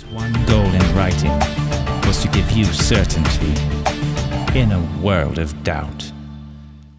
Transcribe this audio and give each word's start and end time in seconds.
His 0.00 0.10
one 0.14 0.32
goal 0.46 0.64
in 0.64 0.96
writing 0.96 1.30
was 2.06 2.22
to 2.22 2.28
give 2.28 2.50
you 2.52 2.64
certainty 2.64 3.52
in 4.58 4.72
a 4.72 4.80
world 5.02 5.38
of 5.38 5.62
doubt. 5.62 6.10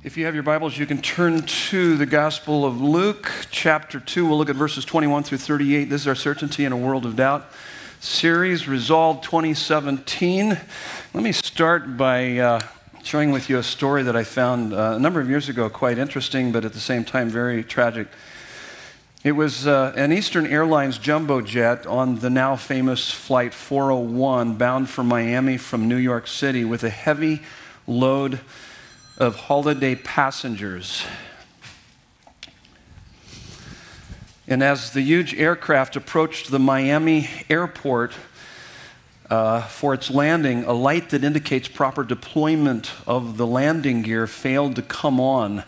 If 0.04 0.18
you 0.18 0.26
have 0.26 0.36
your 0.36 0.44
Bibles, 0.44 0.78
you 0.78 0.86
can 0.86 1.02
turn 1.02 1.42
to 1.42 1.98
the 1.98 2.06
Gospel 2.06 2.64
of 2.64 2.80
Luke, 2.80 3.32
chapter 3.50 4.00
2. 4.00 4.28
We'll 4.28 4.38
look 4.38 4.52
at 4.52 4.56
verses 4.56 4.86
21 4.86 5.24
through 5.24 5.40
38. 5.40 5.86
This 5.86 6.02
is 6.02 6.08
our 6.08 6.14
Certainty 6.14 6.64
in 6.64 6.72
a 6.72 6.78
World 6.78 7.08
of 7.08 7.16
Doubt 7.16 7.50
series, 8.00 8.68
Resolve 8.68 9.22
2017. 9.22 10.50
Let 11.16 11.24
me 11.24 11.32
start 11.32 11.98
by 11.98 12.38
uh, 12.38 12.60
sharing 13.02 13.32
with 13.32 13.50
you 13.50 13.58
a 13.58 13.64
story 13.64 14.04
that 14.04 14.16
I 14.16 14.24
found 14.24 14.74
uh, 14.74 14.94
a 14.96 15.00
number 15.00 15.20
of 15.20 15.28
years 15.28 15.50
ago, 15.50 15.72
quite 15.72 15.98
interesting, 15.98 16.52
but 16.52 16.66
at 16.66 16.74
the 16.74 16.80
same 16.80 17.04
time 17.04 17.30
very 17.30 17.64
tragic. 17.64 18.10
It 19.24 19.34
was 19.34 19.68
uh, 19.68 19.94
an 19.96 20.12
Eastern 20.12 20.48
Airlines 20.48 20.98
jumbo 20.98 21.42
jet 21.42 21.86
on 21.86 22.18
the 22.22 22.30
now 22.32 22.56
famous 22.56 23.12
Flight 23.12 23.54
401 23.54 24.56
bound 24.56 24.90
for 24.90 25.04
Miami 25.04 25.58
from 25.58 25.88
New 25.88 25.98
York 25.98 26.26
City 26.26 26.66
with 26.66 26.84
a 26.84 26.90
heavy 26.90 27.44
load 27.86 28.40
of 29.20 29.36
holiday 29.36 29.94
passengers. 29.94 31.04
And 34.48 34.64
as 34.64 34.90
the 34.94 35.02
huge 35.02 35.36
aircraft 35.36 35.96
approached 35.96 36.50
the 36.50 36.58
Miami 36.58 37.30
airport 37.48 38.14
uh, 39.30 39.62
for 39.62 39.94
its 39.94 40.10
landing, 40.10 40.64
a 40.64 40.74
light 40.74 41.12
that 41.12 41.24
indicates 41.24 41.68
proper 41.68 42.04
deployment 42.04 42.92
of 43.06 43.38
the 43.38 43.46
landing 43.46 44.02
gear 44.02 44.26
failed 44.26 44.76
to 44.78 44.82
come 44.82 45.20
on. 45.20 45.64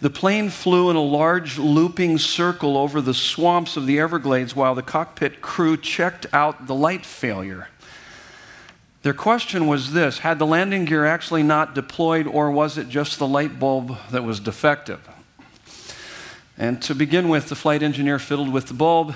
The 0.00 0.10
plane 0.10 0.48
flew 0.48 0.90
in 0.90 0.96
a 0.96 1.02
large 1.02 1.58
looping 1.58 2.18
circle 2.18 2.76
over 2.76 3.00
the 3.00 3.14
swamps 3.14 3.76
of 3.76 3.86
the 3.86 3.98
Everglades 3.98 4.54
while 4.54 4.76
the 4.76 4.82
cockpit 4.82 5.40
crew 5.40 5.76
checked 5.76 6.26
out 6.32 6.68
the 6.68 6.74
light 6.74 7.04
failure. 7.04 7.68
Their 9.02 9.14
question 9.14 9.66
was 9.66 9.92
this 9.92 10.20
Had 10.20 10.38
the 10.38 10.46
landing 10.46 10.84
gear 10.84 11.04
actually 11.04 11.42
not 11.42 11.74
deployed, 11.74 12.28
or 12.28 12.50
was 12.50 12.78
it 12.78 12.88
just 12.88 13.18
the 13.18 13.26
light 13.26 13.58
bulb 13.58 13.96
that 14.10 14.22
was 14.22 14.38
defective? 14.38 15.00
And 16.56 16.80
to 16.82 16.94
begin 16.94 17.28
with, 17.28 17.48
the 17.48 17.56
flight 17.56 17.82
engineer 17.82 18.20
fiddled 18.20 18.52
with 18.52 18.66
the 18.66 18.74
bulb. 18.74 19.14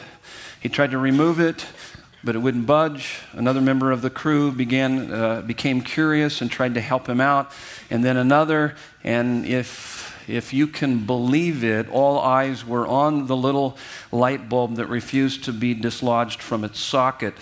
He 0.60 0.68
tried 0.68 0.92
to 0.92 0.98
remove 0.98 1.38
it, 1.40 1.66
but 2.24 2.36
it 2.36 2.38
wouldn't 2.38 2.66
budge. 2.66 3.20
Another 3.32 3.60
member 3.60 3.90
of 3.90 4.02
the 4.02 4.10
crew 4.10 4.52
began, 4.52 5.12
uh, 5.12 5.42
became 5.42 5.80
curious 5.80 6.40
and 6.40 6.50
tried 6.50 6.74
to 6.74 6.80
help 6.80 7.08
him 7.08 7.20
out. 7.20 7.52
And 7.90 8.04
then 8.04 8.16
another, 8.16 8.76
and 9.02 9.44
if 9.44 10.11
if 10.28 10.52
you 10.52 10.66
can 10.66 11.04
believe 11.06 11.64
it, 11.64 11.88
all 11.88 12.18
eyes 12.18 12.64
were 12.64 12.86
on 12.86 13.26
the 13.26 13.36
little 13.36 13.76
light 14.10 14.48
bulb 14.48 14.76
that 14.76 14.86
refused 14.86 15.44
to 15.44 15.52
be 15.52 15.74
dislodged 15.74 16.40
from 16.40 16.64
its 16.64 16.80
socket. 16.80 17.34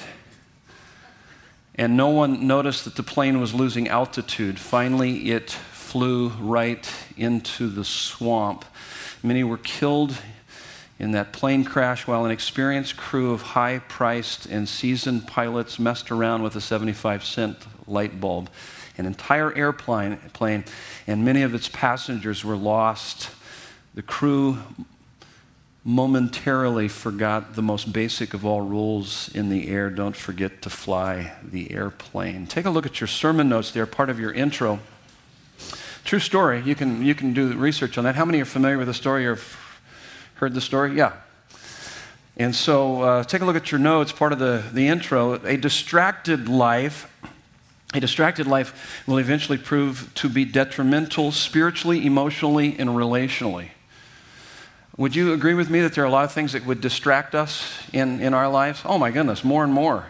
And 1.74 1.96
no 1.96 2.08
one 2.08 2.46
noticed 2.46 2.84
that 2.84 2.96
the 2.96 3.02
plane 3.02 3.40
was 3.40 3.54
losing 3.54 3.88
altitude. 3.88 4.58
Finally, 4.58 5.30
it 5.30 5.50
flew 5.50 6.28
right 6.28 6.92
into 7.16 7.68
the 7.68 7.84
swamp. 7.84 8.64
Many 9.22 9.44
were 9.44 9.58
killed 9.58 10.16
in 10.98 11.12
that 11.12 11.32
plane 11.32 11.64
crash 11.64 12.06
while 12.06 12.24
an 12.26 12.30
experienced 12.30 12.96
crew 12.96 13.32
of 13.32 13.42
high 13.42 13.78
priced 13.78 14.44
and 14.46 14.68
seasoned 14.68 15.26
pilots 15.26 15.78
messed 15.78 16.10
around 16.10 16.42
with 16.42 16.54
a 16.54 16.60
75 16.60 17.24
cent 17.24 17.56
light 17.86 18.20
bulb. 18.20 18.50
An 18.98 19.06
entire 19.06 19.54
airplane, 19.56 20.16
plane, 20.32 20.64
and 21.06 21.24
many 21.24 21.42
of 21.42 21.54
its 21.54 21.68
passengers 21.68 22.44
were 22.44 22.56
lost. 22.56 23.30
The 23.94 24.02
crew 24.02 24.58
momentarily 25.84 26.88
forgot 26.88 27.54
the 27.54 27.62
most 27.62 27.92
basic 27.92 28.34
of 28.34 28.44
all 28.44 28.60
rules 28.60 29.34
in 29.34 29.48
the 29.48 29.68
air 29.68 29.88
don't 29.88 30.14
forget 30.14 30.60
to 30.62 30.70
fly 30.70 31.32
the 31.42 31.72
airplane. 31.72 32.46
Take 32.46 32.66
a 32.66 32.70
look 32.70 32.84
at 32.84 33.00
your 33.00 33.08
sermon 33.08 33.48
notes, 33.48 33.70
they're 33.70 33.86
part 33.86 34.10
of 34.10 34.20
your 34.20 34.32
intro. 34.32 34.80
True 36.04 36.18
story. 36.18 36.62
You 36.62 36.74
can, 36.74 37.04
you 37.04 37.14
can 37.14 37.32
do 37.32 37.48
the 37.48 37.56
research 37.56 37.98
on 37.98 38.04
that. 38.04 38.14
How 38.14 38.24
many 38.24 38.40
are 38.40 38.46
familiar 38.46 38.78
with 38.78 38.86
the 38.86 38.94
story 38.94 39.26
or 39.26 39.38
heard 40.34 40.54
the 40.54 40.60
story? 40.60 40.96
Yeah. 40.96 41.12
And 42.36 42.54
so 42.56 43.02
uh, 43.02 43.24
take 43.24 43.42
a 43.42 43.44
look 43.44 43.56
at 43.56 43.70
your 43.70 43.78
notes, 43.78 44.12
part 44.12 44.32
of 44.32 44.38
the, 44.38 44.64
the 44.72 44.88
intro. 44.88 45.34
A 45.44 45.56
distracted 45.56 46.48
life 46.48 47.09
a 47.92 48.00
distracted 48.00 48.46
life 48.46 49.02
will 49.06 49.18
eventually 49.18 49.58
prove 49.58 50.12
to 50.14 50.28
be 50.28 50.44
detrimental 50.44 51.32
spiritually, 51.32 52.06
emotionally, 52.06 52.76
and 52.78 52.90
relationally. 52.90 53.70
Would 54.96 55.16
you 55.16 55.32
agree 55.32 55.54
with 55.54 55.70
me 55.70 55.80
that 55.80 55.94
there 55.94 56.04
are 56.04 56.06
a 56.06 56.10
lot 56.10 56.24
of 56.24 56.32
things 56.32 56.52
that 56.52 56.66
would 56.66 56.80
distract 56.80 57.34
us 57.34 57.82
in, 57.92 58.20
in 58.20 58.34
our 58.34 58.48
lives? 58.48 58.82
Oh 58.84 58.98
my 58.98 59.10
goodness, 59.10 59.42
more 59.42 59.64
and 59.64 59.72
more. 59.72 60.06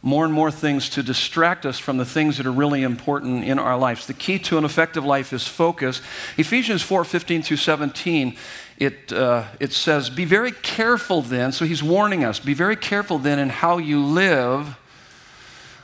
More 0.00 0.24
and 0.24 0.32
more 0.32 0.50
things 0.52 0.88
to 0.90 1.02
distract 1.02 1.66
us 1.66 1.78
from 1.78 1.96
the 1.96 2.04
things 2.04 2.36
that 2.36 2.46
are 2.46 2.52
really 2.52 2.82
important 2.82 3.44
in 3.44 3.58
our 3.58 3.76
lives. 3.76 4.06
The 4.06 4.14
key 4.14 4.38
to 4.40 4.56
an 4.56 4.64
effective 4.64 5.04
life 5.04 5.32
is 5.32 5.46
focus. 5.46 6.00
Ephesians 6.36 6.82
4 6.82 7.04
15 7.04 7.42
through 7.42 7.56
17, 7.56 8.36
it, 8.78 9.12
uh, 9.12 9.44
it 9.58 9.72
says, 9.72 10.08
Be 10.08 10.24
very 10.24 10.52
careful 10.52 11.20
then. 11.20 11.50
So 11.50 11.64
he's 11.64 11.82
warning 11.82 12.24
us, 12.24 12.38
be 12.38 12.54
very 12.54 12.76
careful 12.76 13.18
then 13.18 13.38
in 13.38 13.48
how 13.48 13.78
you 13.78 14.02
live 14.02 14.76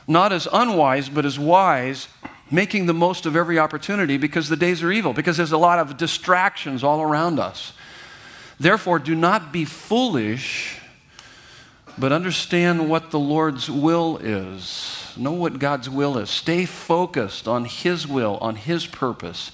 not 0.07 0.33
as 0.33 0.47
unwise, 0.51 1.09
but 1.09 1.25
as 1.25 1.39
wise, 1.39 2.07
making 2.51 2.85
the 2.85 2.93
most 2.93 3.25
of 3.25 3.35
every 3.35 3.57
opportunity 3.57 4.17
because 4.17 4.49
the 4.49 4.55
days 4.55 4.83
are 4.83 4.91
evil, 4.91 5.13
because 5.13 5.37
there's 5.37 5.51
a 5.51 5.57
lot 5.57 5.79
of 5.79 5.97
distractions 5.97 6.83
all 6.83 7.01
around 7.01 7.39
us. 7.39 7.73
Therefore, 8.59 8.99
do 8.99 9.15
not 9.15 9.51
be 9.51 9.65
foolish, 9.65 10.79
but 11.97 12.11
understand 12.11 12.89
what 12.89 13.11
the 13.11 13.19
Lord's 13.19 13.69
will 13.69 14.17
is. 14.17 15.13
Know 15.17 15.31
what 15.31 15.59
God's 15.59 15.89
will 15.89 16.17
is. 16.17 16.29
Stay 16.29 16.65
focused 16.65 17.47
on 17.47 17.65
His 17.65 18.07
will, 18.07 18.37
on 18.37 18.55
His 18.55 18.85
purpose, 18.85 19.51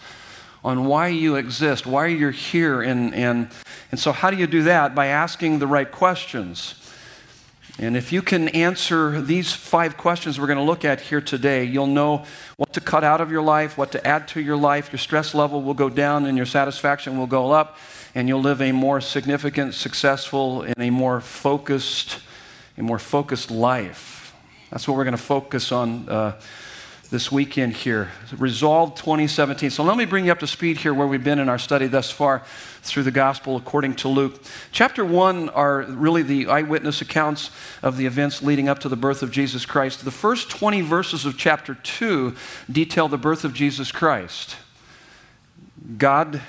on 0.63 0.85
why 0.85 1.07
you 1.07 1.35
exist, 1.35 1.85
why 1.85 2.07
you're 2.07 2.31
here. 2.31 2.81
And, 2.81 3.13
and, 3.13 3.49
and 3.91 3.99
so, 3.99 4.11
how 4.11 4.29
do 4.29 4.37
you 4.37 4.47
do 4.47 4.63
that? 4.63 4.95
By 4.95 5.07
asking 5.07 5.59
the 5.59 5.67
right 5.67 5.89
questions. 5.89 6.78
And 7.81 7.95
if 7.95 8.12
you 8.12 8.22
can 8.22 8.50
answer 8.50 9.22
these 9.22 9.53
five 9.53 9.95
questions 9.95 10.38
we're 10.38 10.47
going 10.47 10.57
to 10.57 10.63
look 10.63 10.84
at 10.84 11.00
here 11.00 11.22
today, 11.22 11.63
you'll 11.63 11.88
know 11.88 12.25
what 12.57 12.73
to 12.73 12.81
cut 12.81 13.06
out 13.06 13.22
of 13.22 13.31
your 13.31 13.41
life, 13.41 13.78
what 13.78 13.94
to 13.94 14.06
add 14.06 14.28
to 14.29 14.41
your 14.41 14.57
life. 14.57 14.91
Your 14.91 15.00
stress 15.00 15.34
level 15.34 15.62
will 15.62 15.73
go 15.73 15.90
down 15.90 16.25
and 16.25 16.35
your 16.35 16.45
satisfaction 16.45 17.17
will 17.17 17.25
go 17.25 17.51
up, 17.51 17.78
and 18.13 18.28
you'll 18.28 18.41
live 18.41 18.62
a 18.62 18.73
more 18.73 19.00
significant, 19.00 19.75
successful, 19.75 20.63
and 20.63 20.75
a 20.78 20.90
more 20.90 21.22
focused, 21.22 22.19
a 22.78 22.84
more 22.84 23.00
focused 23.00 23.50
life. 23.50 24.35
That's 24.72 24.85
what 24.85 24.97
we're 24.97 25.06
going 25.06 25.16
to 25.16 25.23
focus 25.23 25.72
on 25.72 26.09
uh, 26.09 26.34
this 27.09 27.31
weekend 27.31 27.74
here. 27.74 28.12
Resolve 28.38 28.94
2017. 28.96 29.72
So 29.72 29.84
let 29.84 29.97
me 29.97 30.06
bring 30.06 30.25
you 30.25 30.31
up 30.31 30.40
to 30.40 30.47
speed 30.47 30.78
here 30.78 30.94
where 30.94 31.08
we've 31.08 31.24
been 31.24 31.40
in 31.40 31.50
our 31.50 31.58
study 31.58 31.88
thus 31.88 32.12
far 32.12 32.44
through 32.84 33.03
the 33.03 33.12
gospel 33.12 33.58
according 33.58 33.96
to 33.96 34.08
Luke. 34.08 34.40
Chapter 34.72 35.03
1 35.03 35.50
are 35.50 35.81
really 35.81 36.22
the 36.22 36.47
eyewitness 36.47 37.02
accounts 37.02 37.50
of 37.81 37.97
the 37.97 38.06
events 38.06 38.44
leading 38.44 38.70
up 38.70 38.78
to 38.80 38.90
the 38.90 38.96
birth 38.96 39.24
of 39.24 39.31
Jesus 39.31 39.66
Christ. 39.66 40.06
The 40.06 40.12
first 40.12 40.52
20 40.52 40.81
verses 40.81 41.25
of 41.25 41.36
chapter 41.36 41.74
2 41.74 42.36
detail 42.72 43.08
the 43.08 43.18
birth 43.18 43.44
of 43.44 43.53
Jesus 43.53 43.91
Christ. 43.91 44.58
God 45.97 46.41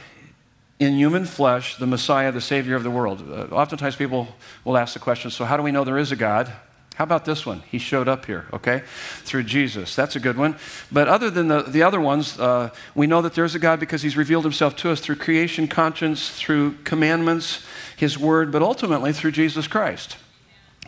in 0.79 0.95
human 0.95 1.25
flesh, 1.25 1.77
the 1.77 1.87
Messiah, 1.87 2.33
the 2.33 2.41
Savior 2.41 2.75
of 2.75 2.83
the 2.83 2.91
world. 2.91 3.23
Uh, 3.31 3.55
oftentimes 3.55 3.97
people 3.97 4.29
will 4.65 4.77
ask 4.77 4.93
the 4.93 4.99
question 4.99 5.31
so, 5.31 5.47
how 5.47 5.57
do 5.57 5.63
we 5.63 5.73
know 5.73 5.85
there 5.85 5.99
is 5.99 6.13
a 6.13 6.17
God? 6.17 6.53
How 7.01 7.05
about 7.05 7.25
this 7.25 7.47
one? 7.47 7.63
He 7.71 7.79
showed 7.79 8.09
up 8.09 8.27
here, 8.27 8.45
okay, 8.53 8.83
through 9.23 9.45
Jesus. 9.45 9.97
That's 9.97 10.17
a 10.17 10.21
good 10.21 10.37
one. 10.37 10.57
But 10.93 11.09
other 11.09 11.31
than 11.31 11.49
the, 11.49 11.63
the 11.63 11.83
other 11.83 11.99
ones, 11.99 12.39
uh, 12.39 12.75
we 12.95 13.07
know 13.07 13.23
that 13.23 13.33
there's 13.33 13.55
a 13.55 13.59
God 13.59 13.81
because 13.81 14.03
he's 14.03 14.19
revealed 14.19 14.45
himself 14.45 14.77
to 14.77 14.91
us 14.91 15.01
through 15.01 15.17
creation, 15.17 15.67
conscience, 15.67 16.29
through 16.29 16.75
commandments, 16.85 17.65
his 17.97 18.19
word, 18.19 18.53
but 18.53 18.61
ultimately 18.61 19.15
through 19.15 19.31
Jesus 19.31 19.67
Christ. 19.67 20.19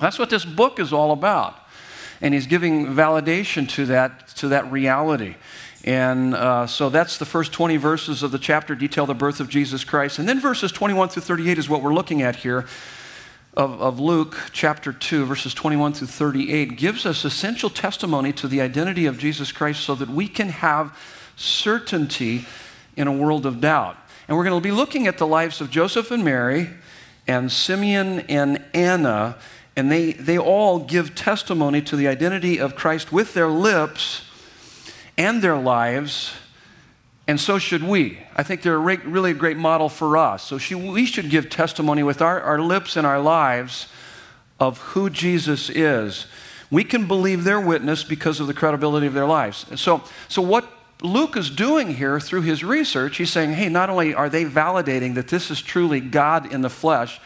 That's 0.03 0.19
what 0.19 0.29
this 0.29 0.45
book 0.45 0.79
is 0.79 0.93
all 0.93 1.13
about. 1.13 1.57
And 2.21 2.35
he's 2.35 2.47
giving 2.47 2.89
validation 2.89 3.67
to 3.71 3.87
that, 3.87 4.29
to 4.37 4.49
that 4.49 4.71
reality. 4.71 5.37
And 5.83 6.35
uh, 6.35 6.67
so 6.67 6.91
that's 6.91 7.17
the 7.17 7.25
first 7.25 7.55
20 7.55 7.79
verses 7.79 8.23
of 8.23 8.33
the 8.33 8.39
chapter 8.39 8.75
detail 8.75 9.07
the 9.07 9.15
birth 9.15 9.41
of 9.41 9.49
Jesus 9.49 9.83
Christ. 9.83 10.19
And 10.19 10.29
then 10.29 10.41
verses 10.41 10.73
21 10.73 11.09
through 11.09 11.23
38 11.23 11.57
is 11.57 11.71
what 11.71 11.81
we're 11.81 11.95
looking 11.95 12.21
at 12.21 12.37
here 12.37 12.67
of, 13.55 13.81
of 13.83 14.01
Luke 14.01 14.37
chapter 14.53 14.93
2, 14.93 15.27
verses 15.27 15.53
21 15.53 15.93
through 15.93 16.07
38, 16.07 16.77
gives 16.77 17.05
us 17.05 17.25
essential 17.25 17.69
testimony 17.69 18.33
to 18.33 18.49
the 18.49 18.61
identity 18.61 19.07
of 19.07 19.19
Jesus 19.19 19.53
Christ 19.53 19.83
so 19.83 19.95
that 19.95 20.09
we 20.09 20.27
can 20.27 20.49
have 20.49 20.97
certainty 21.37 22.47
in 22.97 23.07
a 23.07 23.13
world 23.13 23.45
of 23.45 23.61
doubt. 23.61 23.97
And 24.27 24.37
we're 24.37 24.45
going 24.45 24.61
to 24.61 24.67
be 24.67 24.73
looking 24.73 25.07
at 25.07 25.19
the 25.19 25.27
lives 25.27 25.61
of 25.61 25.71
Joseph 25.71 26.11
and 26.11 26.25
Mary 26.25 26.71
and 27.27 27.53
Simeon 27.53 28.21
and 28.21 28.65
Anna, 28.73 29.37
and 29.77 29.93
they, 29.93 30.13
they 30.13 30.39
all 30.39 30.79
give 30.79 31.15
testimony 31.15 31.83
to 31.83 31.97
the 31.97 32.09
identity 32.09 32.59
of 32.59 32.75
Christ 32.75 33.13
with 33.13 33.35
their 33.35 33.49
lips 33.49 34.25
and 35.19 35.43
their 35.43 35.59
lives 35.59 36.33
and 37.27 37.41
so 37.41 37.59
should 37.59 37.83
we. 37.83 38.19
I 38.35 38.43
think 38.43 38.63
they're 38.63 38.75
a 38.75 38.79
re- 38.79 38.97
really 38.97 39.31
a 39.31 39.35
great 39.35 39.57
model 39.57 39.89
for 39.89 40.17
us. 40.17 40.43
So 40.43 40.59
she, 40.59 40.75
we 40.75 41.07
should 41.07 41.31
give 41.31 41.49
testimony 41.49 42.03
with 42.03 42.21
our, 42.21 42.41
our 42.41 42.61
lips 42.61 42.97
and 42.97 43.07
our 43.07 43.21
lives 43.21 43.89
of 44.59 44.79
who 44.79 45.11
Jesus 45.11 45.71
is, 45.71 46.27
we 46.71 46.85
can 46.85 47.07
believe 47.07 47.45
their 47.45 47.61
witness 47.61 48.05
because 48.05 48.41
of 48.41 48.47
the 48.47 48.55
credibility 48.55 49.07
of 49.07 49.13
their 49.13 49.27
lives. 49.27 49.67
So, 49.81 50.03
so 50.29 50.41
what 50.41 50.73
Luke 51.03 51.37
is 51.37 51.51
doing 51.51 51.97
here 51.97 52.21
through 52.21 52.43
his 52.43 52.63
research, 52.63 53.17
he's 53.17 53.31
saying, 53.31 53.53
hey, 53.55 53.69
not 53.69 53.91
only 53.91 54.15
are 54.15 54.29
they 54.29 54.45
validating 54.45 55.15
that 55.17 55.29
this 55.29 55.51
is 55.51 55.61
truly 55.61 56.01
God 56.01 56.53
in 56.53 56.63
the 56.63 56.71
flesh, 56.71 57.21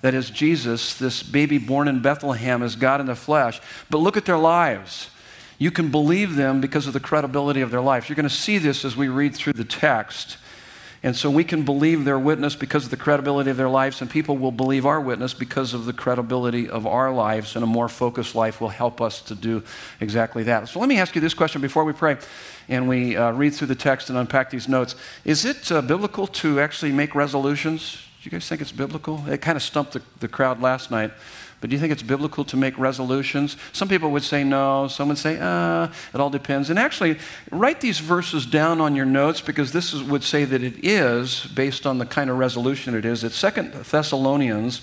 that 0.00 0.12
is 0.12 0.28
Jesus, 0.28 0.98
this 0.98 1.22
baby 1.22 1.58
born 1.58 1.86
in 1.86 2.02
Bethlehem 2.02 2.62
is 2.62 2.74
God 2.74 3.00
in 3.00 3.06
the 3.06 3.14
flesh, 3.14 3.60
but 3.88 3.98
look 3.98 4.16
at 4.16 4.24
their 4.24 4.38
lives. 4.38 5.08
You 5.62 5.70
can 5.70 5.92
believe 5.92 6.34
them 6.34 6.60
because 6.60 6.88
of 6.88 6.92
the 6.92 6.98
credibility 6.98 7.60
of 7.60 7.70
their 7.70 7.80
life. 7.80 8.08
You're 8.08 8.16
going 8.16 8.28
to 8.28 8.34
see 8.34 8.58
this 8.58 8.84
as 8.84 8.96
we 8.96 9.06
read 9.06 9.36
through 9.36 9.52
the 9.52 9.62
text. 9.62 10.36
And 11.04 11.14
so 11.14 11.30
we 11.30 11.44
can 11.44 11.64
believe 11.64 12.04
their 12.04 12.18
witness 12.18 12.56
because 12.56 12.86
of 12.86 12.90
the 12.90 12.96
credibility 12.96 13.48
of 13.48 13.56
their 13.56 13.68
lives, 13.68 14.00
and 14.00 14.10
people 14.10 14.36
will 14.36 14.50
believe 14.50 14.84
our 14.84 15.00
witness 15.00 15.34
because 15.34 15.72
of 15.72 15.84
the 15.84 15.92
credibility 15.92 16.68
of 16.68 16.84
our 16.84 17.12
lives, 17.12 17.54
and 17.54 17.62
a 17.62 17.66
more 17.68 17.88
focused 17.88 18.34
life 18.34 18.60
will 18.60 18.70
help 18.70 19.00
us 19.00 19.22
to 19.22 19.36
do 19.36 19.62
exactly 20.00 20.42
that. 20.42 20.68
So 20.68 20.80
let 20.80 20.88
me 20.88 20.98
ask 20.98 21.14
you 21.14 21.20
this 21.20 21.32
question 21.32 21.60
before 21.60 21.84
we 21.84 21.92
pray 21.92 22.16
and 22.68 22.88
we 22.88 23.16
uh, 23.16 23.30
read 23.30 23.54
through 23.54 23.68
the 23.68 23.76
text 23.76 24.10
and 24.10 24.18
unpack 24.18 24.50
these 24.50 24.66
notes. 24.66 24.96
Is 25.24 25.44
it 25.44 25.70
uh, 25.70 25.80
biblical 25.80 26.26
to 26.26 26.58
actually 26.58 26.90
make 26.90 27.14
resolutions? 27.14 27.98
Do 28.20 28.26
you 28.26 28.32
guys 28.32 28.48
think 28.48 28.62
it's 28.62 28.72
biblical? 28.72 29.24
It 29.28 29.40
kind 29.40 29.54
of 29.54 29.62
stumped 29.62 29.92
the, 29.92 30.02
the 30.18 30.28
crowd 30.28 30.60
last 30.60 30.90
night. 30.90 31.12
But 31.62 31.70
do 31.70 31.76
you 31.76 31.80
think 31.80 31.92
it's 31.92 32.02
biblical 32.02 32.44
to 32.46 32.56
make 32.56 32.76
resolutions? 32.76 33.56
Some 33.72 33.88
people 33.88 34.10
would 34.10 34.24
say 34.24 34.42
no. 34.42 34.88
Some 34.88 35.06
would 35.08 35.16
say, 35.16 35.38
ah, 35.40 35.92
it 36.12 36.20
all 36.20 36.28
depends. 36.28 36.70
And 36.70 36.78
actually, 36.78 37.18
write 37.52 37.80
these 37.80 38.00
verses 38.00 38.44
down 38.44 38.80
on 38.80 38.96
your 38.96 39.06
notes 39.06 39.40
because 39.40 39.70
this 39.70 39.94
is, 39.94 40.02
would 40.02 40.24
say 40.24 40.44
that 40.44 40.60
it 40.64 40.84
is 40.84 41.46
based 41.46 41.86
on 41.86 41.98
the 41.98 42.04
kind 42.04 42.30
of 42.30 42.36
resolution 42.36 42.96
it 42.96 43.04
is. 43.04 43.22
It's 43.22 43.36
Second 43.36 43.72
Thessalonians 43.72 44.82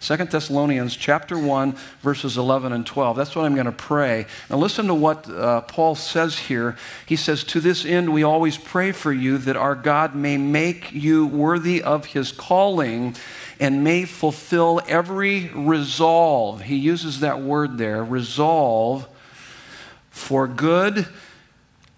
2 0.00 0.16
Thessalonians 0.16 0.94
chapter 0.94 1.36
1, 1.36 1.74
verses 2.02 2.36
11 2.36 2.72
and 2.72 2.86
12. 2.86 3.16
That's 3.16 3.34
what 3.34 3.44
I'm 3.44 3.54
going 3.54 3.66
to 3.66 3.72
pray. 3.72 4.26
Now 4.48 4.56
listen 4.56 4.86
to 4.86 4.94
what 4.94 5.28
uh, 5.28 5.62
Paul 5.62 5.96
says 5.96 6.38
here. 6.38 6.76
He 7.04 7.16
says, 7.16 7.42
To 7.44 7.60
this 7.60 7.84
end, 7.84 8.12
we 8.12 8.22
always 8.22 8.56
pray 8.56 8.92
for 8.92 9.12
you 9.12 9.38
that 9.38 9.56
our 9.56 9.74
God 9.74 10.14
may 10.14 10.36
make 10.36 10.92
you 10.92 11.26
worthy 11.26 11.82
of 11.82 12.06
his 12.06 12.30
calling 12.30 13.16
and 13.60 13.82
may 13.82 14.04
fulfill 14.04 14.80
every 14.86 15.50
resolve. 15.54 16.62
He 16.62 16.76
uses 16.76 17.20
that 17.20 17.40
word 17.40 17.78
there, 17.78 18.04
resolve, 18.04 19.08
for 20.10 20.46
good 20.46 21.06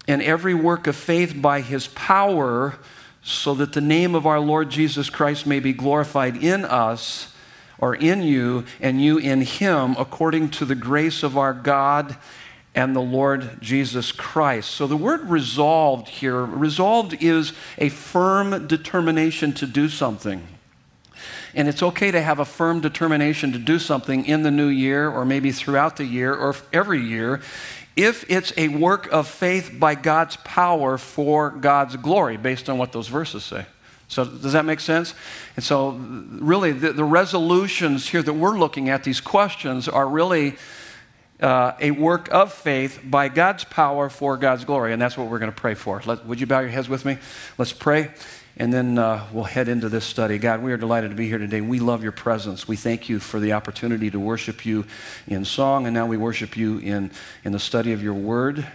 and 0.07 0.21
every 0.21 0.53
work 0.53 0.87
of 0.87 0.95
faith 0.95 1.39
by 1.39 1.61
his 1.61 1.87
power, 1.87 2.75
so 3.23 3.53
that 3.53 3.73
the 3.73 3.81
name 3.81 4.15
of 4.15 4.25
our 4.25 4.39
Lord 4.39 4.71
Jesus 4.71 5.09
Christ 5.09 5.45
may 5.45 5.59
be 5.59 5.73
glorified 5.73 6.43
in 6.43 6.65
us 6.65 7.33
or 7.77 7.95
in 7.95 8.21
you, 8.21 8.65
and 8.79 9.01
you 9.01 9.17
in 9.17 9.41
him, 9.41 9.95
according 9.97 10.49
to 10.49 10.65
the 10.65 10.75
grace 10.75 11.23
of 11.23 11.37
our 11.37 11.53
God 11.53 12.15
and 12.73 12.95
the 12.95 13.01
Lord 13.01 13.59
Jesus 13.59 14.11
Christ. 14.11 14.71
So 14.71 14.87
the 14.87 14.97
word 14.97 15.29
resolved 15.29 16.07
here, 16.07 16.43
resolved 16.43 17.21
is 17.21 17.53
a 17.77 17.89
firm 17.89 18.67
determination 18.67 19.51
to 19.53 19.67
do 19.67 19.89
something. 19.89 20.47
And 21.53 21.67
it's 21.67 21.83
okay 21.83 22.11
to 22.11 22.21
have 22.21 22.39
a 22.39 22.45
firm 22.45 22.79
determination 22.79 23.51
to 23.51 23.59
do 23.59 23.79
something 23.79 24.25
in 24.25 24.43
the 24.43 24.51
new 24.51 24.67
year 24.67 25.09
or 25.09 25.25
maybe 25.25 25.51
throughout 25.51 25.97
the 25.97 26.05
year 26.05 26.33
or 26.33 26.55
every 26.71 27.01
year 27.01 27.41
if 27.95 28.29
it's 28.29 28.53
a 28.57 28.69
work 28.69 29.11
of 29.11 29.27
faith 29.27 29.75
by 29.77 29.95
God's 29.95 30.37
power 30.37 30.97
for 30.97 31.49
God's 31.49 31.95
glory, 31.97 32.37
based 32.37 32.69
on 32.69 32.77
what 32.77 32.91
those 32.91 33.07
verses 33.07 33.43
say. 33.43 33.65
So, 34.07 34.25
does 34.25 34.53
that 34.53 34.65
make 34.65 34.79
sense? 34.79 35.13
And 35.55 35.63
so, 35.63 35.91
really, 35.91 36.71
the, 36.71 36.93
the 36.93 37.03
resolutions 37.03 38.09
here 38.09 38.21
that 38.21 38.33
we're 38.33 38.57
looking 38.57 38.89
at, 38.89 39.03
these 39.03 39.21
questions, 39.21 39.87
are 39.87 40.07
really 40.07 40.57
uh, 41.41 41.73
a 41.79 41.91
work 41.91 42.27
of 42.29 42.53
faith 42.53 42.99
by 43.03 43.29
God's 43.29 43.63
power 43.63 44.09
for 44.09 44.37
God's 44.37 44.65
glory. 44.65 44.93
And 44.93 45.01
that's 45.01 45.17
what 45.17 45.27
we're 45.27 45.39
going 45.39 45.51
to 45.51 45.57
pray 45.57 45.75
for. 45.75 46.01
Let, 46.05 46.25
would 46.25 46.39
you 46.39 46.47
bow 46.47 46.59
your 46.59 46.69
heads 46.69 46.89
with 46.89 47.05
me? 47.05 47.17
Let's 47.57 47.73
pray. 47.73 48.11
And 48.57 48.73
then 48.73 48.97
uh, 48.97 49.25
we'll 49.31 49.45
head 49.45 49.69
into 49.69 49.87
this 49.87 50.03
study. 50.03 50.37
God, 50.37 50.61
we 50.61 50.73
are 50.73 50.77
delighted 50.77 51.11
to 51.11 51.15
be 51.15 51.27
here 51.27 51.37
today. 51.37 51.61
We 51.61 51.79
love 51.79 52.03
your 52.03 52.11
presence. 52.11 52.67
We 52.67 52.75
thank 52.75 53.07
you 53.07 53.19
for 53.19 53.39
the 53.39 53.53
opportunity 53.53 54.11
to 54.11 54.19
worship 54.19 54.65
you 54.65 54.85
in 55.25 55.45
song, 55.45 55.85
and 55.87 55.93
now 55.93 56.05
we 56.05 56.17
worship 56.17 56.57
you 56.57 56.77
in, 56.79 57.11
in 57.45 57.53
the 57.53 57.59
study 57.59 57.93
of 57.93 58.03
your 58.03 58.13
word. 58.13 58.67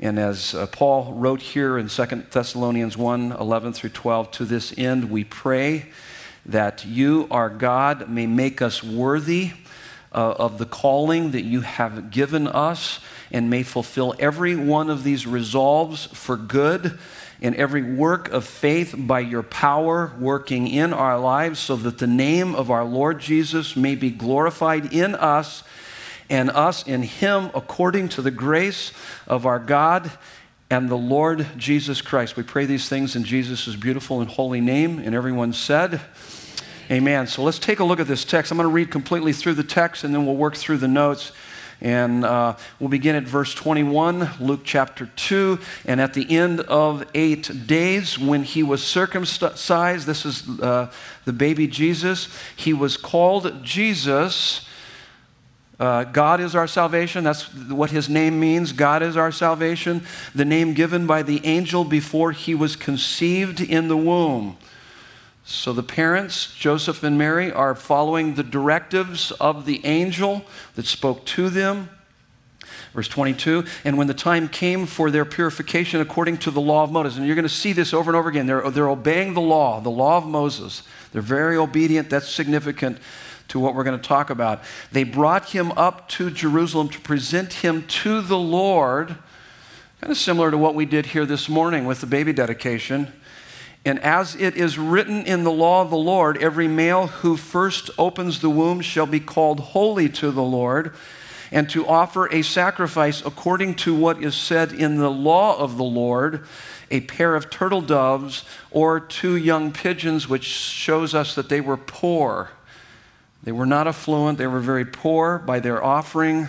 And 0.00 0.18
as 0.18 0.54
uh, 0.54 0.66
Paul 0.66 1.14
wrote 1.14 1.42
here 1.42 1.78
in 1.78 1.88
2 1.88 2.04
Thessalonians 2.30 2.96
1 2.96 3.32
11 3.32 3.72
through 3.72 3.90
12, 3.90 4.30
to 4.32 4.44
this 4.44 4.76
end 4.76 5.10
we 5.10 5.24
pray 5.24 5.86
that 6.46 6.84
you, 6.84 7.28
our 7.30 7.50
God, 7.50 8.08
may 8.08 8.26
make 8.26 8.60
us 8.60 8.82
worthy 8.82 9.52
uh, 10.12 10.32
of 10.32 10.58
the 10.58 10.66
calling 10.66 11.30
that 11.30 11.42
you 11.42 11.60
have 11.60 12.10
given 12.10 12.48
us 12.48 12.98
and 13.30 13.48
may 13.48 13.62
fulfill 13.62 14.14
every 14.18 14.56
one 14.56 14.90
of 14.90 15.04
these 15.04 15.26
resolves 15.26 16.06
for 16.06 16.36
good 16.36 16.98
and 17.42 17.54
every 17.54 17.82
work 17.82 18.28
of 18.28 18.44
faith 18.44 18.94
by 18.96 19.20
your 19.20 19.42
power 19.42 20.12
working 20.18 20.68
in 20.68 20.92
our 20.92 21.18
lives 21.18 21.58
so 21.58 21.76
that 21.76 21.98
the 21.98 22.06
name 22.06 22.54
of 22.54 22.70
our 22.70 22.84
Lord 22.84 23.18
Jesus 23.18 23.76
may 23.76 23.94
be 23.94 24.10
glorified 24.10 24.92
in 24.92 25.14
us 25.14 25.62
and 26.28 26.50
us 26.50 26.86
in 26.86 27.02
him 27.02 27.50
according 27.54 28.08
to 28.10 28.22
the 28.22 28.30
grace 28.30 28.92
of 29.26 29.46
our 29.46 29.58
God 29.58 30.10
and 30.70 30.88
the 30.88 30.96
Lord 30.96 31.46
Jesus 31.56 32.00
Christ. 32.00 32.36
We 32.36 32.44
pray 32.44 32.64
these 32.64 32.88
things 32.88 33.16
in 33.16 33.24
Jesus' 33.24 33.74
beautiful 33.74 34.20
and 34.20 34.30
holy 34.30 34.60
name. 34.60 35.00
And 35.00 35.14
everyone 35.14 35.52
said, 35.52 36.00
Amen. 36.90 37.26
So 37.26 37.42
let's 37.42 37.58
take 37.58 37.80
a 37.80 37.84
look 37.84 38.00
at 38.00 38.06
this 38.06 38.24
text. 38.24 38.50
I'm 38.50 38.58
going 38.58 38.68
to 38.68 38.72
read 38.72 38.90
completely 38.90 39.32
through 39.32 39.54
the 39.54 39.64
text 39.64 40.04
and 40.04 40.14
then 40.14 40.26
we'll 40.26 40.36
work 40.36 40.56
through 40.56 40.78
the 40.78 40.88
notes. 40.88 41.32
And 41.80 42.24
uh, 42.24 42.56
we'll 42.78 42.90
begin 42.90 43.16
at 43.16 43.24
verse 43.24 43.54
21, 43.54 44.30
Luke 44.40 44.60
chapter 44.64 45.10
2. 45.16 45.58
And 45.86 46.00
at 46.00 46.14
the 46.14 46.30
end 46.30 46.60
of 46.60 47.04
eight 47.14 47.66
days, 47.66 48.18
when 48.18 48.44
he 48.44 48.62
was 48.62 48.82
circumcised, 48.82 50.06
this 50.06 50.26
is 50.26 50.60
uh, 50.60 50.92
the 51.24 51.32
baby 51.32 51.66
Jesus, 51.66 52.28
he 52.56 52.72
was 52.72 52.96
called 52.96 53.64
Jesus 53.64 54.66
uh, 55.80 56.04
God 56.04 56.42
is 56.42 56.54
our 56.54 56.66
salvation. 56.66 57.24
That's 57.24 57.42
what 57.54 57.90
his 57.90 58.10
name 58.10 58.38
means. 58.38 58.72
God 58.72 59.02
is 59.02 59.16
our 59.16 59.32
salvation. 59.32 60.02
The 60.34 60.44
name 60.44 60.74
given 60.74 61.06
by 61.06 61.22
the 61.22 61.44
angel 61.46 61.84
before 61.84 62.32
he 62.32 62.54
was 62.54 62.76
conceived 62.76 63.62
in 63.62 63.88
the 63.88 63.96
womb. 63.96 64.58
So 65.44 65.72
the 65.72 65.82
parents, 65.82 66.54
Joseph 66.54 67.02
and 67.02 67.18
Mary, 67.18 67.50
are 67.50 67.74
following 67.74 68.34
the 68.34 68.42
directives 68.42 69.32
of 69.32 69.66
the 69.66 69.84
angel 69.84 70.44
that 70.74 70.86
spoke 70.86 71.24
to 71.26 71.48
them. 71.48 71.90
Verse 72.94 73.08
22, 73.08 73.64
and 73.84 73.96
when 73.96 74.08
the 74.08 74.14
time 74.14 74.48
came 74.48 74.84
for 74.84 75.10
their 75.12 75.24
purification 75.24 76.00
according 76.00 76.38
to 76.38 76.50
the 76.50 76.60
law 76.60 76.82
of 76.82 76.90
Moses, 76.90 77.16
and 77.18 77.26
you're 77.26 77.36
going 77.36 77.44
to 77.44 77.48
see 77.48 77.72
this 77.72 77.94
over 77.94 78.10
and 78.10 78.16
over 78.16 78.28
again, 78.28 78.46
they're, 78.46 78.68
they're 78.70 78.88
obeying 78.88 79.34
the 79.34 79.40
law, 79.40 79.80
the 79.80 79.90
law 79.90 80.16
of 80.16 80.26
Moses. 80.26 80.82
They're 81.12 81.22
very 81.22 81.56
obedient. 81.56 82.10
That's 82.10 82.28
significant 82.28 82.98
to 83.48 83.60
what 83.60 83.74
we're 83.74 83.84
going 83.84 83.98
to 83.98 84.08
talk 84.08 84.30
about. 84.30 84.62
They 84.92 85.04
brought 85.04 85.50
him 85.50 85.72
up 85.72 86.08
to 86.10 86.30
Jerusalem 86.30 86.88
to 86.90 87.00
present 87.00 87.54
him 87.54 87.86
to 87.88 88.22
the 88.22 88.38
Lord, 88.38 89.16
kind 90.00 90.10
of 90.10 90.16
similar 90.16 90.50
to 90.50 90.58
what 90.58 90.74
we 90.74 90.84
did 90.84 91.06
here 91.06 91.26
this 91.26 91.48
morning 91.48 91.84
with 91.84 92.00
the 92.00 92.06
baby 92.06 92.32
dedication. 92.32 93.12
And 93.84 93.98
as 94.00 94.36
it 94.36 94.56
is 94.56 94.78
written 94.78 95.24
in 95.24 95.44
the 95.44 95.50
law 95.50 95.82
of 95.82 95.90
the 95.90 95.96
Lord, 95.96 96.36
every 96.38 96.68
male 96.68 97.06
who 97.06 97.36
first 97.36 97.90
opens 97.98 98.40
the 98.40 98.50
womb 98.50 98.80
shall 98.80 99.06
be 99.06 99.20
called 99.20 99.60
holy 99.60 100.08
to 100.10 100.30
the 100.30 100.42
Lord, 100.42 100.94
and 101.50 101.68
to 101.70 101.86
offer 101.86 102.32
a 102.32 102.42
sacrifice 102.42 103.24
according 103.24 103.74
to 103.76 103.94
what 103.94 104.22
is 104.22 104.34
said 104.34 104.72
in 104.72 104.96
the 104.96 105.10
law 105.10 105.58
of 105.58 105.76
the 105.76 105.84
Lord 105.84 106.46
a 106.90 107.00
pair 107.02 107.34
of 107.34 107.50
turtle 107.50 107.80
doves 107.80 108.44
or 108.70 109.00
two 109.00 109.36
young 109.36 109.72
pigeons, 109.72 110.28
which 110.28 110.44
shows 110.44 111.14
us 111.14 111.34
that 111.34 111.48
they 111.48 111.60
were 111.60 111.76
poor. 111.76 112.50
They 113.42 113.52
were 113.52 113.66
not 113.66 113.86
affluent, 113.86 114.38
they 114.38 114.46
were 114.46 114.60
very 114.60 114.84
poor 114.84 115.38
by 115.38 115.60
their 115.60 115.82
offering. 115.82 116.48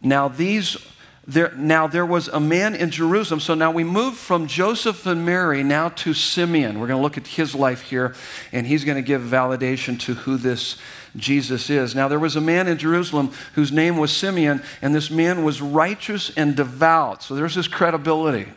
Now, 0.00 0.28
these 0.28 0.76
there, 1.26 1.52
now 1.56 1.86
there 1.86 2.04
was 2.04 2.26
a 2.28 2.40
man 2.40 2.74
in 2.74 2.90
Jerusalem. 2.90 3.38
So 3.38 3.54
now 3.54 3.70
we 3.70 3.84
move 3.84 4.16
from 4.16 4.48
Joseph 4.48 5.06
and 5.06 5.24
Mary 5.24 5.62
now 5.62 5.90
to 5.90 6.14
Simeon. 6.14 6.80
We're 6.80 6.88
going 6.88 6.98
to 6.98 7.02
look 7.02 7.16
at 7.16 7.26
his 7.26 7.54
life 7.54 7.82
here, 7.82 8.14
and 8.50 8.66
he's 8.66 8.84
going 8.84 8.96
to 8.96 9.02
give 9.02 9.22
validation 9.22 9.98
to 10.00 10.14
who 10.14 10.36
this 10.36 10.76
Jesus 11.14 11.70
is. 11.70 11.94
Now 11.94 12.08
there 12.08 12.18
was 12.18 12.34
a 12.34 12.40
man 12.40 12.66
in 12.66 12.78
Jerusalem 12.78 13.32
whose 13.54 13.70
name 13.70 13.98
was 13.98 14.14
Simeon, 14.14 14.62
and 14.80 14.94
this 14.94 15.10
man 15.10 15.44
was 15.44 15.60
righteous 15.60 16.32
and 16.36 16.56
devout. 16.56 17.22
So 17.22 17.34
there's 17.34 17.54
his 17.54 17.68
credibility. 17.68 18.48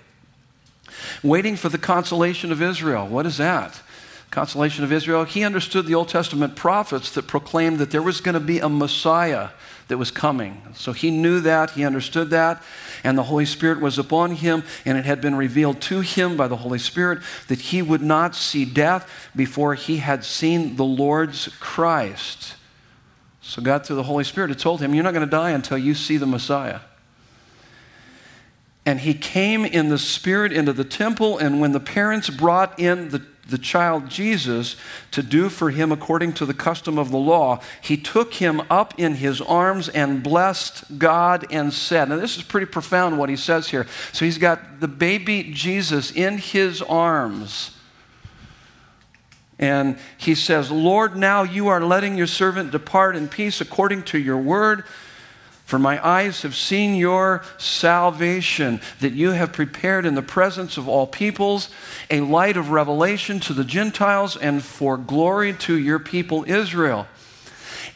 Waiting 1.21 1.55
for 1.55 1.69
the 1.69 1.77
consolation 1.77 2.51
of 2.51 2.61
Israel. 2.61 3.07
What 3.07 3.25
is 3.25 3.37
that? 3.37 3.81
consolation 4.31 4.83
of 4.83 4.91
Israel, 4.91 5.23
he 5.23 5.45
understood 5.45 5.85
the 5.85 5.95
Old 5.95 6.09
Testament 6.09 6.57
prophets 6.57 7.09
that 7.11 7.25
proclaimed 7.25 7.79
that 7.79 7.91
there 7.91 8.01
was 8.01 8.19
going 8.19 8.33
to 8.33 8.41
be 8.41 8.59
a 8.59 8.67
Messiah 8.67 9.49
that 9.87 9.97
was 9.97 10.11
coming. 10.11 10.61
So 10.73 10.93
he 10.93 11.11
knew 11.11 11.39
that, 11.41 11.71
he 11.71 11.85
understood 11.85 12.29
that, 12.31 12.61
and 13.03 13.17
the 13.17 13.23
Holy 13.23 13.45
Spirit 13.45 13.79
was 13.79 13.99
upon 13.99 14.31
him, 14.31 14.63
and 14.83 14.97
it 14.97 15.05
had 15.05 15.21
been 15.21 15.35
revealed 15.35 15.81
to 15.81 16.01
him 16.01 16.35
by 16.35 16.47
the 16.47 16.57
Holy 16.57 16.79
Spirit 16.79 17.19
that 17.47 17.59
he 17.59 17.81
would 17.81 18.01
not 18.01 18.35
see 18.35 18.65
death 18.65 19.29
before 19.35 19.75
he 19.75 19.97
had 19.97 20.23
seen 20.23 20.75
the 20.75 20.85
Lord's 20.85 21.49
Christ. 21.59 22.55
So 23.41 23.61
God, 23.61 23.85
through 23.85 23.97
the 23.97 24.03
Holy 24.03 24.23
Spirit, 24.23 24.49
had 24.49 24.59
told 24.59 24.81
him, 24.81 24.95
You're 24.95 25.03
not 25.03 25.13
going 25.13 25.25
to 25.25 25.31
die 25.31 25.51
until 25.51 25.77
you 25.77 25.93
see 25.93 26.17
the 26.17 26.25
Messiah. 26.25 26.79
And 28.87 28.99
he 28.99 29.13
came 29.13 29.65
in 29.65 29.89
the 29.89 29.97
Spirit 29.97 30.51
into 30.51 30.73
the 30.73 30.83
temple, 30.83 31.37
and 31.37 31.59
when 31.59 31.71
the 31.71 31.79
parents 31.79 32.29
brought 32.29 32.79
in 32.79 33.09
the 33.09 33.19
the 33.47 33.57
child 33.57 34.09
Jesus 34.09 34.75
to 35.11 35.21
do 35.21 35.49
for 35.49 35.69
him 35.69 35.91
according 35.91 36.33
to 36.33 36.45
the 36.45 36.53
custom 36.53 36.97
of 36.97 37.11
the 37.11 37.17
law, 37.17 37.59
he 37.81 37.97
took 37.97 38.35
him 38.35 38.61
up 38.69 38.99
in 38.99 39.15
his 39.15 39.39
arms 39.41 39.87
and 39.89 40.23
blessed 40.23 40.97
God 40.97 41.45
and 41.51 41.73
said, 41.73 42.09
Now, 42.09 42.17
this 42.17 42.37
is 42.37 42.43
pretty 42.43 42.65
profound 42.65 43.19
what 43.19 43.29
he 43.29 43.35
says 43.35 43.69
here. 43.69 43.85
So 44.13 44.25
he's 44.25 44.37
got 44.37 44.79
the 44.79 44.87
baby 44.87 45.51
Jesus 45.53 46.11
in 46.11 46.37
his 46.37 46.81
arms. 46.81 47.71
And 49.57 49.97
he 50.17 50.35
says, 50.35 50.69
Lord, 50.69 51.15
now 51.15 51.43
you 51.43 51.67
are 51.69 51.79
letting 51.79 52.17
your 52.17 52.27
servant 52.27 52.71
depart 52.71 53.15
in 53.15 53.27
peace 53.27 53.61
according 53.61 54.03
to 54.03 54.17
your 54.17 54.37
word. 54.37 54.83
For 55.65 55.79
my 55.79 56.05
eyes 56.07 56.43
have 56.43 56.55
seen 56.55 56.95
your 56.95 57.43
salvation 57.57 58.79
that 58.99 59.13
you 59.13 59.31
have 59.31 59.51
prepared 59.51 60.05
in 60.05 60.13
the 60.13 60.21
presence 60.21 60.77
of 60.77 60.87
all 60.87 61.07
peoples, 61.07 61.69
a 62.11 62.21
light 62.21 62.55
of 62.55 62.69
revelation 62.69 63.39
to 63.41 63.53
the 63.53 63.63
Gentiles 63.63 64.37
and 64.37 64.63
for 64.63 64.95
glory 64.95 65.53
to 65.53 65.75
your 65.75 65.97
people 65.97 66.45
Israel. 66.47 67.07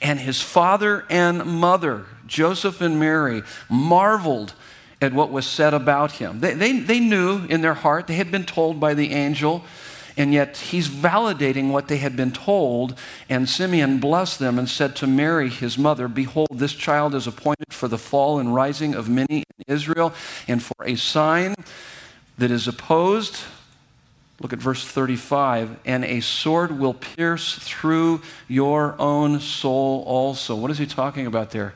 And 0.01 0.19
his 0.19 0.41
father 0.41 1.05
and 1.11 1.45
mother, 1.45 2.05
Joseph 2.25 2.81
and 2.81 2.99
Mary, 2.99 3.43
marveled 3.69 4.53
at 4.99 5.13
what 5.13 5.31
was 5.31 5.45
said 5.45 5.73
about 5.75 6.13
him. 6.13 6.39
They, 6.39 6.55
they, 6.55 6.79
they 6.79 6.99
knew 6.99 7.45
in 7.45 7.61
their 7.61 7.75
heart, 7.75 8.07
they 8.07 8.15
had 8.15 8.31
been 8.31 8.45
told 8.45 8.79
by 8.79 8.95
the 8.95 9.11
angel 9.11 9.63
and 10.19 10.33
yet 10.33 10.57
he's 10.57 10.89
validating 10.89 11.71
what 11.71 11.87
they 11.87 11.97
had 11.97 12.15
been 12.15 12.31
told. 12.31 12.99
And 13.29 13.47
Simeon 13.47 13.99
blessed 13.99 14.37
them 14.37 14.59
and 14.59 14.69
said 14.69 14.95
to 14.97 15.07
Mary, 15.07 15.49
his 15.49 15.77
mother, 15.77 16.09
Behold, 16.09 16.49
this 16.51 16.73
child 16.73 17.15
is 17.15 17.25
appointed 17.25 17.71
for 17.71 17.87
the 17.87 17.97
fall 17.97 18.37
and 18.37 18.53
rising 18.53 18.93
of 18.93 19.07
many 19.07 19.43
in 19.57 19.73
Israel, 19.73 20.13
and 20.47 20.61
for 20.61 20.85
a 20.85 20.95
sign 20.95 21.55
that 22.37 22.51
is 22.51 22.67
opposed 22.67 23.37
Look 24.41 24.53
at 24.53 24.59
verse 24.59 24.85
35. 24.85 25.79
And 25.85 26.05
a 26.05 26.21
sword 26.21 26.79
will 26.79 26.93
pierce 26.93 27.55
through 27.55 28.21
your 28.47 28.95
own 28.99 29.39
soul 29.39 30.03
also. 30.05 30.55
What 30.55 30.71
is 30.71 30.77
he 30.77 30.85
talking 30.85 31.27
about 31.27 31.51
there? 31.51 31.73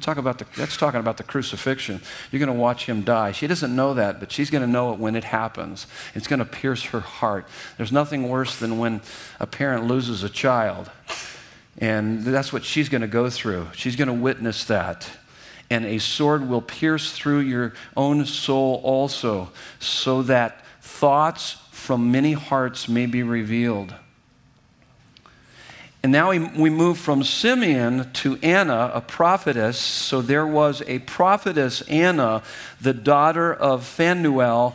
Talk 0.00 0.16
about 0.16 0.38
the, 0.38 0.46
that's 0.56 0.76
talking 0.76 1.00
about 1.00 1.16
the 1.16 1.22
crucifixion. 1.22 2.00
You're 2.30 2.40
going 2.40 2.54
to 2.54 2.60
watch 2.60 2.86
him 2.86 3.02
die. 3.02 3.32
She 3.32 3.46
doesn't 3.46 3.74
know 3.74 3.94
that, 3.94 4.20
but 4.20 4.32
she's 4.32 4.50
going 4.50 4.62
to 4.62 4.70
know 4.70 4.92
it 4.92 4.98
when 4.98 5.16
it 5.16 5.24
happens. 5.24 5.86
It's 6.14 6.26
going 6.26 6.38
to 6.38 6.44
pierce 6.44 6.84
her 6.84 7.00
heart. 7.00 7.46
There's 7.76 7.92
nothing 7.92 8.28
worse 8.28 8.58
than 8.58 8.78
when 8.78 9.00
a 9.40 9.46
parent 9.46 9.86
loses 9.86 10.22
a 10.22 10.28
child. 10.28 10.90
And 11.78 12.24
that's 12.24 12.52
what 12.52 12.64
she's 12.64 12.88
going 12.88 13.02
to 13.02 13.06
go 13.06 13.30
through. 13.30 13.68
She's 13.74 13.96
going 13.96 14.08
to 14.08 14.14
witness 14.14 14.64
that 14.64 15.10
and 15.70 15.84
a 15.84 15.98
sword 15.98 16.48
will 16.48 16.62
pierce 16.62 17.12
through 17.12 17.40
your 17.40 17.72
own 17.96 18.24
soul 18.24 18.80
also, 18.84 19.50
so 19.80 20.22
that 20.22 20.64
thoughts, 20.80 21.56
from 21.86 22.10
many 22.10 22.32
hearts 22.32 22.88
may 22.88 23.06
be 23.06 23.22
revealed. 23.22 23.94
And 26.02 26.10
now 26.10 26.30
we, 26.30 26.68
move 26.68 26.98
from 26.98 27.22
Simeon 27.22 28.10
to 28.14 28.38
Anna, 28.42 28.90
a 28.92 29.00
prophetess. 29.00 29.78
So 29.78 30.20
there 30.20 30.46
was 30.46 30.82
a 30.88 30.98
prophetess, 30.98 31.82
Anna, 31.82 32.42
the 32.80 32.92
daughter 32.92 33.54
of 33.54 33.84
Phanuel 33.84 34.74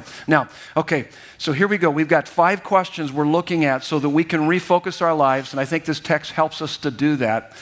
Now, 0.27 0.49
okay, 0.75 1.07
so 1.37 1.51
here 1.51 1.67
we 1.67 1.77
go. 1.77 1.89
We've 1.89 2.07
got 2.07 2.27
five 2.27 2.63
questions 2.63 3.11
we're 3.11 3.27
looking 3.27 3.65
at 3.65 3.83
so 3.83 3.99
that 3.99 4.09
we 4.09 4.23
can 4.23 4.41
refocus 4.41 5.01
our 5.01 5.13
lives, 5.13 5.53
and 5.53 5.59
I 5.59 5.65
think 5.65 5.85
this 5.85 5.99
text 5.99 6.31
helps 6.33 6.61
us 6.61 6.77
to 6.77 6.91
do 6.91 7.15
that. 7.17 7.53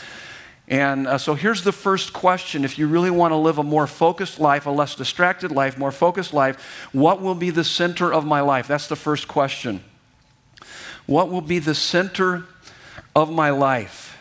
And 0.68 1.08
uh, 1.08 1.18
so 1.18 1.34
here's 1.34 1.64
the 1.64 1.72
first 1.72 2.14
question. 2.14 2.64
If 2.64 2.78
you 2.78 2.88
really 2.88 3.10
want 3.10 3.32
to 3.32 3.36
live 3.38 3.58
a 3.58 3.64
more 3.64 3.88
focused 3.88 4.40
life, 4.40 4.68
a 4.68 4.70
less 4.70 4.94
distracted 4.94 5.52
life, 5.52 5.80
more 5.80 5.92
focused 5.92 6.32
life, 6.32 6.88
what 6.94 7.22
will 7.22 7.34
be 7.34 7.50
the 7.50 7.64
center 7.64 8.14
of 8.14 8.24
my 8.24 8.42
life? 8.42 8.68
That's 8.68 8.88
the 8.88 8.96
first 8.96 9.28
question. 9.28 9.84
What 11.08 11.30
will 11.32 11.42
be 11.42 11.58
the 11.58 11.74
center 11.74 12.46
of 13.16 13.32
my 13.32 13.50
life? 13.50 14.16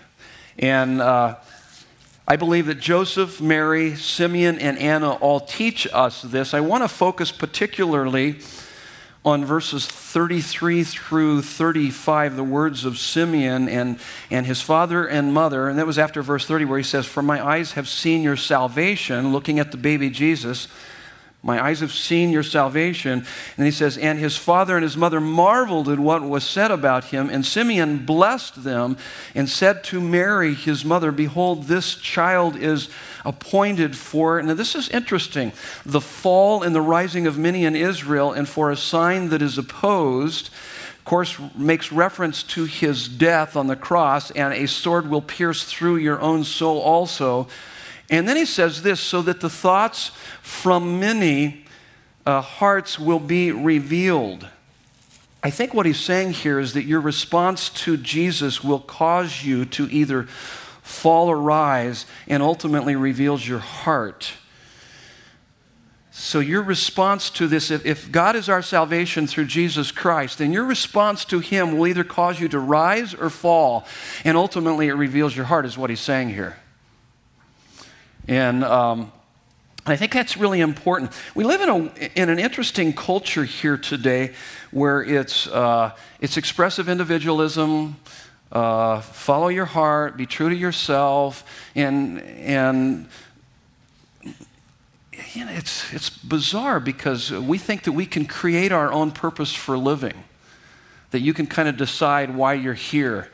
And 0.58 1.02
uh, 1.02 1.36
I 2.30 2.36
believe 2.36 2.66
that 2.66 2.78
Joseph, 2.78 3.40
Mary, 3.40 3.96
Simeon, 3.96 4.58
and 4.58 4.76
Anna 4.78 5.12
all 5.14 5.40
teach 5.40 5.88
us 5.94 6.20
this. 6.20 6.52
I 6.52 6.60
want 6.60 6.84
to 6.84 6.88
focus 6.88 7.32
particularly 7.32 8.40
on 9.24 9.46
verses 9.46 9.86
33 9.86 10.84
through 10.84 11.40
35, 11.40 12.36
the 12.36 12.44
words 12.44 12.84
of 12.84 12.98
Simeon 12.98 13.66
and, 13.70 13.98
and 14.30 14.44
his 14.44 14.60
father 14.60 15.06
and 15.06 15.32
mother. 15.32 15.70
And 15.70 15.78
that 15.78 15.86
was 15.86 15.98
after 15.98 16.20
verse 16.20 16.44
30, 16.44 16.66
where 16.66 16.76
he 16.76 16.84
says, 16.84 17.06
For 17.06 17.22
my 17.22 17.42
eyes 17.42 17.72
have 17.72 17.88
seen 17.88 18.22
your 18.22 18.36
salvation, 18.36 19.32
looking 19.32 19.58
at 19.58 19.70
the 19.70 19.78
baby 19.78 20.10
Jesus 20.10 20.68
my 21.48 21.64
eyes 21.64 21.80
have 21.80 21.92
seen 21.92 22.28
your 22.30 22.42
salvation. 22.42 23.24
And 23.56 23.64
he 23.64 23.72
says, 23.72 23.96
And 23.96 24.18
his 24.18 24.36
father 24.36 24.76
and 24.76 24.82
his 24.82 24.98
mother 24.98 25.18
marveled 25.18 25.88
at 25.88 25.98
what 25.98 26.22
was 26.22 26.44
said 26.44 26.70
about 26.70 27.04
him. 27.04 27.30
And 27.30 27.44
Simeon 27.44 28.04
blessed 28.04 28.64
them 28.64 28.98
and 29.34 29.48
said 29.48 29.82
to 29.84 29.98
Mary, 29.98 30.52
his 30.52 30.84
mother, 30.84 31.10
Behold, 31.10 31.64
this 31.64 31.94
child 31.94 32.54
is 32.54 32.90
appointed 33.24 33.96
for, 33.96 34.42
now 34.42 34.52
this 34.52 34.74
is 34.74 34.90
interesting, 34.90 35.52
the 35.86 36.02
fall 36.02 36.62
and 36.62 36.74
the 36.74 36.82
rising 36.82 37.26
of 37.26 37.38
many 37.38 37.64
in 37.64 37.74
Israel, 37.74 38.32
and 38.32 38.46
for 38.46 38.70
a 38.70 38.76
sign 38.76 39.30
that 39.30 39.40
is 39.40 39.56
opposed. 39.56 40.50
Of 40.98 41.04
course, 41.06 41.38
makes 41.56 41.90
reference 41.90 42.42
to 42.42 42.66
his 42.66 43.08
death 43.08 43.56
on 43.56 43.68
the 43.68 43.76
cross, 43.76 44.30
and 44.32 44.52
a 44.52 44.68
sword 44.68 45.08
will 45.08 45.22
pierce 45.22 45.64
through 45.64 45.96
your 45.96 46.20
own 46.20 46.44
soul 46.44 46.78
also 46.78 47.48
and 48.10 48.28
then 48.28 48.36
he 48.36 48.44
says 48.44 48.82
this 48.82 49.00
so 49.00 49.22
that 49.22 49.40
the 49.40 49.50
thoughts 49.50 50.12
from 50.42 50.98
many 50.98 51.64
uh, 52.24 52.40
hearts 52.40 52.98
will 52.98 53.20
be 53.20 53.52
revealed. 53.52 54.48
I 55.42 55.50
think 55.50 55.72
what 55.72 55.86
he's 55.86 56.00
saying 56.00 56.32
here 56.32 56.58
is 56.58 56.74
that 56.74 56.84
your 56.84 57.00
response 57.00 57.68
to 57.70 57.96
Jesus 57.96 58.64
will 58.64 58.80
cause 58.80 59.44
you 59.44 59.64
to 59.66 59.88
either 59.90 60.24
fall 60.82 61.28
or 61.28 61.38
rise 61.38 62.06
and 62.26 62.42
ultimately 62.42 62.96
reveals 62.96 63.46
your 63.46 63.60
heart. 63.60 64.32
So, 66.10 66.40
your 66.40 66.62
response 66.62 67.30
to 67.30 67.46
this, 67.46 67.70
if, 67.70 67.86
if, 67.86 68.10
God 68.10 68.34
is 68.34 68.48
our 68.48 68.62
salvation 68.62 69.28
through 69.28 69.44
Jesus 69.44 69.92
Christ, 69.92 70.38
then 70.38 70.52
your 70.52 70.64
response 70.64 71.24
to 71.26 71.38
Him 71.38 71.78
will 71.78 71.86
either 71.86 72.02
cause 72.02 72.40
you 72.40 72.48
to 72.48 72.58
rise 72.58 73.14
or 73.14 73.30
fall, 73.30 73.86
and 74.24 74.36
ultimately 74.36 74.88
it 74.88 74.94
reveals 74.94 75.36
your 75.36 75.44
heart, 75.44 75.64
is 75.64 75.78
what 75.78 75.90
He's 75.90 76.00
saying 76.00 76.30
here. 76.30 76.56
And 78.28 78.62
um, 78.62 79.10
I 79.86 79.96
think 79.96 80.12
that's 80.12 80.36
really 80.36 80.60
important. 80.60 81.12
We 81.34 81.44
live 81.44 81.62
in, 81.62 81.68
a, 81.70 82.20
in 82.20 82.28
an 82.28 82.38
interesting 82.38 82.92
culture 82.92 83.44
here 83.44 83.78
today 83.78 84.34
where 84.70 85.02
it's, 85.02 85.46
uh, 85.46 85.96
it's 86.20 86.36
expressive 86.36 86.90
individualism, 86.90 87.96
uh, 88.52 89.00
follow 89.00 89.48
your 89.48 89.64
heart, 89.64 90.18
be 90.18 90.26
true 90.26 90.50
to 90.50 90.54
yourself, 90.54 91.42
and, 91.74 92.20
and 92.20 93.08
you 95.32 95.46
know, 95.46 95.52
it's, 95.52 95.90
it's 95.94 96.10
bizarre 96.10 96.80
because 96.80 97.30
we 97.30 97.56
think 97.56 97.84
that 97.84 97.92
we 97.92 98.04
can 98.04 98.26
create 98.26 98.72
our 98.72 98.92
own 98.92 99.10
purpose 99.10 99.54
for 99.54 99.78
living, 99.78 100.24
that 101.12 101.20
you 101.20 101.32
can 101.32 101.46
kind 101.46 101.66
of 101.66 101.78
decide 101.78 102.34
why 102.34 102.52
you're 102.52 102.74
here. 102.74 103.30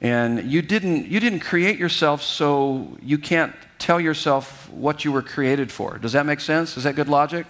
And 0.00 0.50
you 0.50 0.60
didn't, 0.60 1.06
you 1.06 1.20
didn't 1.20 1.40
create 1.40 1.78
yourself 1.78 2.20
so 2.20 2.98
you 3.00 3.16
can't 3.16 3.54
tell 3.84 4.00
yourself 4.00 4.70
what 4.70 5.04
you 5.04 5.12
were 5.12 5.20
created 5.20 5.70
for. 5.70 5.98
Does 5.98 6.12
that 6.12 6.24
make 6.24 6.40
sense? 6.40 6.78
Is 6.78 6.84
that 6.84 6.94
good 6.94 7.08
logic? 7.08 7.46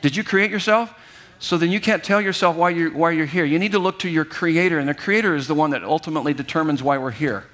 Did 0.00 0.16
you 0.16 0.24
create 0.24 0.50
yourself? 0.50 0.94
So 1.38 1.58
then 1.58 1.70
you 1.70 1.80
can't 1.80 2.02
tell 2.02 2.18
yourself 2.18 2.56
why 2.56 2.70
you're, 2.70 2.90
why 2.90 3.10
you're 3.10 3.26
here. 3.26 3.44
You 3.44 3.58
need 3.58 3.72
to 3.72 3.78
look 3.78 3.98
to 3.98 4.08
your 4.08 4.24
creator, 4.24 4.78
and 4.78 4.88
the 4.88 4.94
creator 4.94 5.36
is 5.36 5.48
the 5.48 5.54
one 5.54 5.70
that 5.70 5.84
ultimately 5.84 6.32
determines 6.32 6.82
why 6.82 6.96
we're 6.96 7.10
here. 7.10 7.44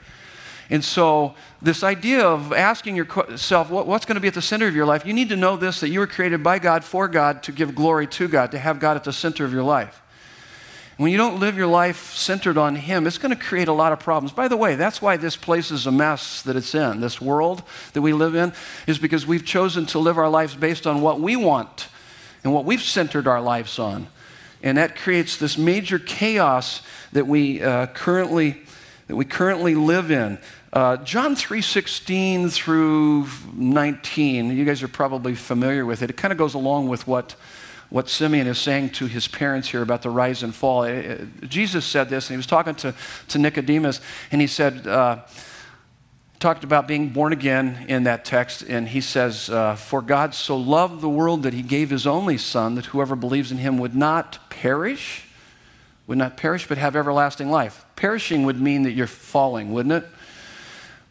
And 0.71 0.85
so, 0.85 1.35
this 1.61 1.83
idea 1.83 2.25
of 2.25 2.53
asking 2.53 2.95
yourself 2.95 3.69
what, 3.71 3.89
what's 3.89 4.07
going 4.07 4.15
to 4.15 4.21
be 4.21 4.29
at 4.29 4.35
the 4.35 4.41
center 4.41 4.69
of 4.69 4.77
your 4.77 4.87
life, 4.87 5.05
you 5.05 5.13
need 5.13 5.29
to 5.31 5.37
know 5.37 5.57
this 5.57 5.81
that 5.81 5.89
you 5.89 5.99
were 5.99 6.07
created 6.07 6.45
by 6.45 6.61
God 6.61 6.85
for 6.85 7.09
God 7.09 7.43
to 7.43 7.53
give 7.53 7.75
glory 7.75 8.07
to 8.07 8.29
God, 8.29 8.53
to 8.53 8.59
have 8.59 8.79
God 8.79 8.97
at 8.97 9.03
the 9.03 9.13
center 9.13 9.45
of 9.45 9.53
your 9.53 9.65
life. 9.65 10.02
When 10.99 11.11
you 11.11 11.17
don't 11.17 11.41
live 11.41 11.57
your 11.57 11.67
life 11.67 12.15
centered 12.15 12.59
on 12.59 12.77
Him, 12.77 13.07
it's 13.07 13.19
going 13.19 13.35
to 13.35 13.43
create 13.43 13.69
a 13.69 13.73
lot 13.73 13.93
of 13.93 14.01
problems. 14.01 14.33
By 14.33 14.49
the 14.49 14.57
way, 14.57 14.75
that's 14.75 15.01
why 15.01 15.17
this 15.17 15.37
place 15.37 15.71
is 15.71 15.87
a 15.87 15.93
mess 15.93 16.43
that 16.43 16.55
it's 16.55 16.75
in. 16.75 17.01
This 17.01 17.21
world 17.21 17.63
that 17.95 18.03
we 18.03 18.13
live 18.13 18.35
in 18.35 18.53
is 18.87 18.99
because 18.99 19.27
we've 19.27 19.45
chosen 19.45 19.87
to 19.87 19.99
live 19.99 20.19
our 20.19 20.29
lives 20.29 20.55
based 20.55 20.87
on 20.87 21.01
what 21.01 21.21
we 21.21 21.35
want 21.35 21.89
and 22.45 22.53
what 22.53 22.65
we've 22.65 22.83
centered 22.83 23.27
our 23.27 23.41
lives 23.41 23.79
on. 23.79 24.09
And 24.63 24.79
that 24.79 24.97
creates 24.97 25.39
this 25.39 25.57
major 25.57 25.99
chaos 25.99 26.83
that 27.13 27.27
we 27.27 27.63
uh, 27.63 27.87
currently 27.87 28.63
that 29.09 29.17
we 29.17 29.25
currently 29.25 29.75
live 29.75 30.11
in. 30.11 30.39
Uh, 30.73 30.97
John 30.99 31.35
3:16 31.35 32.51
through 32.51 33.27
19, 33.55 34.57
you 34.57 34.65
guys 34.65 34.83
are 34.83 34.89
probably 34.89 35.35
familiar 35.35 35.85
with 35.85 36.03
it. 36.03 36.11
It 36.11 36.17
kind 36.17 36.33
of 36.33 36.39
goes 36.39 36.55
along 36.55 36.89
with 36.89 37.07
what 37.07 37.35
what 37.93 38.09
Simeon 38.09 38.47
is 38.47 38.59
saying 38.59 38.89
to 38.89 39.05
his 39.05 39.29
parents 39.29 39.69
here 39.69 39.83
about 39.83 40.01
the 40.01 40.09
rise 40.09 40.43
and 40.43 40.55
fall. 40.55 40.85
It, 40.85 41.05
it, 41.05 41.49
Jesus 41.51 41.85
said 41.85 42.09
this, 42.09 42.29
and 42.29 42.35
he 42.35 42.37
was 42.39 42.47
talking 42.47 42.75
to, 42.77 42.95
to 43.29 43.39
Nicodemus, 43.39 44.01
and 44.31 44.41
he 44.41 44.47
said, 44.47 44.87
uh, 44.87 45.19
talked 46.41 46.65
about 46.65 46.89
being 46.89 47.11
born 47.11 47.35
again 47.35 47.85
in 47.89 48.05
that 48.05 48.25
text, 48.25 48.63
and 48.63 48.89
he 48.89 49.03
says, 49.03 49.51
uh, 49.51 49.75
For 49.75 50.01
God 50.01 50.35
so 50.35 50.57
loved 50.57 51.03
the 51.03 51.09
world 51.09 51.43
that 51.43 51.53
he 51.53 51.61
gave 51.61 51.91
his 51.91 52.07
only 52.07 52.39
Son, 52.39 52.77
that 52.77 52.87
whoever 52.87 53.15
believes 53.15 53.53
in 53.53 53.59
him 53.59 53.77
would 53.77 53.95
not 53.95 54.39
perish, 54.49 55.27
would 56.07 56.17
not 56.17 56.39
perish, 56.39 56.67
but 56.67 56.79
have 56.79 56.97
everlasting 56.97 57.51
life. 57.51 57.85
Perishing 57.95 58.45
would 58.45 58.59
mean 58.59 58.85
that 58.85 58.93
you're 58.93 59.07
falling, 59.07 59.71
wouldn't 59.71 60.03
it? 60.03 60.09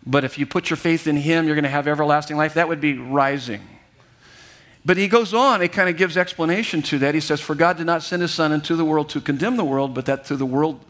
But 0.04 0.24
if 0.24 0.40
you 0.40 0.48
put 0.48 0.72
your 0.72 0.78
faith 0.78 1.06
in 1.06 1.16
him, 1.16 1.46
you're 1.46 1.56
going 1.56 1.64
to 1.64 1.70
have 1.70 1.88
everlasting 1.88 2.38
life. 2.38 2.56
That 2.56 2.68
would 2.68 2.82
be 2.82 2.98
rising. 2.98 3.62
But 4.84 4.98
he 4.98 5.08
goes 5.08 5.34
on, 5.34 5.62
it 5.62 5.72
kind 5.72 5.90
of 5.90 5.98
gives 5.98 6.18
explanation 6.18 6.82
to 6.84 7.00
that. 7.00 7.14
He 7.14 7.22
says, 7.22 7.40
For 7.40 7.54
God 7.54 7.78
did 7.78 7.86
not 7.86 8.02
send 8.02 8.22
his 8.22 8.34
Son 8.34 8.52
into 8.52 8.76
the 8.76 8.86
world 8.86 9.10
to 9.10 9.22
condemn 9.22 9.58
the 9.58 9.64
world, 9.64 9.94
but 9.94 10.06
that 10.08 10.26
through 10.26 10.38
the 10.38 10.46
world, 10.46 10.84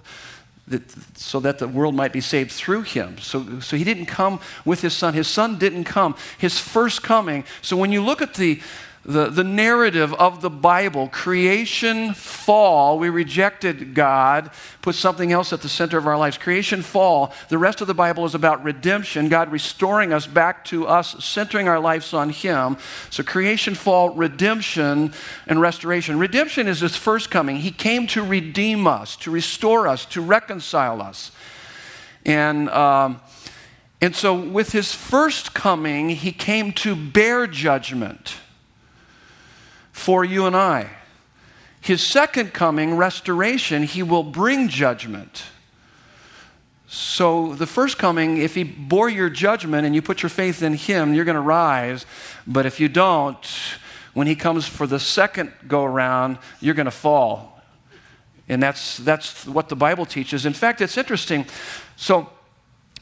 that, 0.68 0.84
so 1.18 1.42
that 1.42 1.60
the 1.60 1.68
world 1.68 1.94
might 1.94 2.14
be 2.14 2.22
saved 2.22 2.52
through 2.52 2.84
him. 2.84 3.18
So, 3.18 3.60
so 3.60 3.76
he 3.76 3.84
didn't 3.84 4.06
come 4.06 4.40
with 4.64 4.82
his 4.82 4.94
Son. 4.94 5.14
His 5.14 5.28
Son 5.28 5.58
didn't 5.58 5.84
come, 5.84 6.16
his 6.38 6.58
first 6.58 7.04
coming. 7.04 7.44
So 7.62 7.76
when 7.76 7.92
you 7.92 8.02
look 8.02 8.22
at 8.22 8.36
the 8.36 8.62
the, 9.04 9.30
the 9.30 9.44
narrative 9.44 10.14
of 10.14 10.42
the 10.42 10.50
Bible 10.50 11.08
creation, 11.08 12.14
fall, 12.14 13.00
we 13.00 13.10
rejected 13.10 13.96
God, 13.96 14.52
put 14.84 14.94
something 14.94 15.32
else 15.32 15.52
at 15.52 15.62
the 15.62 15.70
center 15.70 15.98
of 15.98 16.06
our 16.06 16.18
lives. 16.20 16.38
Creation, 16.38 16.84
fall, 16.84 17.34
the 17.50 17.58
rest 17.58 17.82
of 17.82 17.88
the 17.88 17.96
Bible 17.96 18.26
is 18.26 18.36
about 18.36 18.64
redemption, 18.64 19.28
God 19.28 19.52
restoring 19.52 20.14
us 20.14 20.28
back 20.28 20.64
to 20.66 20.86
us, 20.88 21.24
centering 21.24 21.68
our 21.68 21.80
lives 21.80 22.14
on 22.14 22.30
Him. 22.30 22.78
So, 23.10 23.24
creation, 23.24 23.74
fall, 23.74 24.12
redemption, 24.12 25.14
and 25.48 25.60
restoration. 25.60 26.20
Redemption 26.20 26.68
is 26.68 26.82
His 26.82 26.96
first 26.96 27.32
coming. 27.32 27.58
He 27.58 27.72
came 27.72 28.06
to 28.08 28.24
redeem 28.24 28.86
us, 28.86 29.16
to 29.18 29.32
restore 29.32 29.88
us, 29.88 30.06
to 30.08 30.22
reconcile 30.22 31.02
us. 31.02 31.32
And, 32.24 32.70
um, 32.70 33.20
and 34.00 34.16
so, 34.16 34.36
with 34.36 34.74
His 34.74 34.94
first 34.94 35.56
coming, 35.56 36.10
He 36.10 36.32
came 36.32 36.72
to 36.74 36.96
bear 36.96 37.48
judgment 37.48 38.36
for 40.02 40.26
you 40.26 40.48
and 40.48 40.56
I. 40.56 40.90
His 41.80 42.02
second 42.02 42.54
coming, 42.54 42.98
restoration, 42.98 43.84
he 43.84 44.02
will 44.02 44.24
bring 44.24 44.68
judgment. 44.68 45.44
So, 46.88 47.54
the 47.56 47.68
first 47.68 47.98
coming, 47.98 48.38
if 48.38 48.56
he 48.56 48.64
bore 48.64 49.10
your 49.10 49.30
judgment 49.30 49.86
and 49.86 49.96
you 49.96 50.02
put 50.02 50.24
your 50.24 50.30
faith 50.30 50.62
in 50.62 50.74
him, 50.74 51.14
you're 51.14 51.24
going 51.24 51.36
to 51.36 51.42
rise. 51.42 52.06
But 52.46 52.66
if 52.66 52.80
you 52.80 52.90
don't, 52.90 53.48
when 54.14 54.28
he 54.28 54.36
comes 54.36 54.68
for 54.68 54.86
the 54.86 55.00
second 55.00 55.54
go 55.68 55.86
around, 55.86 56.38
you're 56.60 56.76
going 56.76 56.86
to 56.86 56.92
fall. 56.92 57.62
And 58.50 58.62
that's, 58.62 58.98
that's 58.98 59.46
what 59.46 59.70
the 59.70 59.76
Bible 59.76 60.06
teaches. 60.06 60.46
In 60.46 60.54
fact, 60.54 60.82
it's 60.82 60.98
interesting. 60.98 61.46
So, 61.96 62.30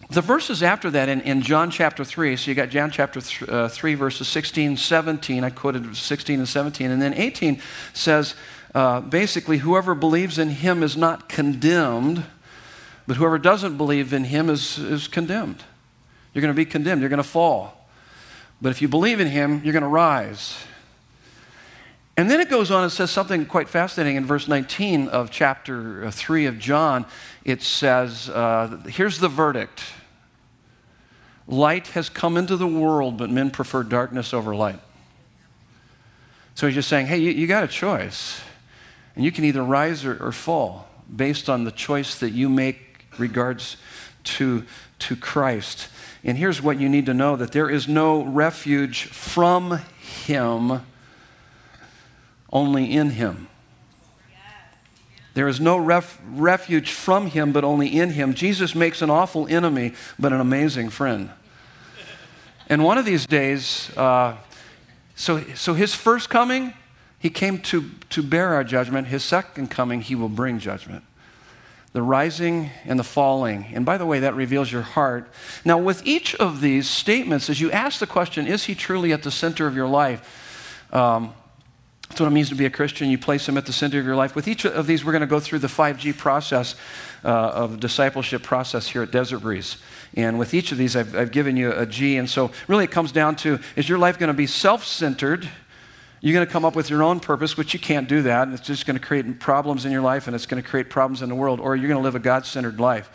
the 0.09 0.21
verses 0.21 0.63
after 0.63 0.89
that 0.89 1.07
in, 1.07 1.21
in 1.21 1.43
John 1.43 1.69
chapter 1.69 2.03
3, 2.03 2.35
so 2.35 2.49
you 2.49 2.55
got 2.55 2.69
John 2.69 2.89
chapter 2.89 3.21
th- 3.21 3.47
uh, 3.47 3.67
3, 3.67 3.93
verses 3.93 4.27
16, 4.27 4.77
17. 4.77 5.43
I 5.43 5.51
quoted 5.51 5.95
16 5.95 6.39
and 6.39 6.49
17. 6.49 6.89
And 6.89 6.99
then 6.99 7.13
18 7.13 7.61
says 7.93 8.33
uh, 8.73 9.01
basically, 9.01 9.59
whoever 9.59 9.93
believes 9.93 10.39
in 10.39 10.49
him 10.49 10.81
is 10.81 10.97
not 10.97 11.29
condemned, 11.29 12.23
but 13.05 13.17
whoever 13.17 13.37
doesn't 13.37 13.77
believe 13.77 14.11
in 14.11 14.25
him 14.25 14.49
is, 14.49 14.79
is 14.79 15.07
condemned. 15.07 15.63
You're 16.33 16.41
going 16.41 16.53
to 16.53 16.57
be 16.57 16.65
condemned, 16.65 17.01
you're 17.01 17.09
going 17.09 17.17
to 17.17 17.23
fall. 17.23 17.87
But 18.61 18.69
if 18.69 18.81
you 18.81 18.87
believe 18.87 19.19
in 19.19 19.27
him, 19.27 19.61
you're 19.63 19.73
going 19.73 19.83
to 19.83 19.87
rise. 19.87 20.63
And 22.17 22.29
then 22.29 22.41
it 22.41 22.49
goes 22.49 22.69
on 22.71 22.83
and 22.83 22.91
says 22.91 23.11
something 23.11 23.45
quite 23.45 23.69
fascinating 23.69 24.17
in 24.17 24.25
verse 24.25 24.47
19 24.47 25.07
of 25.07 25.31
chapter 25.31 26.05
uh, 26.05 26.11
3 26.11 26.47
of 26.47 26.59
John. 26.59 27.05
It 27.45 27.61
says, 27.61 28.27
uh, 28.27 28.81
Here's 28.87 29.19
the 29.19 29.29
verdict 29.29 29.83
Light 31.49 31.87
has 31.87 32.09
come 32.09 32.37
into 32.37 32.55
the 32.55 32.67
world, 32.67 33.17
but 33.17 33.31
men 33.31 33.49
prefer 33.49 33.81
darkness 33.81 34.33
over 34.33 34.55
light. 34.55 34.79
So 36.53 36.67
he's 36.67 36.75
just 36.75 36.87
saying, 36.87 37.07
hey, 37.07 37.17
you, 37.17 37.31
you 37.31 37.47
got 37.47 37.63
a 37.63 37.67
choice. 37.67 38.41
And 39.15 39.25
you 39.25 39.31
can 39.31 39.43
either 39.43 39.63
rise 39.63 40.05
or, 40.05 40.23
or 40.23 40.31
fall 40.31 40.87
based 41.13 41.49
on 41.49 41.63
the 41.63 41.71
choice 41.71 42.19
that 42.19 42.31
you 42.31 42.49
make 42.49 43.05
regards 43.17 43.77
to, 44.25 44.63
to 44.99 45.15
Christ. 45.15 45.87
And 46.23 46.37
here's 46.37 46.61
what 46.61 46.79
you 46.79 46.87
need 46.87 47.07
to 47.07 47.13
know 47.13 47.35
that 47.35 47.51
there 47.51 47.69
is 47.69 47.87
no 47.87 48.21
refuge 48.23 49.05
from 49.05 49.79
Him, 49.99 50.81
only 52.53 52.91
in 52.91 53.11
Him. 53.11 53.47
There 55.33 55.47
is 55.47 55.59
no 55.59 55.77
ref- 55.77 56.21
refuge 56.29 56.91
from 56.91 57.27
Him, 57.27 57.51
but 57.53 57.63
only 57.63 57.87
in 57.87 58.11
Him. 58.11 58.33
Jesus 58.33 58.75
makes 58.75 59.01
an 59.01 59.09
awful 59.09 59.47
enemy, 59.47 59.93
but 60.19 60.33
an 60.33 60.41
amazing 60.41 60.89
friend. 60.89 61.31
And 62.69 62.83
one 62.83 62.99
of 62.99 63.05
these 63.05 63.25
days, 63.25 63.91
uh, 63.97 64.37
so, 65.15 65.43
so 65.55 65.73
his 65.73 65.95
first 65.95 66.29
coming, 66.29 66.73
he 67.17 67.29
came 67.29 67.59
to, 67.63 67.89
to 68.11 68.23
bear 68.23 68.53
our 68.53 68.63
judgment. 68.63 69.07
His 69.07 69.23
second 69.23 69.69
coming, 69.69 70.01
he 70.01 70.15
will 70.15 70.29
bring 70.29 70.59
judgment. 70.59 71.03
The 71.91 72.03
rising 72.03 72.69
and 72.85 72.99
the 72.99 73.03
falling. 73.03 73.65
And 73.73 73.85
by 73.85 73.97
the 73.97 74.05
way, 74.05 74.19
that 74.19 74.35
reveals 74.35 74.71
your 74.71 74.83
heart. 74.83 75.27
Now, 75.65 75.79
with 75.79 76.05
each 76.05 76.35
of 76.35 76.61
these 76.61 76.87
statements, 76.87 77.49
as 77.49 77.59
you 77.59 77.71
ask 77.71 77.99
the 77.99 78.07
question, 78.07 78.45
is 78.45 78.65
he 78.65 78.75
truly 78.75 79.11
at 79.11 79.23
the 79.23 79.31
center 79.31 79.65
of 79.65 79.75
your 79.75 79.87
life? 79.87 80.85
Um, 80.93 81.33
that's 82.07 82.21
what 82.21 82.27
it 82.27 82.31
means 82.31 82.49
to 82.49 82.55
be 82.55 82.65
a 82.65 82.71
Christian. 82.71 83.09
You 83.09 83.17
place 83.17 83.47
him 83.47 83.57
at 83.57 83.65
the 83.65 83.73
center 83.73 83.99
of 83.99 84.05
your 84.05 84.15
life. 84.15 84.35
With 84.35 84.47
each 84.47 84.65
of 84.65 84.87
these, 84.87 85.05
we're 85.05 85.11
going 85.11 85.21
to 85.21 85.27
go 85.27 85.39
through 85.39 85.59
the 85.59 85.67
5G 85.67 86.17
process 86.17 86.75
uh, 87.23 87.27
of 87.27 87.79
discipleship 87.79 88.41
process 88.41 88.87
here 88.87 89.03
at 89.03 89.11
Desert 89.11 89.39
Breeze. 89.39 89.77
And 90.15 90.39
with 90.39 90.53
each 90.53 90.71
of 90.71 90.77
these, 90.77 90.95
I've, 90.95 91.15
I've 91.15 91.31
given 91.31 91.55
you 91.55 91.71
a 91.71 91.85
G. 91.85 92.17
And 92.17 92.29
so, 92.29 92.51
really, 92.67 92.85
it 92.85 92.91
comes 92.91 93.11
down 93.11 93.35
to 93.37 93.59
is 93.75 93.87
your 93.87 93.97
life 93.97 94.17
going 94.17 94.29
to 94.29 94.33
be 94.33 94.47
self 94.47 94.83
centered? 94.85 95.49
You're 96.21 96.33
going 96.33 96.45
to 96.45 96.51
come 96.51 96.65
up 96.65 96.75
with 96.75 96.89
your 96.89 97.01
own 97.01 97.19
purpose, 97.19 97.55
which 97.55 97.73
you 97.73 97.79
can't 97.79 98.09
do 98.09 98.21
that. 98.23 98.43
And 98.43 98.53
it's 98.53 98.67
just 98.67 98.85
going 98.85 98.99
to 98.99 99.05
create 99.05 99.39
problems 99.39 99.85
in 99.85 99.91
your 99.91 100.01
life 100.01 100.27
and 100.27 100.35
it's 100.35 100.45
going 100.45 100.61
to 100.61 100.67
create 100.67 100.89
problems 100.89 101.21
in 101.21 101.29
the 101.29 101.35
world. 101.35 101.59
Or 101.61 101.75
you're 101.75 101.87
going 101.87 101.99
to 101.99 102.03
live 102.03 102.15
a 102.15 102.19
God 102.19 102.45
centered 102.45 102.79
life. 102.79 103.09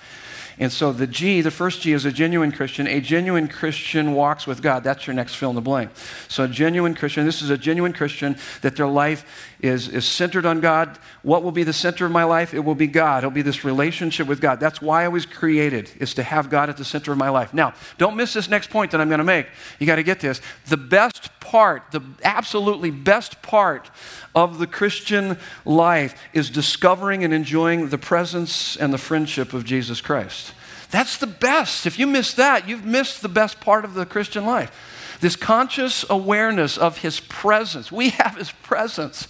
And 0.58 0.70
so 0.70 0.92
the 0.92 1.06
G, 1.06 1.40
the 1.40 1.50
first 1.50 1.82
G 1.82 1.92
is 1.92 2.04
a 2.04 2.12
genuine 2.12 2.52
Christian. 2.52 2.86
A 2.86 3.00
genuine 3.00 3.48
Christian 3.48 4.14
walks 4.14 4.46
with 4.46 4.62
God. 4.62 4.84
That's 4.84 5.06
your 5.06 5.14
next 5.14 5.34
fill 5.34 5.50
in 5.50 5.56
the 5.56 5.62
blank. 5.62 5.90
So 6.28 6.44
a 6.44 6.48
genuine 6.48 6.94
Christian, 6.94 7.24
this 7.26 7.42
is 7.42 7.50
a 7.50 7.58
genuine 7.58 7.92
Christian 7.92 8.36
that 8.62 8.76
their 8.76 8.86
life 8.86 9.50
is, 9.60 9.88
is 9.88 10.04
centered 10.04 10.46
on 10.46 10.60
God. 10.60 10.98
What 11.22 11.42
will 11.42 11.52
be 11.52 11.64
the 11.64 11.72
center 11.72 12.06
of 12.06 12.12
my 12.12 12.24
life? 12.24 12.54
It 12.54 12.60
will 12.60 12.74
be 12.74 12.86
God. 12.86 13.18
It'll 13.18 13.30
be 13.30 13.42
this 13.42 13.64
relationship 13.64 14.26
with 14.26 14.40
God. 14.40 14.60
That's 14.60 14.80
why 14.80 15.04
I 15.04 15.08
was 15.08 15.26
created, 15.26 15.90
is 15.98 16.14
to 16.14 16.22
have 16.22 16.50
God 16.50 16.68
at 16.68 16.76
the 16.76 16.84
center 16.84 17.12
of 17.12 17.18
my 17.18 17.30
life. 17.30 17.52
Now, 17.52 17.74
don't 17.98 18.16
miss 18.16 18.32
this 18.32 18.48
next 18.48 18.70
point 18.70 18.92
that 18.92 19.00
I'm 19.00 19.08
going 19.08 19.18
to 19.18 19.24
make. 19.24 19.46
You 19.78 19.86
got 19.86 19.96
to 19.96 20.02
get 20.02 20.20
this. 20.20 20.40
The 20.68 20.76
best 20.76 21.33
part, 21.44 21.92
the 21.92 22.00
absolutely 22.24 22.90
best 22.90 23.42
part 23.42 23.90
of 24.34 24.58
the 24.58 24.66
Christian 24.66 25.38
life 25.64 26.20
is 26.32 26.50
discovering 26.50 27.22
and 27.22 27.32
enjoying 27.32 27.90
the 27.90 27.98
presence 27.98 28.76
and 28.76 28.92
the 28.92 28.98
friendship 28.98 29.52
of 29.52 29.64
Jesus 29.64 30.00
Christ. 30.00 30.52
That's 30.90 31.18
the 31.18 31.26
best. 31.26 31.86
If 31.86 31.98
you 31.98 32.06
miss 32.06 32.34
that, 32.34 32.66
you've 32.66 32.84
missed 32.84 33.20
the 33.20 33.28
best 33.28 33.60
part 33.60 33.84
of 33.84 33.94
the 33.94 34.06
Christian 34.06 34.46
life. 34.46 35.16
This 35.20 35.36
conscious 35.36 36.04
awareness 36.08 36.78
of 36.78 36.98
His 36.98 37.20
presence. 37.20 37.92
We 37.92 38.10
have 38.10 38.36
His 38.36 38.50
presence. 38.50 39.28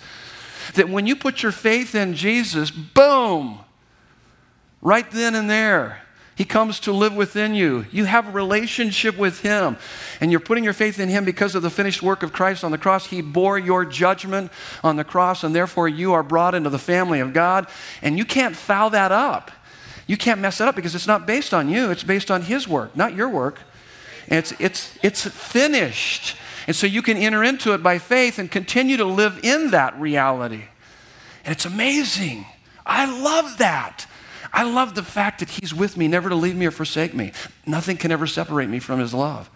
That 0.75 0.89
when 0.89 1.07
you 1.07 1.17
put 1.17 1.43
your 1.43 1.53
faith 1.53 1.95
in 1.95 2.15
Jesus, 2.15 2.71
boom, 2.71 3.61
right 4.81 5.11
then 5.11 5.35
and 5.35 5.51
there, 5.51 6.04
he 6.37 6.45
comes 6.45 6.81
to 6.81 6.93
live 6.93 7.15
within 7.15 7.55
you. 7.55 7.87
You 7.93 8.07
have 8.07 8.29
a 8.29 8.33
relationship 8.33 9.17
with 9.17 9.41
Him, 9.43 9.77
and 10.21 10.33
you're 10.33 10.41
putting 10.41 10.65
your 10.65 10.73
faith 10.73 10.99
in 10.99 11.09
Him 11.09 11.25
because 11.25 11.55
of 11.55 11.63
the 11.63 11.71
finished 11.71 12.03
work 12.03 12.25
of 12.25 12.33
Christ 12.33 12.65
on 12.65 12.73
the 12.73 12.79
cross. 12.79 13.07
He 13.07 13.23
bore 13.23 13.57
your 13.57 13.85
judgment 13.85 14.51
on 14.83 14.97
the 14.97 15.05
cross, 15.05 15.45
and 15.45 15.55
therefore 15.55 15.89
you 15.89 16.13
are 16.13 16.25
brought 16.25 16.57
into 16.57 16.71
the 16.71 16.79
family 16.79 17.21
of 17.21 17.33
God. 17.33 17.69
And 18.03 18.19
you 18.19 18.25
can't 18.25 18.57
foul 18.57 18.91
that 18.91 19.13
up. 19.13 19.53
You 20.09 20.17
can't 20.17 20.41
mess 20.41 20.61
it 20.61 20.67
up 20.67 20.75
because 20.75 20.95
it's 20.97 21.07
not 21.07 21.25
based 21.25 21.55
on 21.55 21.69
you, 21.69 21.91
it's 21.91 22.05
based 22.05 22.31
on 22.31 22.43
His 22.43 22.67
work, 22.67 22.97
not 22.97 23.15
your 23.15 23.29
work. 23.29 23.61
It's, 24.27 24.53
it's, 24.59 24.99
it's 25.03 25.27
finished. 25.29 26.37
And 26.67 26.75
so 26.75 26.87
you 26.87 27.03
can 27.03 27.17
enter 27.17 27.45
into 27.45 27.75
it 27.75 27.83
by 27.83 27.99
faith 27.99 28.39
and 28.39 28.51
continue 28.51 28.97
to 28.97 29.05
live 29.05 29.41
in 29.45 29.71
that 29.71 29.99
reality. 30.01 30.65
And 31.45 31.53
it's 31.53 31.67
amazing. 31.67 32.47
I 32.85 33.05
love 33.23 33.59
that. 33.59 34.07
I 34.55 34.63
love 34.63 34.95
the 34.95 35.03
fact 35.03 35.41
that 35.41 35.51
He's 35.51 35.75
with 35.75 35.97
me, 35.97 36.07
never 36.07 36.29
to 36.29 36.35
leave 36.35 36.55
me 36.57 36.65
or 36.65 36.71
forsake 36.71 37.13
me. 37.13 37.33
Nothing 37.67 37.97
can 37.97 38.13
ever 38.13 38.27
separate 38.27 38.69
me 38.69 38.79
from 38.79 39.01
His 39.01 39.13
love. 39.13 39.51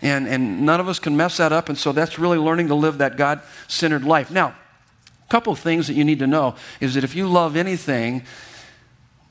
And, 0.00 0.26
and 0.26 0.64
none 0.64 0.80
of 0.80 0.88
us 0.88 0.98
can 0.98 1.16
mess 1.16 1.36
that 1.36 1.52
up. 1.52 1.68
And 1.68 1.76
so 1.76 1.92
that's 1.92 2.18
really 2.18 2.38
learning 2.38 2.68
to 2.68 2.74
live 2.74 2.98
that 2.98 3.16
God 3.16 3.40
centered 3.68 4.04
life. 4.04 4.30
Now, 4.30 4.48
a 4.48 5.30
couple 5.30 5.54
things 5.54 5.86
that 5.86 5.94
you 5.94 6.04
need 6.04 6.18
to 6.20 6.26
know 6.26 6.56
is 6.80 6.94
that 6.94 7.04
if 7.04 7.14
you 7.14 7.28
love 7.28 7.56
anything, 7.56 8.22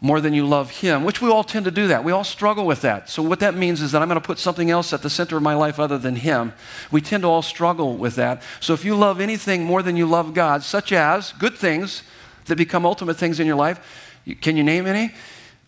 more 0.04 0.20
than 0.20 0.34
you 0.34 0.46
love 0.46 0.70
Him, 0.70 1.06
which 1.06 1.22
we 1.22 1.30
all 1.30 1.46
tend 1.46 1.64
to 1.64 1.72
do 1.72 1.88
that. 1.88 2.04
We 2.04 2.12
all 2.12 2.26
struggle 2.26 2.66
with 2.66 2.82
that. 2.82 3.10
So, 3.10 3.24
what 3.24 3.40
that 3.40 3.56
means 3.56 3.82
is 3.82 3.94
that 3.94 4.02
I'm 4.02 4.10
going 4.10 4.20
to 4.20 4.26
put 4.26 4.38
something 4.38 4.70
else 4.70 4.92
at 4.92 5.02
the 5.02 5.10
center 5.10 5.38
of 5.38 5.44
my 5.44 5.54
life 5.54 5.80
other 5.80 5.98
than 5.98 6.18
Him. 6.18 6.52
We 6.92 7.00
tend 7.00 7.24
to 7.24 7.30
all 7.30 7.42
struggle 7.42 7.96
with 7.96 8.16
that. 8.16 8.44
So, 8.60 8.74
if 8.74 8.84
you 8.84 8.96
love 8.96 9.22
anything 9.22 9.64
more 9.64 9.82
than 9.82 9.96
you 9.96 10.06
love 10.06 10.34
God, 10.34 10.62
such 10.62 10.92
as 10.92 11.32
good 11.32 11.56
things 11.56 12.04
that 12.46 12.58
become 12.58 12.86
ultimate 12.86 13.16
things 13.16 13.40
in 13.40 13.48
your 13.48 13.56
life, 13.56 14.13
can 14.42 14.58
you 14.58 14.64
name 14.64 14.86
any? 14.86 15.14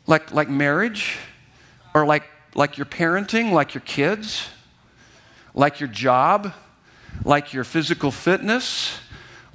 Like, 0.07 0.31
like 0.31 0.49
marriage, 0.49 1.17
or 1.93 2.05
like, 2.05 2.23
like 2.53 2.77
your 2.77 2.85
parenting, 2.85 3.51
like 3.51 3.73
your 3.73 3.81
kids, 3.81 4.47
like 5.53 5.79
your 5.79 5.89
job, 5.89 6.53
like 7.23 7.53
your 7.53 7.63
physical 7.63 8.11
fitness? 8.11 8.99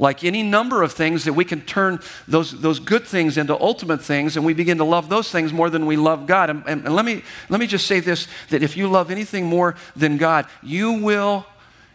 Like 0.00 0.24
any 0.24 0.42
number 0.42 0.82
of 0.82 0.92
things 0.92 1.24
that 1.24 1.34
we 1.34 1.44
can 1.44 1.60
turn 1.60 2.00
those, 2.26 2.58
those 2.58 2.80
good 2.80 3.06
things 3.06 3.36
into 3.36 3.54
ultimate 3.60 4.02
things 4.02 4.34
and 4.34 4.46
we 4.46 4.54
begin 4.54 4.78
to 4.78 4.84
love 4.84 5.10
those 5.10 5.30
things 5.30 5.52
more 5.52 5.68
than 5.68 5.84
we 5.84 5.96
love 5.96 6.26
God. 6.26 6.48
And, 6.48 6.64
and, 6.66 6.86
and 6.86 6.96
let, 6.96 7.04
me, 7.04 7.22
let 7.50 7.60
me 7.60 7.66
just 7.66 7.86
say 7.86 8.00
this 8.00 8.26
that 8.48 8.62
if 8.62 8.78
you 8.78 8.88
love 8.88 9.10
anything 9.10 9.44
more 9.44 9.76
than 9.94 10.16
God, 10.16 10.46
you 10.62 10.92
will 10.92 11.44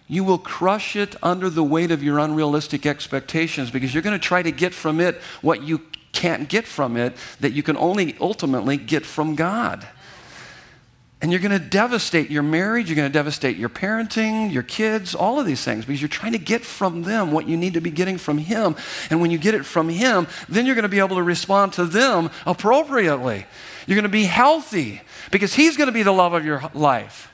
you 0.07 0.23
will 0.23 0.37
crush 0.37 0.95
it 0.95 1.15
under 1.23 1.49
the 1.49 1.63
weight 1.63 1.89
of 1.89 2.03
your 2.03 2.19
unrealistic 2.19 2.85
expectations 2.85 3.71
because 3.71 3.91
you're 3.91 4.03
going 4.03 4.17
to 4.17 4.23
try 4.23 4.43
to 4.43 4.51
get 4.51 4.71
from 4.71 4.99
it 4.99 5.15
what 5.41 5.63
you 5.63 5.81
can't 6.15 6.49
get 6.49 6.65
from 6.65 6.97
it 6.97 7.15
that 7.41 7.51
you 7.51 7.62
can 7.62 7.78
only 7.78 8.15
ultimately 8.19 8.78
get 8.78 9.06
from 9.06 9.36
God. 9.36 9.88
And 11.21 11.32
you're 11.32 11.41
going 11.41 11.60
to 11.60 11.65
devastate 11.69 12.30
your 12.30 12.43
marriage, 12.43 12.89
you're 12.89 12.95
going 12.95 13.10
to 13.10 13.13
devastate 13.13 13.58
your 13.58 13.69
parenting, 13.69 14.51
your 14.51 14.63
kids, 14.63 15.15
all 15.15 15.39
of 15.39 15.45
these 15.45 15.63
things 15.63 15.86
because 15.86 16.01
you're 16.01 16.10
trying 16.10 16.34
to 16.34 16.38
get 16.38 16.63
from 16.63 17.04
them 17.04 17.32
what 17.32 17.47
you 17.47 17.58
need 17.58 17.73
to 17.73 17.82
be 17.82 17.89
getting 17.89 18.17
from 18.17 18.38
Him. 18.38 18.75
And 19.10 19.21
when 19.21 19.32
you 19.32 19.38
get 19.38 19.56
it 19.56 19.65
from 19.65 19.89
Him, 19.89 20.28
then 20.49 20.65
you're 20.65 20.75
going 20.75 20.84
to 20.84 20.89
be 20.89 20.99
able 20.99 21.15
to 21.15 21.23
respond 21.23 21.73
to 21.73 21.86
them 21.86 22.30
appropriately. 22.45 23.45
You're 23.88 23.95
going 23.95 24.04
to 24.04 24.10
be 24.10 24.25
healthy 24.25 25.01
because 25.32 25.54
He's 25.54 25.78
going 25.78 25.88
to 25.88 25.93
be 25.93 26.04
the 26.04 26.12
love 26.12 26.34
of 26.34 26.45
your 26.45 26.69
life. 26.73 27.32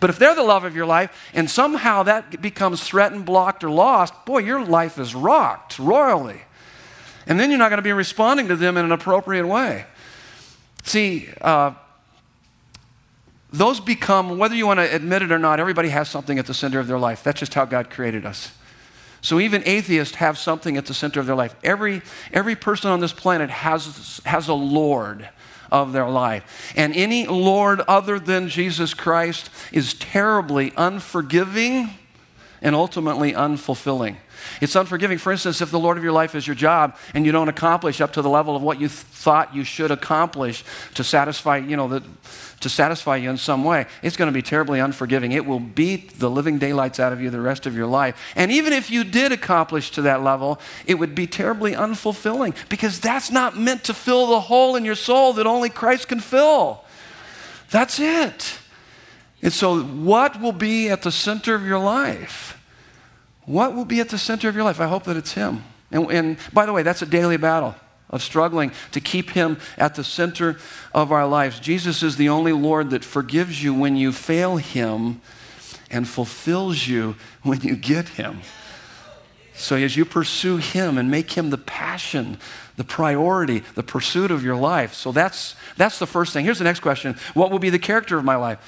But 0.00 0.10
if 0.10 0.18
they're 0.18 0.34
the 0.34 0.42
love 0.42 0.64
of 0.64 0.76
your 0.76 0.86
life 0.86 1.30
and 1.34 1.50
somehow 1.50 2.04
that 2.04 2.40
becomes 2.40 2.82
threatened, 2.82 3.26
blocked, 3.26 3.64
or 3.64 3.70
lost, 3.70 4.14
boy, 4.24 4.38
your 4.38 4.64
life 4.64 4.98
is 4.98 5.14
rocked 5.14 5.78
royally. 5.78 6.42
And 7.26 7.40
then 7.40 7.50
you're 7.50 7.58
not 7.58 7.70
going 7.70 7.78
to 7.78 7.82
be 7.82 7.92
responding 7.92 8.48
to 8.48 8.56
them 8.56 8.76
in 8.76 8.84
an 8.84 8.92
appropriate 8.92 9.46
way. 9.46 9.86
See, 10.82 11.28
uh, 11.40 11.72
those 13.52 13.80
become, 13.80 14.38
whether 14.38 14.54
you 14.54 14.66
want 14.66 14.80
to 14.80 14.94
admit 14.94 15.22
it 15.22 15.32
or 15.32 15.38
not, 15.38 15.60
everybody 15.60 15.88
has 15.90 16.08
something 16.08 16.38
at 16.38 16.46
the 16.46 16.54
center 16.54 16.80
of 16.80 16.86
their 16.86 16.98
life. 16.98 17.22
That's 17.22 17.38
just 17.38 17.54
how 17.54 17.64
God 17.64 17.88
created 17.88 18.26
us. 18.26 18.52
So 19.20 19.40
even 19.40 19.62
atheists 19.64 20.16
have 20.16 20.36
something 20.36 20.76
at 20.76 20.84
the 20.84 20.92
center 20.92 21.18
of 21.18 21.26
their 21.26 21.36
life. 21.36 21.54
Every, 21.64 22.02
every 22.32 22.56
person 22.56 22.90
on 22.90 23.00
this 23.00 23.12
planet 23.12 23.48
has, 23.48 24.20
has 24.26 24.48
a 24.48 24.54
Lord 24.54 25.28
of 25.72 25.92
their 25.92 26.08
life. 26.10 26.72
And 26.76 26.94
any 26.94 27.26
Lord 27.26 27.80
other 27.88 28.18
than 28.18 28.48
Jesus 28.48 28.92
Christ 28.92 29.48
is 29.72 29.94
terribly 29.94 30.72
unforgiving 30.76 31.90
and 32.60 32.74
ultimately 32.74 33.32
unfulfilling. 33.32 34.16
It's 34.60 34.76
unforgiving. 34.76 35.18
For 35.18 35.32
instance, 35.32 35.60
if 35.60 35.70
the 35.70 35.78
Lord 35.78 35.96
of 35.96 36.02
your 36.02 36.12
life 36.12 36.34
is 36.34 36.46
your 36.46 36.56
job 36.56 36.96
and 37.14 37.26
you 37.26 37.32
don't 37.32 37.48
accomplish 37.48 38.00
up 38.00 38.12
to 38.14 38.22
the 38.22 38.28
level 38.28 38.56
of 38.56 38.62
what 38.62 38.80
you 38.80 38.88
th- 38.88 38.98
thought 38.98 39.54
you 39.54 39.64
should 39.64 39.90
accomplish 39.90 40.64
to 40.94 41.04
satisfy, 41.04 41.58
you 41.58 41.76
know, 41.76 41.88
the, 41.88 42.02
to 42.60 42.68
satisfy 42.68 43.16
you 43.16 43.30
in 43.30 43.36
some 43.36 43.64
way, 43.64 43.86
it's 44.02 44.16
going 44.16 44.28
to 44.28 44.32
be 44.32 44.42
terribly 44.42 44.80
unforgiving. 44.80 45.32
It 45.32 45.46
will 45.46 45.60
beat 45.60 46.18
the 46.18 46.30
living 46.30 46.58
daylights 46.58 46.98
out 46.98 47.12
of 47.12 47.20
you 47.20 47.30
the 47.30 47.40
rest 47.40 47.66
of 47.66 47.76
your 47.76 47.86
life. 47.86 48.18
And 48.34 48.50
even 48.50 48.72
if 48.72 48.90
you 48.90 49.04
did 49.04 49.32
accomplish 49.32 49.90
to 49.92 50.02
that 50.02 50.22
level, 50.22 50.60
it 50.86 50.94
would 50.94 51.14
be 51.14 51.26
terribly 51.26 51.72
unfulfilling 51.72 52.54
because 52.68 53.00
that's 53.00 53.30
not 53.30 53.56
meant 53.56 53.84
to 53.84 53.94
fill 53.94 54.26
the 54.28 54.40
hole 54.40 54.76
in 54.76 54.84
your 54.84 54.94
soul 54.94 55.32
that 55.34 55.46
only 55.46 55.68
Christ 55.68 56.08
can 56.08 56.20
fill. 56.20 56.84
That's 57.70 57.98
it. 57.98 58.58
And 59.42 59.52
so, 59.52 59.82
what 59.82 60.40
will 60.40 60.52
be 60.52 60.88
at 60.88 61.02
the 61.02 61.12
center 61.12 61.54
of 61.54 61.66
your 61.66 61.78
life? 61.78 62.58
What 63.46 63.74
will 63.74 63.84
be 63.84 64.00
at 64.00 64.08
the 64.08 64.18
center 64.18 64.48
of 64.48 64.54
your 64.54 64.64
life? 64.64 64.80
I 64.80 64.86
hope 64.86 65.04
that 65.04 65.16
it's 65.16 65.32
Him. 65.32 65.64
And, 65.90 66.10
and, 66.10 66.36
by 66.52 66.66
the 66.66 66.72
way, 66.72 66.82
that's 66.82 67.02
a 67.02 67.06
daily 67.06 67.36
battle 67.36 67.74
of 68.10 68.22
struggling 68.22 68.72
to 68.92 69.00
keep 69.00 69.30
Him 69.30 69.58
at 69.76 69.94
the 69.94 70.04
center 70.04 70.58
of 70.94 71.12
our 71.12 71.26
lives. 71.26 71.60
Jesus 71.60 72.02
is 72.02 72.16
the 72.16 72.28
only 72.28 72.52
Lord 72.52 72.90
that 72.90 73.04
forgives 73.04 73.62
you 73.62 73.74
when 73.74 73.96
you 73.96 74.12
fail 74.12 74.56
Him 74.56 75.20
and 75.90 76.08
fulfills 76.08 76.88
you 76.88 77.16
when 77.42 77.60
you 77.60 77.76
get 77.76 78.10
Him. 78.10 78.40
So 79.54 79.76
as 79.76 79.96
you 79.96 80.04
pursue 80.04 80.56
Him 80.56 80.98
and 80.98 81.10
make 81.10 81.32
Him 81.32 81.50
the 81.50 81.58
passion, 81.58 82.38
the 82.76 82.84
priority, 82.84 83.60
the 83.74 83.82
pursuit 83.82 84.30
of 84.30 84.44
your 84.44 84.56
life. 84.56 84.94
So 84.94 85.12
that's, 85.12 85.54
that's 85.76 85.98
the 85.98 86.06
first 86.06 86.32
thing. 86.32 86.44
Here's 86.44 86.58
the 86.58 86.64
next 86.64 86.80
question 86.80 87.16
What 87.34 87.50
will 87.50 87.58
be 87.60 87.70
the 87.70 87.78
character 87.78 88.18
of 88.18 88.24
my 88.24 88.36
life? 88.36 88.58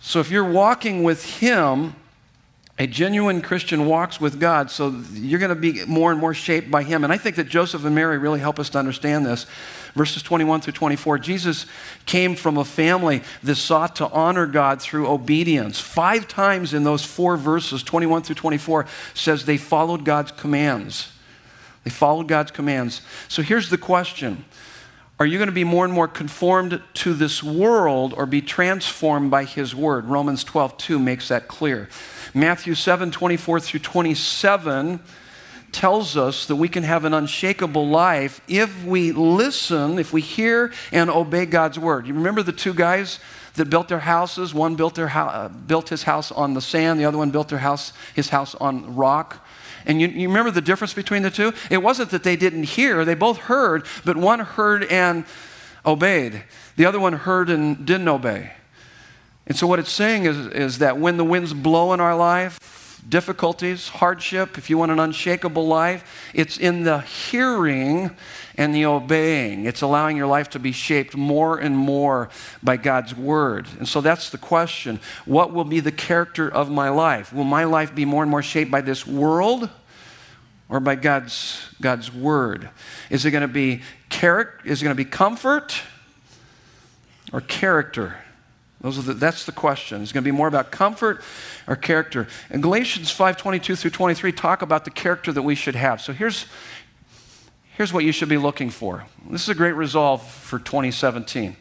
So 0.00 0.20
if 0.20 0.30
you're 0.30 0.48
walking 0.48 1.02
with 1.02 1.40
Him, 1.40 1.96
a 2.76 2.88
genuine 2.88 3.40
Christian 3.40 3.86
walks 3.86 4.20
with 4.20 4.40
God, 4.40 4.68
so 4.68 5.00
you're 5.12 5.38
going 5.38 5.50
to 5.50 5.54
be 5.54 5.84
more 5.84 6.10
and 6.10 6.20
more 6.20 6.34
shaped 6.34 6.72
by 6.72 6.82
Him. 6.82 7.04
And 7.04 7.12
I 7.12 7.16
think 7.16 7.36
that 7.36 7.48
Joseph 7.48 7.84
and 7.84 7.94
Mary 7.94 8.18
really 8.18 8.40
help 8.40 8.58
us 8.58 8.68
to 8.70 8.78
understand 8.78 9.24
this. 9.24 9.46
Verses 9.94 10.24
21 10.24 10.60
through 10.60 10.72
24 10.72 11.18
Jesus 11.18 11.66
came 12.04 12.34
from 12.34 12.58
a 12.58 12.64
family 12.64 13.22
that 13.44 13.54
sought 13.54 13.94
to 13.96 14.08
honor 14.08 14.46
God 14.46 14.82
through 14.82 15.06
obedience. 15.06 15.78
Five 15.78 16.26
times 16.26 16.74
in 16.74 16.82
those 16.82 17.04
four 17.04 17.36
verses, 17.36 17.84
21 17.84 18.22
through 18.22 18.34
24, 18.34 18.86
says 19.14 19.44
they 19.44 19.56
followed 19.56 20.04
God's 20.04 20.32
commands. 20.32 21.12
They 21.84 21.90
followed 21.90 22.26
God's 22.26 22.50
commands. 22.50 23.02
So 23.28 23.42
here's 23.42 23.70
the 23.70 23.78
question 23.78 24.44
are 25.24 25.26
you 25.26 25.38
going 25.38 25.48
to 25.48 25.52
be 25.52 25.64
more 25.64 25.86
and 25.86 25.94
more 25.94 26.06
conformed 26.06 26.82
to 26.92 27.14
this 27.14 27.42
world 27.42 28.12
or 28.14 28.26
be 28.26 28.42
transformed 28.42 29.30
by 29.30 29.44
his 29.44 29.74
word? 29.74 30.04
Romans 30.04 30.44
12, 30.44 30.76
2 30.76 30.98
makes 30.98 31.28
that 31.28 31.48
clear. 31.48 31.88
Matthew 32.34 32.74
7, 32.74 33.10
24 33.10 33.60
through 33.60 33.80
27 33.80 35.00
tells 35.72 36.18
us 36.18 36.44
that 36.44 36.56
we 36.56 36.68
can 36.68 36.82
have 36.82 37.06
an 37.06 37.14
unshakable 37.14 37.88
life 37.88 38.42
if 38.48 38.84
we 38.84 39.12
listen, 39.12 39.98
if 39.98 40.12
we 40.12 40.20
hear 40.20 40.70
and 40.92 41.08
obey 41.08 41.46
God's 41.46 41.78
word. 41.78 42.06
You 42.06 42.12
remember 42.12 42.42
the 42.42 42.52
two 42.52 42.74
guys 42.74 43.18
that 43.54 43.70
built 43.70 43.88
their 43.88 44.00
houses? 44.00 44.52
One 44.52 44.76
built, 44.76 44.94
their 44.94 45.08
ho- 45.08 45.20
uh, 45.20 45.48
built 45.48 45.88
his 45.88 46.02
house 46.02 46.30
on 46.30 46.52
the 46.52 46.60
sand, 46.60 47.00
the 47.00 47.06
other 47.06 47.16
one 47.16 47.30
built 47.30 47.48
their 47.48 47.60
house, 47.60 47.94
his 48.14 48.28
house 48.28 48.54
on 48.56 48.94
rock. 48.94 49.43
And 49.86 50.00
you, 50.00 50.08
you 50.08 50.28
remember 50.28 50.50
the 50.50 50.60
difference 50.60 50.94
between 50.94 51.22
the 51.22 51.30
two? 51.30 51.52
It 51.70 51.82
wasn't 51.82 52.10
that 52.10 52.22
they 52.22 52.36
didn't 52.36 52.64
hear, 52.64 53.04
they 53.04 53.14
both 53.14 53.38
heard, 53.38 53.86
but 54.04 54.16
one 54.16 54.40
heard 54.40 54.84
and 54.84 55.24
obeyed. 55.84 56.44
The 56.76 56.86
other 56.86 57.00
one 57.00 57.12
heard 57.12 57.50
and 57.50 57.86
didn't 57.86 58.08
obey. 58.08 58.52
And 59.46 59.56
so, 59.56 59.66
what 59.66 59.78
it's 59.78 59.92
saying 59.92 60.24
is, 60.24 60.46
is 60.46 60.78
that 60.78 60.98
when 60.98 61.18
the 61.18 61.24
winds 61.24 61.52
blow 61.52 61.92
in 61.92 62.00
our 62.00 62.16
life, 62.16 62.58
difficulties, 63.06 63.88
hardship, 63.88 64.56
if 64.56 64.70
you 64.70 64.78
want 64.78 64.90
an 64.90 64.98
unshakable 64.98 65.66
life, 65.66 66.30
it's 66.32 66.56
in 66.56 66.84
the 66.84 67.00
hearing 67.00 68.16
and 68.56 68.74
the 68.74 68.84
obeying. 68.84 69.64
It's 69.64 69.82
allowing 69.82 70.16
your 70.16 70.26
life 70.26 70.50
to 70.50 70.58
be 70.58 70.72
shaped 70.72 71.16
more 71.16 71.58
and 71.58 71.76
more 71.76 72.28
by 72.62 72.76
God's 72.76 73.14
word. 73.14 73.66
And 73.78 73.88
so 73.88 74.00
that's 74.00 74.30
the 74.30 74.38
question 74.38 75.00
what 75.24 75.52
will 75.52 75.64
be 75.64 75.80
the 75.80 75.92
character 75.92 76.48
of 76.48 76.70
my 76.70 76.88
life? 76.88 77.32
Will 77.32 77.44
my 77.44 77.64
life 77.64 77.94
be 77.94 78.04
more 78.04 78.22
and 78.22 78.30
more 78.30 78.42
shaped 78.42 78.70
by 78.70 78.80
this 78.80 79.06
world? 79.06 79.70
Or 80.70 80.80
by 80.80 80.94
God's, 80.94 81.68
God's 81.82 82.12
word? 82.12 82.70
Is 83.10 83.26
it 83.26 83.32
going 83.32 83.42
to 83.42 83.48
be 83.48 83.82
character? 84.08 84.66
Is 84.66 84.80
it 84.80 84.84
going 84.84 84.96
to 84.96 85.04
be 85.04 85.08
comfort 85.08 85.78
or 87.34 87.42
character? 87.42 88.16
The, 88.80 89.14
that's 89.14 89.44
the 89.46 89.52
question. 89.52 90.02
It's 90.02 90.12
going 90.12 90.24
to 90.24 90.28
be 90.28 90.36
more 90.36 90.48
about 90.48 90.70
comfort 90.70 91.22
or 91.66 91.76
character. 91.76 92.28
And 92.50 92.62
Galatians 92.62 93.10
5 93.10 93.36
22 93.36 93.76
through 93.76 93.90
23 93.90 94.32
talk 94.32 94.62
about 94.62 94.84
the 94.84 94.90
character 94.90 95.32
that 95.32 95.42
we 95.42 95.54
should 95.54 95.74
have. 95.74 96.00
So 96.00 96.12
here's, 96.12 96.46
here's 97.76 97.92
what 97.92 98.04
you 98.04 98.12
should 98.12 98.28
be 98.28 98.38
looking 98.38 98.70
for. 98.70 99.06
This 99.28 99.42
is 99.42 99.48
a 99.48 99.54
great 99.54 99.72
resolve 99.72 100.26
for 100.26 100.58
2017. 100.58 101.56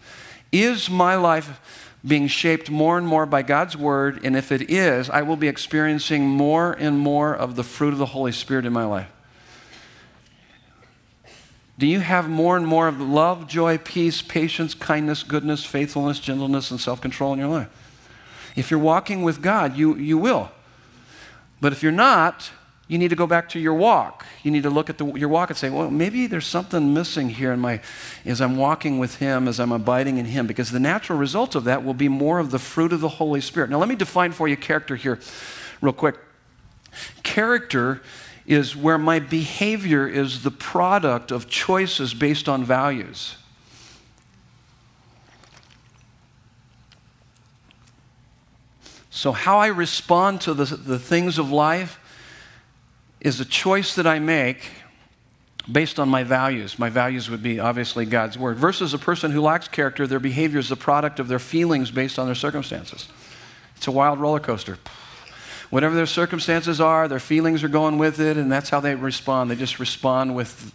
Is 0.52 0.90
my 0.90 1.16
life 1.16 1.60
being 2.06 2.28
shaped 2.28 2.70
more 2.70 2.98
and 2.98 3.08
more 3.08 3.26
by 3.26 3.42
God's 3.42 3.76
word? 3.76 4.20
And 4.24 4.36
if 4.36 4.52
it 4.52 4.70
is, 4.70 5.10
I 5.10 5.22
will 5.22 5.36
be 5.36 5.48
experiencing 5.48 6.28
more 6.28 6.74
and 6.74 7.00
more 7.00 7.36
of 7.36 7.56
the 7.56 7.64
fruit 7.64 7.94
of 7.94 8.00
the 8.00 8.08
Holy 8.08 8.32
Spirit 8.32 8.66
in 8.66 8.74
my 8.74 8.86
life. 8.86 9.10
Do 11.78 11.88
you 11.88 12.02
have 12.02 12.30
more 12.30 12.56
and 12.56 12.68
more 12.68 12.88
of 12.88 13.02
love, 13.02 13.48
joy, 13.48 13.80
peace, 13.80 14.22
patience, 14.22 14.76
kindness, 14.76 15.24
goodness, 15.24 15.66
faithfulness, 15.66 16.20
gentleness, 16.20 16.70
and 16.70 16.80
self 16.80 17.02
control 17.02 17.34
in 17.34 17.40
your 17.40 17.48
life? 17.48 17.70
If 18.56 18.70
you're 18.70 18.80
walking 18.80 19.24
with 19.24 19.42
God, 19.42 19.76
you, 19.76 19.96
you 19.96 20.18
will. 20.18 20.52
But 21.60 21.74
if 21.74 21.82
you're 21.82 21.92
not, 21.92 22.52
you 22.94 23.00
need 23.00 23.08
to 23.08 23.16
go 23.16 23.26
back 23.26 23.50
to 23.50 23.60
your 23.60 23.74
walk. 23.74 24.24
You 24.44 24.52
need 24.52 24.62
to 24.62 24.70
look 24.70 24.88
at 24.88 25.00
the, 25.00 25.06
your 25.14 25.28
walk 25.28 25.50
and 25.50 25.58
say, 25.58 25.72
well, 25.72 25.90
maybe 25.90 26.28
there's 26.28 26.46
something 26.46 26.94
missing 26.94 27.32
here 27.32 27.52
in 27.52 27.60
my, 27.60 27.82
as 28.24 28.40
I'm 28.40 28.56
walking 28.56 29.00
with 29.00 29.16
Him, 29.16 29.48
as 29.48 29.60
I'm 29.60 29.72
abiding 29.72 30.20
in 30.20 30.26
Him, 30.26 30.46
because 30.46 30.70
the 30.70 30.80
natural 30.80 31.18
result 31.18 31.56
of 31.56 31.64
that 31.64 31.84
will 31.84 31.96
be 31.96 32.08
more 32.08 32.38
of 32.38 32.52
the 32.52 32.60
fruit 32.60 32.94
of 32.94 33.02
the 33.02 33.10
Holy 33.10 33.42
Spirit. 33.42 33.72
Now, 33.72 33.80
let 33.80 33.90
me 33.90 33.96
define 33.96 34.32
for 34.32 34.48
you 34.48 34.56
character 34.56 34.96
here, 34.96 35.20
real 35.82 35.92
quick. 35.92 36.18
Character 37.24 38.04
is 38.46 38.76
where 38.76 39.00
my 39.00 39.18
behavior 39.18 40.08
is 40.08 40.44
the 40.44 40.52
product 40.52 41.32
of 41.32 41.50
choices 41.50 42.14
based 42.14 42.48
on 42.48 42.64
values. 42.64 43.38
So, 49.10 49.32
how 49.32 49.58
I 49.58 49.68
respond 49.68 50.42
to 50.42 50.54
the, 50.54 50.66
the 50.66 51.00
things 51.00 51.40
of 51.40 51.52
life 51.52 51.98
is 53.24 53.40
a 53.40 53.46
choice 53.46 53.96
that 53.96 54.06
I 54.06 54.20
make 54.20 54.70
based 55.72 55.98
on 55.98 56.10
my 56.10 56.24
values. 56.26 56.78
My 56.78 56.90
values 56.90 57.30
would 57.30 57.42
be 57.42 57.60
obviously 57.60 58.06
God's 58.06 58.38
word, 58.38 58.58
versus 58.58 58.94
a 58.94 58.98
person 58.98 59.32
who 59.32 59.42
lacks 59.42 59.70
character, 59.70 60.06
their 60.06 60.20
behavior 60.20 60.60
is 60.60 60.68
the 60.68 60.76
product 60.76 61.20
of 61.20 61.30
their 61.30 61.40
feelings 61.40 61.90
based 61.90 62.20
on 62.20 62.26
their 62.26 62.36
circumstances. 62.36 63.08
It's 63.78 63.88
a 63.88 63.92
wild 63.92 64.20
roller 64.20 64.42
coaster. 64.42 64.78
Whatever 65.70 65.96
their 65.96 66.06
circumstances 66.06 66.80
are, 66.80 67.08
their 67.08 67.20
feelings 67.20 67.64
are 67.64 67.70
going 67.70 67.98
with 67.98 68.20
it, 68.20 68.38
and 68.38 68.52
that's 68.52 68.70
how 68.70 68.80
they 68.80 68.94
respond. 68.94 69.50
They 69.50 69.56
just 69.56 69.80
respond 69.80 70.36
with, 70.36 70.72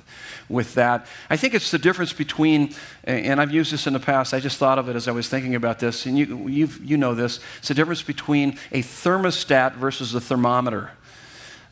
with 0.49 0.75
that. 0.75 1.07
I 1.31 1.37
think 1.37 1.55
it's 1.55 1.71
the 1.71 1.79
difference 1.79 2.13
between, 2.13 2.75
and 3.05 3.41
I've 3.41 3.53
used 3.53 3.73
this 3.73 3.87
in 3.87 3.93
the 3.93 4.01
past, 4.01 4.35
I 4.35 4.41
just 4.41 4.57
thought 4.57 4.79
of 4.79 4.89
it 4.89 4.97
as 4.97 5.07
I 5.07 5.13
was 5.13 5.29
thinking 5.29 5.55
about 5.55 5.79
this, 5.79 6.07
and 6.07 6.19
you, 6.19 6.69
you 6.83 6.97
know 6.97 7.15
this. 7.15 7.39
It's 7.59 7.69
the 7.69 7.75
difference 7.75 8.03
between 8.03 8.59
a 8.73 8.83
thermostat 8.83 9.75
versus 9.75 10.15
a 10.15 10.21
thermometer. 10.21 10.93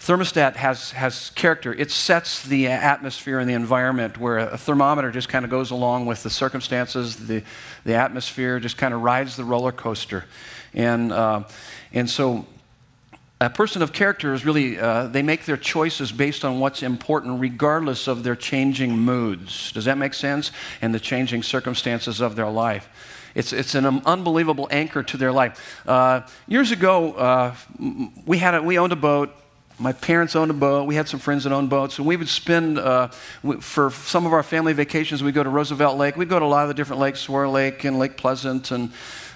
Thermostat 0.00 0.56
has, 0.56 0.92
has 0.92 1.30
character. 1.30 1.72
It 1.72 1.90
sets 1.90 2.42
the 2.42 2.68
atmosphere 2.68 3.38
and 3.38 3.48
the 3.48 3.54
environment, 3.54 4.18
where 4.18 4.38
a 4.38 4.58
thermometer 4.58 5.10
just 5.10 5.28
kind 5.28 5.44
of 5.44 5.50
goes 5.50 5.70
along 5.70 6.06
with 6.06 6.22
the 6.22 6.30
circumstances, 6.30 7.16
the, 7.16 7.42
the 7.84 7.94
atmosphere, 7.94 8.60
just 8.60 8.76
kind 8.76 8.92
of 8.92 9.02
rides 9.02 9.36
the 9.36 9.44
roller 9.44 9.72
coaster. 9.72 10.24
And, 10.74 11.12
uh, 11.12 11.44
and 11.92 12.08
so 12.10 12.46
a 13.40 13.50
person 13.50 13.82
of 13.82 13.92
character 13.92 14.32
is 14.32 14.44
really, 14.44 14.78
uh, 14.78 15.08
they 15.08 15.22
make 15.22 15.44
their 15.44 15.56
choices 15.56 16.12
based 16.12 16.44
on 16.44 16.60
what's 16.60 16.82
important, 16.82 17.40
regardless 17.40 18.06
of 18.06 18.22
their 18.22 18.36
changing 18.36 18.98
moods. 18.98 19.72
Does 19.72 19.86
that 19.86 19.98
make 19.98 20.14
sense? 20.14 20.52
And 20.80 20.94
the 20.94 21.00
changing 21.00 21.42
circumstances 21.42 22.20
of 22.20 22.36
their 22.36 22.50
life. 22.50 22.88
It's, 23.34 23.52
it's 23.52 23.74
an 23.74 23.84
unbelievable 24.06 24.68
anchor 24.70 25.02
to 25.02 25.16
their 25.16 25.32
life. 25.32 25.82
Uh, 25.86 26.22
years 26.46 26.70
ago, 26.70 27.12
uh, 27.12 27.54
we, 28.24 28.38
had 28.38 28.54
a, 28.54 28.62
we 28.62 28.78
owned 28.78 28.92
a 28.92 28.96
boat 28.96 29.34
my 29.78 29.92
parents 29.92 30.34
owned 30.34 30.50
a 30.50 30.54
boat. 30.54 30.86
We 30.86 30.94
had 30.94 31.08
some 31.08 31.20
friends 31.20 31.44
that 31.44 31.52
owned 31.52 31.68
boats. 31.68 31.98
And 31.98 32.06
we 32.06 32.16
would 32.16 32.28
spend, 32.28 32.78
uh, 32.78 33.08
for 33.60 33.90
some 33.90 34.24
of 34.24 34.32
our 34.32 34.42
family 34.42 34.72
vacations, 34.72 35.22
we'd 35.22 35.34
go 35.34 35.42
to 35.42 35.50
Roosevelt 35.50 35.98
Lake. 35.98 36.16
We'd 36.16 36.30
go 36.30 36.38
to 36.38 36.44
a 36.44 36.46
lot 36.46 36.62
of 36.62 36.68
the 36.68 36.74
different 36.74 37.00
lakes, 37.00 37.20
Saguaro 37.20 37.50
Lake 37.50 37.84
and 37.84 37.98
Lake 37.98 38.16
Pleasant 38.16 38.70
and 38.70 38.90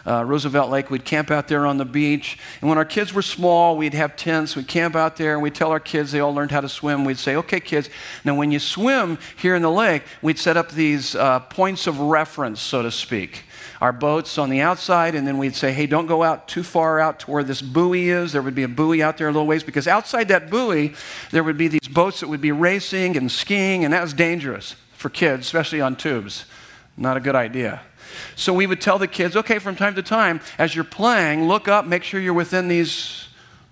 uh, 0.07 0.24
Roosevelt 0.24 0.70
Lake. 0.70 0.90
We'd 0.90 1.05
camp 1.05 1.31
out 1.31 1.48
there 1.48 1.66
on 1.66 1.76
the 1.76 1.85
beach. 1.85 2.38
And 2.62 2.70
when 2.70 2.79
our 2.79 2.87
kids 2.87 3.12
were 3.12 3.20
small, 3.20 3.76
we'd 3.76 3.92
have 3.92 4.16
tents. 4.16 4.57
We'd 4.57 4.66
camp 4.66 4.96
out 4.96 5.16
there 5.16 5.35
and 5.35 5.42
we'd 5.42 5.55
tell 5.55 5.70
our 5.72 5.81
kids, 5.81 6.12
they 6.12 6.20
all 6.20 6.35
learned 6.35 6.53
how 6.53 6.62
to 6.62 6.70
swim. 6.70 7.05
We'd 7.05 7.18
say, 7.18 7.37
okay, 7.37 7.61
kids, 7.61 7.90
now 8.24 8.35
when 8.35 8.50
you 8.50 8.61
swim 8.61 9.18
here 9.37 9.55
in 9.55 9.61
the 9.61 9.70
lake, 9.70 10.05
we'd 10.22 10.38
set 10.38 10.57
up 10.57 10.70
these 10.70 11.14
uh, 11.14 11.40
points 11.40 11.87
of 11.87 12.00
reference, 12.00 12.62
so 12.62 12.83
to 12.83 12.90
speak 12.90 13.44
our 13.81 13.93
boats 13.93 14.37
on 14.37 14.51
the 14.51 14.61
outside, 14.61 15.14
and 15.14 15.27
then 15.27 15.38
we'd 15.38 15.57
say, 15.57 15.73
hey, 15.73 15.87
don't 15.87 16.07
go 16.07 16.23
out 16.23 16.47
too 16.47 16.62
far 16.62 17.01
out 17.01 17.21
to 17.21 17.31
where 17.31 17.43
this 17.43 17.62
buoy 17.62 18.11
is. 18.11 18.33
There 18.33 18.43
would 18.43 18.55
be 18.55 18.62
a 18.62 18.69
buoy 18.69 19.03
out 19.03 19.16
there 19.16 19.29
a 19.29 19.33
little 19.33 19.47
ways, 19.47 19.62
because 19.62 19.88
outside 19.88 20.29
that 20.29 20.51
buoy, 20.51 20.95
there 21.31 21.43
would 21.43 21.57
be 21.57 21.69
these 21.69 21.88
boats 21.88 22.21
that 22.21 22.29
would 22.29 22.43
be 22.43 22.53
racing 22.53 23.16
and 23.16 23.33
skiing, 23.33 23.83
and 23.85 23.95
that 23.95 24.03
was 24.03 24.12
dangerous 24.12 24.77
for 24.93 25.09
kids, 25.09 25.47
especially 25.47 25.81
on 25.81 25.97
tubes. 25.97 26.45
Not 26.97 27.16
a 27.16 27.21
good 27.21 27.35
idea. 27.35 27.81
So 28.37 28.53
we 28.53 28.66
would 28.66 28.83
tell 28.83 28.99
the 28.99 29.09
kids, 29.09 29.35
okay, 29.35 29.59
from 29.59 29.77
time 29.77 29.95
to 29.95 30.03
time, 30.03 30.40
as 30.59 30.75
you're 30.75 30.85
playing, 30.85 31.49
look 31.49 31.66
up, 31.66 31.87
make 31.87 32.03
sure 32.05 32.21
you're 32.21 32.35
within 32.35 32.69
these 32.69 33.29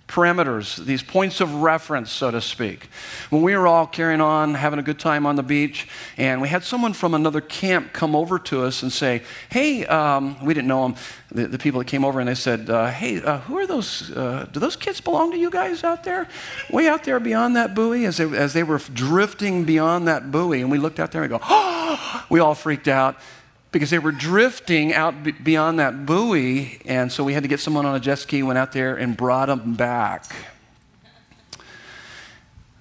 parameters, 0.08 0.82
these 0.84 1.02
points 1.02 1.40
of 1.40 1.54
reference, 1.56 2.10
so 2.10 2.30
to 2.30 2.40
speak. 2.40 2.88
When 3.28 3.42
we 3.42 3.54
were 3.54 3.66
all 3.66 3.86
carrying 3.86 4.22
on, 4.22 4.54
having 4.54 4.78
a 4.78 4.82
good 4.82 4.98
time 4.98 5.26
on 5.26 5.36
the 5.36 5.42
beach, 5.42 5.86
and 6.16 6.40
we 6.40 6.48
had 6.48 6.64
someone 6.64 6.94
from 6.94 7.12
another 7.14 7.42
camp 7.42 7.92
come 7.92 8.16
over 8.16 8.38
to 8.40 8.64
us 8.64 8.82
and 8.82 8.90
say, 8.90 9.22
Hey, 9.50 9.84
um, 9.86 10.42
we 10.44 10.54
didn't 10.54 10.66
know 10.66 10.82
them, 10.88 10.96
the, 11.30 11.46
the, 11.46 11.58
people 11.58 11.78
that 11.80 11.86
came 11.86 12.06
over, 12.06 12.18
and 12.18 12.28
they 12.28 12.34
said, 12.34 12.70
uh, 12.70 12.90
Hey, 12.90 13.20
uh, 13.20 13.40
who 13.40 13.58
are 13.58 13.66
those? 13.66 14.10
Uh, 14.10 14.48
do 14.50 14.58
those 14.58 14.76
kids 14.76 15.00
belong 15.00 15.30
to 15.32 15.38
you 15.38 15.50
guys 15.50 15.84
out 15.84 16.04
there? 16.04 16.26
Way 16.70 16.88
out 16.88 17.04
there 17.04 17.20
beyond 17.20 17.54
that 17.56 17.74
buoy? 17.74 18.06
As 18.06 18.16
they, 18.16 18.24
as 18.24 18.54
they 18.54 18.62
were 18.62 18.78
drifting 18.78 19.64
beyond 19.64 20.08
that 20.08 20.32
buoy, 20.32 20.62
and 20.62 20.70
we 20.70 20.78
looked 20.78 20.98
out 20.98 21.12
there 21.12 21.22
and 21.22 21.30
we 21.30 21.38
go, 21.38 21.44
Oh, 21.46 22.24
we 22.30 22.40
all 22.40 22.54
freaked 22.54 22.88
out 22.88 23.16
because 23.70 23.90
they 23.90 23.98
were 23.98 24.12
drifting 24.12 24.94
out 24.94 25.14
beyond 25.44 25.78
that 25.78 26.06
buoy, 26.06 26.80
and 26.86 27.12
so 27.12 27.22
we 27.22 27.34
had 27.34 27.42
to 27.42 27.48
get 27.48 27.60
someone 27.60 27.84
on 27.84 27.94
a 27.94 28.00
jet 28.00 28.16
ski, 28.16 28.42
went 28.42 28.58
out 28.58 28.72
there 28.72 28.96
and 28.96 29.16
brought 29.16 29.46
them 29.46 29.74
back. 29.74 30.34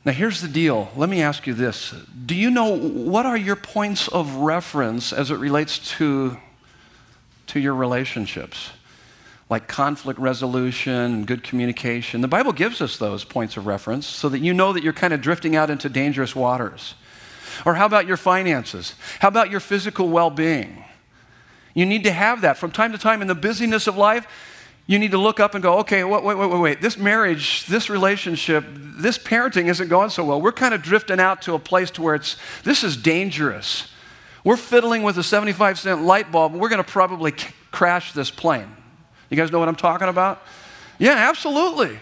Now, 0.05 0.13
here's 0.13 0.39
the 0.39 0.47
deal. 0.47 0.89
Let 0.95 1.09
me 1.09 1.21
ask 1.21 1.45
you 1.45 1.53
this. 1.53 1.93
Do 2.25 2.33
you 2.33 2.49
know 2.49 2.77
what 2.77 3.25
are 3.25 3.35
your 3.35 3.57
points 3.57 4.07
of 4.07 4.35
reference 4.35 5.11
as 5.11 5.31
it 5.31 5.35
relates 5.35 5.79
to, 5.97 6.37
to 7.47 7.59
your 7.59 7.75
relationships? 7.75 8.69
Like 9.49 9.67
conflict 9.67 10.17
resolution 10.17 11.25
good 11.25 11.43
communication. 11.43 12.21
The 12.21 12.29
Bible 12.29 12.53
gives 12.53 12.81
us 12.81 12.95
those 12.95 13.25
points 13.25 13.57
of 13.57 13.65
reference 13.65 14.05
so 14.05 14.29
that 14.29 14.39
you 14.39 14.53
know 14.53 14.71
that 14.71 14.81
you're 14.81 14.93
kind 14.93 15.13
of 15.13 15.19
drifting 15.19 15.57
out 15.57 15.69
into 15.69 15.89
dangerous 15.89 16.33
waters. 16.33 16.95
Or 17.65 17.75
how 17.75 17.85
about 17.85 18.07
your 18.07 18.17
finances? 18.17 18.95
How 19.19 19.27
about 19.27 19.49
your 19.49 19.59
physical 19.59 20.09
well 20.09 20.29
being? 20.29 20.83
You 21.73 21.85
need 21.85 22.03
to 22.05 22.11
have 22.11 22.41
that. 22.41 22.57
From 22.57 22.71
time 22.71 22.91
to 22.91 22.97
time 22.97 23.21
in 23.21 23.27
the 23.27 23.35
busyness 23.35 23.87
of 23.87 23.95
life, 23.95 24.27
you 24.87 24.97
need 24.97 25.11
to 25.11 25.17
look 25.17 25.39
up 25.39 25.53
and 25.53 25.61
go, 25.61 25.79
okay, 25.79 26.03
wait, 26.03 26.23
wait, 26.23 26.35
wait, 26.37 26.59
wait. 26.59 26.81
This 26.81 26.97
marriage, 26.97 27.65
this 27.65 27.89
relationship, 27.89 28.65
this 28.73 29.17
parenting 29.17 29.67
isn't 29.67 29.89
going 29.89 30.09
so 30.09 30.23
well. 30.23 30.41
We're 30.41 30.53
kind 30.53 30.73
of 30.73 30.81
drifting 30.81 31.19
out 31.19 31.41
to 31.43 31.53
a 31.53 31.59
place 31.59 31.91
to 31.91 32.01
where 32.01 32.15
it's, 32.15 32.37
this 32.63 32.83
is 32.83 32.95
dangerous. 32.95 33.91
We're 34.45 34.57
fiddling 34.57 35.03
with 35.03 35.17
a 35.17 35.23
75 35.23 35.77
cent 35.77 36.03
light 36.03 36.31
bulb, 36.31 36.53
and 36.53 36.61
we're 36.61 36.69
going 36.69 36.83
to 36.83 36.89
probably 36.89 37.37
c- 37.37 37.49
crash 37.71 38.13
this 38.13 38.31
plane. 38.31 38.69
You 39.29 39.35
guys 39.35 39.51
know 39.51 39.59
what 39.59 39.67
I'm 39.67 39.75
talking 39.75 40.07
about? 40.07 40.41
Yeah, 40.99 41.29
absolutely. 41.29 41.99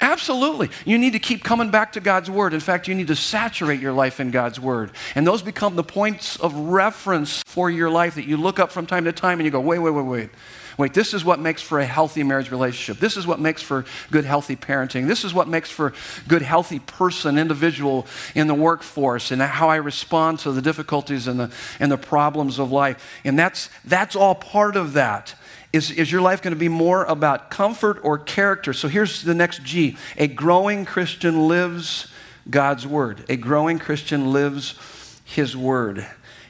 Absolutely. 0.00 0.70
You 0.84 0.98
need 0.98 1.14
to 1.14 1.18
keep 1.18 1.42
coming 1.42 1.70
back 1.70 1.92
to 1.92 2.00
God's 2.00 2.30
Word. 2.30 2.52
In 2.52 2.60
fact, 2.60 2.86
you 2.86 2.94
need 2.94 3.08
to 3.08 3.16
saturate 3.16 3.80
your 3.80 3.92
life 3.92 4.20
in 4.20 4.30
God's 4.30 4.60
Word. 4.60 4.90
And 5.14 5.26
those 5.26 5.42
become 5.42 5.76
the 5.76 5.84
points 5.84 6.36
of 6.36 6.54
reference 6.54 7.42
for 7.46 7.70
your 7.70 7.90
life 7.90 8.16
that 8.16 8.26
you 8.26 8.36
look 8.36 8.58
up 8.58 8.70
from 8.70 8.86
time 8.86 9.04
to 9.04 9.12
time 9.12 9.38
and 9.38 9.44
you 9.44 9.50
go, 9.50 9.60
wait, 9.60 9.78
wait, 9.78 9.92
wait, 9.92 10.04
wait. 10.04 10.30
Wait, 10.78 10.92
this 10.92 11.14
is 11.14 11.24
what 11.24 11.40
makes 11.40 11.62
for 11.62 11.80
a 11.80 11.86
healthy 11.86 12.22
marriage 12.22 12.50
relationship. 12.50 13.00
This 13.00 13.16
is 13.16 13.26
what 13.26 13.40
makes 13.40 13.62
for 13.62 13.86
good, 14.10 14.26
healthy 14.26 14.56
parenting. 14.56 15.06
This 15.06 15.24
is 15.24 15.32
what 15.32 15.48
makes 15.48 15.70
for 15.70 15.94
good, 16.28 16.42
healthy 16.42 16.80
person, 16.80 17.38
individual 17.38 18.06
in 18.34 18.46
the 18.46 18.54
workforce, 18.54 19.30
and 19.30 19.40
how 19.40 19.70
I 19.70 19.76
respond 19.76 20.40
to 20.40 20.52
the 20.52 20.60
difficulties 20.60 21.26
and 21.28 21.40
the, 21.40 21.50
and 21.80 21.90
the 21.90 21.96
problems 21.96 22.58
of 22.58 22.72
life. 22.72 23.20
And 23.24 23.38
that's, 23.38 23.70
that's 23.86 24.14
all 24.14 24.34
part 24.34 24.76
of 24.76 24.92
that. 24.92 25.34
Is, 25.76 25.90
is 25.90 26.10
your 26.10 26.22
life 26.22 26.40
going 26.40 26.54
to 26.54 26.58
be 26.58 26.70
more 26.70 27.04
about 27.04 27.50
comfort 27.50 28.00
or 28.02 28.18
character? 28.18 28.72
So 28.72 28.88
here's 28.88 29.22
the 29.22 29.34
next 29.34 29.62
G. 29.62 29.98
A 30.16 30.26
growing 30.26 30.86
Christian 30.86 31.48
lives 31.48 32.08
God's 32.48 32.86
word. 32.86 33.26
A 33.28 33.36
growing 33.36 33.78
Christian 33.78 34.32
lives 34.32 35.20
his 35.22 35.54
word. 35.54 36.06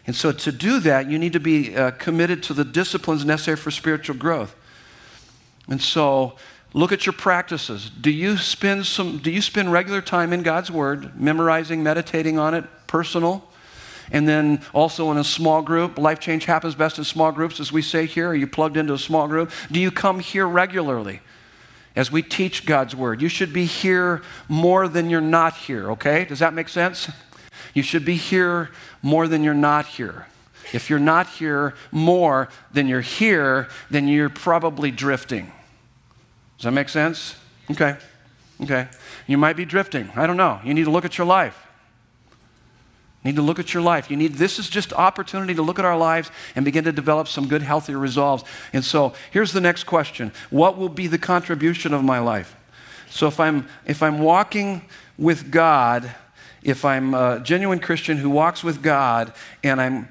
And 0.07 0.15
so 0.15 0.31
to 0.31 0.53
do 0.53 0.79
that, 0.79 1.11
you 1.11 1.19
need 1.19 1.33
to 1.33 1.41
be 1.41 1.75
uh, 1.75 1.91
committed 1.93 2.45
to 2.45 2.55
the 2.55 2.65
disciplines 2.65 3.25
necessary 3.25 3.57
for 3.57 3.73
spiritual 3.73 4.15
growth. 4.15 4.55
And 5.69 5.83
so 5.83 6.37
look 6.73 6.93
at 6.93 7.05
your 7.05 7.12
practices. 7.12 7.91
Do 7.91 8.12
you 8.12 8.37
spend 8.37 8.87
some 8.87 9.19
do 9.19 9.33
you 9.33 9.43
spend 9.43 9.73
regular 9.73 10.03
time 10.03 10.33
in 10.33 10.45
God's 10.45 10.71
word, 10.71 11.21
memorizing, 11.21 11.83
meditating 11.83 12.39
on 12.39 12.55
it, 12.55 12.65
personal? 12.87 13.51
And 14.11 14.29
then 14.29 14.62
also 14.73 15.11
in 15.11 15.19
a 15.19 15.25
small 15.25 15.62
group, 15.62 15.99
life 15.99 16.21
change 16.21 16.45
happens 16.45 16.75
best 16.75 16.99
in 16.99 17.05
small 17.05 17.33
groups, 17.33 17.61
as 17.61 17.73
we 17.73 17.83
say 17.83 18.07
here. 18.07 18.29
Are 18.29 18.35
you 18.35 18.47
plugged 18.47 18.77
into 18.77 18.95
a 18.95 18.99
small 18.99 19.27
group? 19.29 19.51
Do 19.71 19.81
you 19.81 19.90
come 19.90 20.21
here 20.21 20.47
regularly 20.47 21.21
as 21.95 22.12
we 22.12 22.23
teach 22.23 22.66
God's 22.66 22.95
word? 22.95 23.21
You 23.21 23.29
should 23.29 23.53
be 23.53 23.64
here 23.64 24.23
more 24.49 24.88
than 24.88 25.11
you're 25.11 25.21
not 25.21 25.55
here, 25.55 25.90
okay? 25.92 26.25
Does 26.25 26.38
that 26.38 26.55
make 26.55 26.69
sense? 26.69 27.11
You 27.75 27.83
should 27.83 28.05
be 28.05 28.16
here 28.16 28.71
more 29.03 29.29
than 29.29 29.42
you're 29.42 29.55
not 29.55 29.87
here. 29.87 30.27
If 30.73 30.90
you're 30.90 30.99
not 30.99 31.29
here 31.29 31.75
more 31.92 32.49
than 32.73 32.88
you're 32.88 33.01
here, 33.01 33.69
then 33.90 34.09
you're 34.09 34.29
probably 34.29 34.90
drifting. 34.90 35.53
Does 36.59 36.64
that 36.64 36.73
make 36.73 36.88
sense? 36.88 37.37
Okay. 37.71 37.97
Okay. 38.62 38.88
You 39.27 39.37
might 39.37 39.57
be 39.57 39.64
drifting. 39.64 40.11
I 40.16 40.27
don't 40.27 40.37
know. 40.37 40.61
You 40.64 40.75
need 40.75 40.85
to 40.85 40.90
look 40.90 41.05
at 41.05 41.19
your 41.19 41.27
life 41.27 41.65
need 43.27 43.37
to 43.37 43.43
look 43.43 43.59
at 43.59 43.75
your 43.75 43.83
life. 43.83 44.11
You 44.11 44.17
need 44.17 44.35
this 44.35 44.59
is 44.59 44.69
just 44.69 44.93
opportunity 44.93 45.55
to 45.55 45.62
look 45.62 45.79
at 45.79 45.85
our 45.85 45.99
lives 45.99 46.31
and 46.55 46.65
begin 46.65 46.85
to 46.85 46.93
develop 46.93 47.29
some 47.29 47.49
good, 47.49 47.62
healthy 47.62 47.95
resolves. 47.95 48.45
And 48.73 48.85
so 48.85 49.12
here's 49.31 49.53
the 49.53 49.61
next 49.61 49.85
question: 49.85 50.33
What 50.51 50.79
will 50.79 50.89
be 50.89 51.07
the 51.07 51.19
contribution 51.19 51.93
of 51.93 52.03
my 52.03 52.19
life? 52.19 52.57
So 53.11 53.27
if 53.27 53.39
I'm 53.41 53.69
if 53.87 54.03
I'm 54.03 54.19
walking 54.21 54.83
with 55.19 55.51
God, 55.51 56.15
if 56.62 56.85
I'm 56.85 57.15
a 57.15 57.41
genuine 57.41 57.79
Christian 57.79 58.17
who 58.17 58.31
walks 58.31 58.65
with 58.65 58.83
God 58.83 59.33
and 59.62 59.81
I'm 59.81 60.09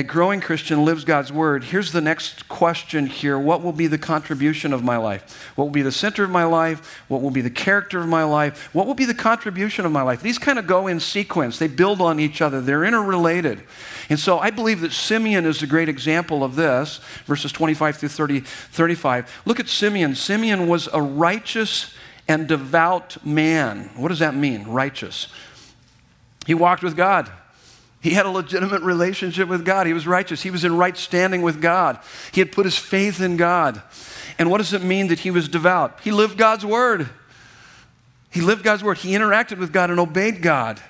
a 0.00 0.02
growing 0.02 0.40
Christian 0.40 0.86
lives 0.86 1.04
God's 1.04 1.30
word, 1.30 1.62
here's 1.62 1.92
the 1.92 2.00
next 2.00 2.48
question 2.48 3.04
here. 3.04 3.38
What 3.38 3.62
will 3.62 3.72
be 3.72 3.86
the 3.86 3.98
contribution 3.98 4.72
of 4.72 4.82
my 4.82 4.96
life? 4.96 5.52
What 5.56 5.66
will 5.66 5.72
be 5.72 5.82
the 5.82 5.92
center 5.92 6.24
of 6.24 6.30
my 6.30 6.44
life? 6.44 7.02
What 7.08 7.20
will 7.20 7.30
be 7.30 7.42
the 7.42 7.50
character 7.50 8.00
of 8.00 8.08
my 8.08 8.24
life? 8.24 8.70
What 8.74 8.86
will 8.86 8.94
be 8.94 9.04
the 9.04 9.12
contribution 9.12 9.84
of 9.84 9.92
my 9.92 10.00
life? 10.00 10.22
These 10.22 10.38
kind 10.38 10.58
of 10.58 10.66
go 10.66 10.86
in 10.86 11.00
sequence, 11.00 11.58
they 11.58 11.68
build 11.68 12.00
on 12.00 12.18
each 12.18 12.40
other, 12.40 12.62
they're 12.62 12.82
interrelated. 12.82 13.62
And 14.08 14.18
so 14.18 14.38
I 14.38 14.48
believe 14.48 14.80
that 14.80 14.92
Simeon 14.92 15.44
is 15.44 15.62
a 15.62 15.66
great 15.66 15.90
example 15.90 16.42
of 16.42 16.56
this, 16.56 17.00
verses 17.26 17.52
25 17.52 17.98
through 17.98 18.08
30, 18.08 18.40
35. 18.40 19.42
Look 19.44 19.60
at 19.60 19.68
Simeon. 19.68 20.14
Simeon 20.14 20.66
was 20.66 20.88
a 20.94 21.02
righteous 21.02 21.92
and 22.26 22.48
devout 22.48 23.22
man. 23.22 23.90
What 23.96 24.08
does 24.08 24.20
that 24.20 24.34
mean, 24.34 24.64
righteous? 24.64 25.28
He 26.46 26.54
walked 26.54 26.82
with 26.82 26.96
God. 26.96 27.30
He 28.00 28.10
had 28.10 28.24
a 28.24 28.30
legitimate 28.30 28.82
relationship 28.82 29.48
with 29.48 29.64
God. 29.64 29.86
He 29.86 29.92
was 29.92 30.06
righteous. 30.06 30.42
He 30.42 30.50
was 30.50 30.64
in 30.64 30.76
right 30.76 30.96
standing 30.96 31.42
with 31.42 31.60
God. 31.60 31.98
He 32.32 32.40
had 32.40 32.50
put 32.50 32.64
his 32.64 32.76
faith 32.76 33.20
in 33.20 33.36
God. 33.36 33.82
And 34.38 34.50
what 34.50 34.58
does 34.58 34.72
it 34.72 34.82
mean 34.82 35.08
that 35.08 35.20
he 35.20 35.30
was 35.30 35.48
devout? 35.48 35.98
He 36.02 36.10
lived 36.10 36.38
God's 36.38 36.64
word. 36.64 37.10
He 38.30 38.40
lived 38.40 38.62
God's 38.62 38.82
word. 38.82 38.98
He 38.98 39.12
interacted 39.12 39.58
with 39.58 39.72
God 39.72 39.90
and 39.90 40.00
obeyed 40.00 40.40
God. 40.40 40.80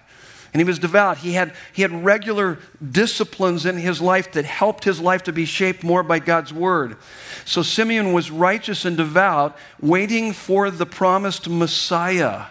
And 0.53 0.61
he 0.61 0.65
was 0.65 0.79
devout. 0.79 1.19
He 1.19 1.33
had, 1.33 1.53
he 1.73 1.83
had 1.83 2.05
regular 2.05 2.59
disciplines 2.91 3.67
in 3.67 3.77
his 3.77 4.01
life 4.01 4.33
that 4.33 4.45
helped 4.45 4.85
his 4.85 5.01
life 5.01 5.25
to 5.25 5.33
be 5.33 5.45
shaped 5.45 5.83
more 5.83 6.03
by 6.03 6.19
God's 6.21 6.53
word. 6.53 6.97
So 7.45 7.63
Simeon 7.63 8.13
was 8.13 8.31
righteous 8.31 8.85
and 8.85 8.97
devout, 8.97 9.57
waiting 9.81 10.33
for 10.33 10.71
the 10.71 10.87
promised 10.87 11.49
Messiah. 11.49 12.47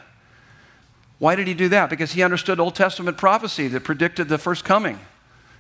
Why 1.20 1.36
did 1.36 1.48
he 1.48 1.54
do 1.54 1.70
that? 1.70 1.90
Because 1.90 2.14
he 2.14 2.24
understood 2.24 2.60
Old 2.60 2.76
Testament 2.76 3.18
prophecy 3.18 3.68
that 3.68 3.84
predicted 3.84 4.30
the 4.30 4.38
first 4.38 4.64
coming. 4.64 5.00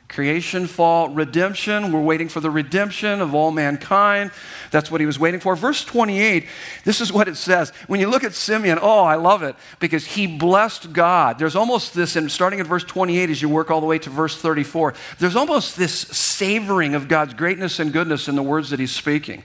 Creation, 0.07 0.65
fall, 0.65 1.09
redemption. 1.09 1.91
We're 1.91 2.01
waiting 2.01 2.29
for 2.29 2.39
the 2.39 2.49
redemption 2.49 3.21
of 3.21 3.35
all 3.35 3.51
mankind. 3.51 4.31
That's 4.71 4.89
what 4.89 5.01
he 5.01 5.05
was 5.05 5.19
waiting 5.19 5.39
for. 5.39 5.55
Verse 5.55 5.85
28, 5.85 6.47
this 6.83 6.99
is 6.99 7.13
what 7.13 7.27
it 7.27 7.37
says. 7.37 7.69
When 7.85 7.99
you 7.99 8.09
look 8.09 8.23
at 8.23 8.33
Simeon, 8.33 8.79
oh, 8.81 9.03
I 9.03 9.15
love 9.15 9.43
it 9.43 9.55
because 9.79 10.07
he 10.07 10.25
blessed 10.25 10.93
God. 10.93 11.37
There's 11.37 11.55
almost 11.55 11.93
this, 11.93 12.15
and 12.15 12.31
starting 12.31 12.59
at 12.59 12.65
verse 12.65 12.83
28 12.83 13.29
as 13.29 13.39
you 13.39 13.49
work 13.49 13.69
all 13.69 13.81
the 13.81 13.85
way 13.85 13.99
to 13.99 14.09
verse 14.09 14.35
34, 14.35 14.95
there's 15.19 15.35
almost 15.35 15.77
this 15.77 15.93
savoring 15.93 16.95
of 16.95 17.07
God's 17.07 17.35
greatness 17.35 17.79
and 17.79 17.93
goodness 17.93 18.27
in 18.27 18.35
the 18.35 18.41
words 18.41 18.71
that 18.71 18.79
he's 18.79 18.95
speaking. 18.95 19.43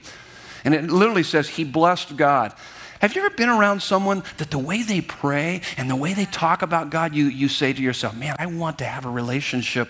And 0.63 0.73
it 0.73 0.89
literally 0.89 1.23
says, 1.23 1.47
He 1.47 1.63
blessed 1.63 2.17
God. 2.17 2.53
Have 3.05 3.15
you 3.15 3.23
ever 3.23 3.35
been 3.35 3.49
around 3.49 3.83
someone 3.83 4.23
that 4.37 4.49
the 4.49 4.57
way 4.57 4.81
they 4.81 4.99
pray 4.99 5.61
and 5.77 5.87
the 5.87 5.95
way 5.95 6.15
they 6.15 6.25
talk 6.25 6.63
about 6.63 6.89
God, 6.89 7.13
you, 7.13 7.25
you 7.25 7.47
say 7.49 7.71
to 7.71 7.79
yourself, 7.79 8.15
man, 8.15 8.35
I 8.39 8.47
want 8.47 8.79
to 8.79 8.85
have 8.85 9.05
a 9.05 9.11
relationship 9.11 9.89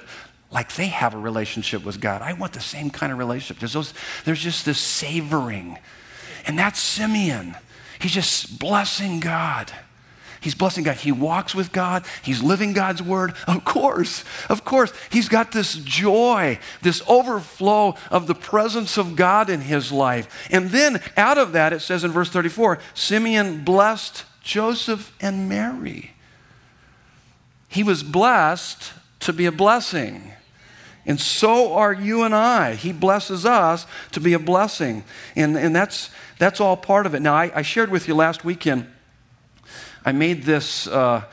like 0.51 0.75
they 0.75 0.87
have 0.87 1.13
a 1.13 1.17
relationship 1.17 1.85
with 1.85 2.01
God. 2.01 2.21
I 2.21 2.33
want 2.33 2.51
the 2.51 2.59
same 2.59 2.89
kind 2.89 3.13
of 3.13 3.17
relationship. 3.17 3.59
There's, 3.59 3.71
those, 3.71 3.93
there's 4.25 4.41
just 4.41 4.65
this 4.65 4.79
savoring. 4.79 5.79
And 6.45 6.59
that's 6.59 6.77
Simeon. 6.77 7.55
He's 7.99 8.11
just 8.11 8.59
blessing 8.59 9.21
God. 9.21 9.71
He's 10.45 10.53
blessing 10.53 10.83
God. 10.83 10.97
He 10.97 11.11
walks 11.11 11.55
with 11.55 11.71
God. 11.71 12.05
He's 12.21 12.43
living 12.43 12.73
God's 12.73 13.01
word. 13.01 13.33
Of 13.47 13.65
course, 13.65 14.23
of 14.47 14.63
course. 14.63 14.93
He's 15.09 15.27
got 15.27 15.51
this 15.51 15.73
joy, 15.73 16.59
this 16.83 17.01
overflow 17.07 17.95
of 18.11 18.27
the 18.27 18.35
presence 18.35 18.95
of 18.99 19.15
God 19.15 19.49
in 19.49 19.61
his 19.61 19.91
life. 19.91 20.47
And 20.51 20.69
then 20.69 21.01
out 21.17 21.39
of 21.39 21.53
that, 21.53 21.73
it 21.73 21.79
says 21.79 22.03
in 22.03 22.11
verse 22.11 22.29
34 22.29 22.77
Simeon 22.93 23.63
blessed 23.63 24.23
Joseph 24.43 25.11
and 25.19 25.49
Mary. 25.49 26.11
He 27.67 27.81
was 27.81 28.03
blessed 28.03 28.93
to 29.21 29.33
be 29.33 29.47
a 29.47 29.51
blessing. 29.51 30.31
And 31.07 31.19
so 31.19 31.73
are 31.73 31.91
you 31.91 32.21
and 32.21 32.35
I. 32.35 32.75
He 32.75 32.91
blesses 32.91 33.47
us 33.47 33.87
to 34.11 34.19
be 34.19 34.33
a 34.33 34.39
blessing. 34.39 35.05
And, 35.35 35.57
and 35.57 35.75
that's, 35.75 36.11
that's 36.37 36.59
all 36.59 36.77
part 36.77 37.07
of 37.07 37.15
it. 37.15 37.23
Now, 37.23 37.33
I, 37.33 37.51
I 37.55 37.61
shared 37.63 37.89
with 37.89 38.07
you 38.07 38.13
last 38.13 38.45
weekend 38.45 38.91
I 40.05 40.11
made 40.11 40.43
this 40.43 40.87
uh, 40.87 41.23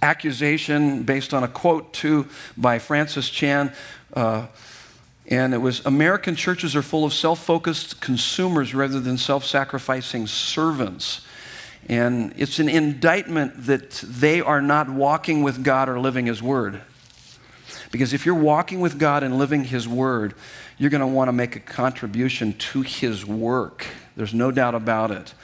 accusation 0.00 1.02
based 1.02 1.34
on 1.34 1.42
a 1.42 1.48
quote 1.48 1.92
too 1.92 2.28
by 2.56 2.78
Francis 2.78 3.28
Chan. 3.28 3.72
Uh, 4.12 4.46
and 5.26 5.52
it 5.52 5.58
was 5.58 5.84
American 5.84 6.36
churches 6.36 6.76
are 6.76 6.82
full 6.82 7.04
of 7.04 7.12
self 7.12 7.42
focused 7.42 8.00
consumers 8.00 8.74
rather 8.74 9.00
than 9.00 9.18
self 9.18 9.44
sacrificing 9.44 10.26
servants. 10.26 11.22
And 11.88 12.32
it's 12.36 12.58
an 12.58 12.68
indictment 12.68 13.66
that 13.66 13.90
they 13.90 14.40
are 14.40 14.62
not 14.62 14.88
walking 14.88 15.42
with 15.42 15.64
God 15.64 15.88
or 15.88 15.98
living 15.98 16.26
His 16.26 16.42
Word. 16.42 16.80
Because 17.90 18.12
if 18.12 18.24
you're 18.24 18.34
walking 18.34 18.80
with 18.80 18.98
God 18.98 19.22
and 19.22 19.38
living 19.38 19.64
His 19.64 19.88
Word, 19.88 20.34
you're 20.78 20.90
going 20.90 21.00
to 21.00 21.06
want 21.06 21.28
to 21.28 21.32
make 21.32 21.56
a 21.56 21.60
contribution 21.60 22.52
to 22.54 22.82
His 22.82 23.26
work. 23.26 23.86
There's 24.16 24.34
no 24.34 24.50
doubt 24.50 24.74
about 24.74 25.10
it. 25.10 25.34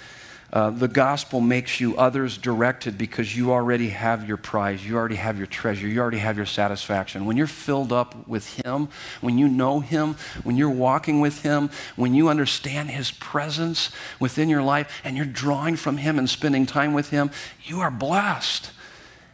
Uh, 0.52 0.70
the 0.70 0.88
gospel 0.88 1.40
makes 1.40 1.78
you 1.78 1.96
others 1.96 2.36
directed 2.36 2.98
because 2.98 3.36
you 3.36 3.52
already 3.52 3.90
have 3.90 4.26
your 4.26 4.36
prize, 4.36 4.84
you 4.84 4.96
already 4.96 5.14
have 5.14 5.38
your 5.38 5.46
treasure, 5.46 5.86
you 5.86 6.00
already 6.00 6.18
have 6.18 6.36
your 6.36 6.46
satisfaction. 6.46 7.24
When 7.24 7.36
you're 7.36 7.46
filled 7.46 7.92
up 7.92 8.26
with 8.26 8.60
Him, 8.64 8.88
when 9.20 9.38
you 9.38 9.46
know 9.46 9.78
Him, 9.78 10.16
when 10.42 10.56
you're 10.56 10.68
walking 10.68 11.20
with 11.20 11.42
Him, 11.42 11.70
when 11.94 12.14
you 12.14 12.28
understand 12.28 12.90
His 12.90 13.12
presence 13.12 13.90
within 14.18 14.48
your 14.48 14.62
life 14.62 15.00
and 15.04 15.16
you're 15.16 15.24
drawing 15.24 15.76
from 15.76 15.98
Him 15.98 16.18
and 16.18 16.28
spending 16.28 16.66
time 16.66 16.94
with 16.94 17.10
Him, 17.10 17.30
you 17.62 17.80
are 17.80 17.90
blessed. 17.90 18.72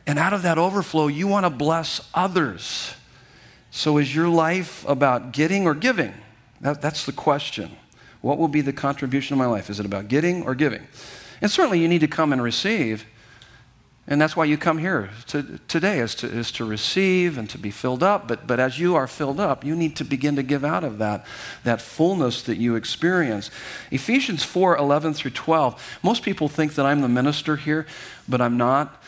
And 0.06 0.18
out 0.18 0.34
of 0.34 0.42
that 0.42 0.58
overflow, 0.58 1.06
you 1.06 1.26
want 1.26 1.46
to 1.46 1.50
bless 1.50 2.06
others. 2.12 2.94
So, 3.70 3.96
is 3.96 4.14
your 4.14 4.28
life 4.28 4.86
about 4.86 5.32
getting 5.32 5.66
or 5.66 5.74
giving? 5.74 6.14
That, 6.60 6.82
that's 6.82 7.06
the 7.06 7.12
question. 7.12 7.76
What 8.26 8.38
will 8.38 8.48
be 8.48 8.60
the 8.60 8.72
contribution 8.72 9.34
of 9.34 9.38
my 9.38 9.46
life? 9.46 9.70
Is 9.70 9.78
it 9.78 9.86
about 9.86 10.08
getting 10.08 10.42
or 10.42 10.56
giving? 10.56 10.84
And 11.40 11.48
certainly 11.48 11.78
you 11.78 11.86
need 11.86 12.00
to 12.00 12.08
come 12.08 12.32
and 12.32 12.42
receive. 12.42 13.06
And 14.08 14.20
that's 14.20 14.34
why 14.34 14.46
you 14.46 14.58
come 14.58 14.78
here 14.78 15.10
to, 15.28 15.60
today 15.68 16.00
is 16.00 16.16
to, 16.16 16.26
is 16.26 16.50
to 16.52 16.64
receive 16.64 17.38
and 17.38 17.48
to 17.50 17.56
be 17.56 17.70
filled 17.70 18.02
up. 18.02 18.26
But, 18.26 18.48
but 18.48 18.58
as 18.58 18.80
you 18.80 18.96
are 18.96 19.06
filled 19.06 19.38
up, 19.38 19.64
you 19.64 19.76
need 19.76 19.94
to 19.94 20.04
begin 20.04 20.34
to 20.34 20.42
give 20.42 20.64
out 20.64 20.82
of 20.82 20.98
that, 20.98 21.24
that 21.62 21.80
fullness 21.80 22.42
that 22.42 22.56
you 22.56 22.74
experience. 22.74 23.48
Ephesians 23.92 24.42
4 24.42 24.76
11 24.76 25.14
through 25.14 25.30
12. 25.30 25.98
Most 26.02 26.24
people 26.24 26.48
think 26.48 26.74
that 26.74 26.84
I'm 26.84 27.02
the 27.02 27.08
minister 27.08 27.54
here, 27.54 27.86
but 28.28 28.40
I'm 28.40 28.56
not. 28.56 29.00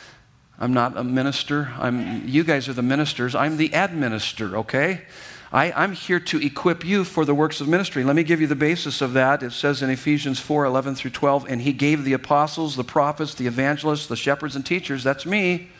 I'm 0.61 0.73
not 0.73 0.97
a 0.97 1.03
minister. 1.03 1.73
I'm, 1.77 2.27
you 2.27 2.45
guys 2.45 2.69
are 2.69 2.73
the 2.73 2.83
ministers. 2.83 3.35
I'm 3.35 3.57
the 3.57 3.73
administer, 3.75 4.57
okay? 4.59 5.03
I, 5.51 5.83
am 5.83 5.93
here 5.93 6.21
to 6.21 6.45
equip 6.45 6.85
you 6.85 7.05
for 7.05 7.25
the 7.25 7.35
works 7.35 7.63
of 7.63 7.69
ministry. 7.69 8.05
Let 8.05 8.17
me 8.17 8.23
give 8.23 8.41
you 8.41 8.47
the 8.47 8.55
basis 8.55 9.01
of 9.01 9.15
that. 9.15 9.43
It 9.43 9.53
says 9.53 9.81
in 9.81 9.89
Ephesians 9.89 10.39
4 10.39 10.67
11 10.67 10.95
through 10.95 11.13
12, 11.13 11.47
and 11.49 11.63
he 11.63 11.73
gave 11.73 12.05
the 12.05 12.13
apostles, 12.13 12.77
the 12.77 12.85
prophets, 12.85 13.35
the 13.35 13.47
evangelists, 13.47 14.07
the 14.07 14.17
shepherds, 14.17 14.57
and 14.57 14.67
teachers, 14.67 15.03
that's 15.03 15.25
me, 15.25 15.71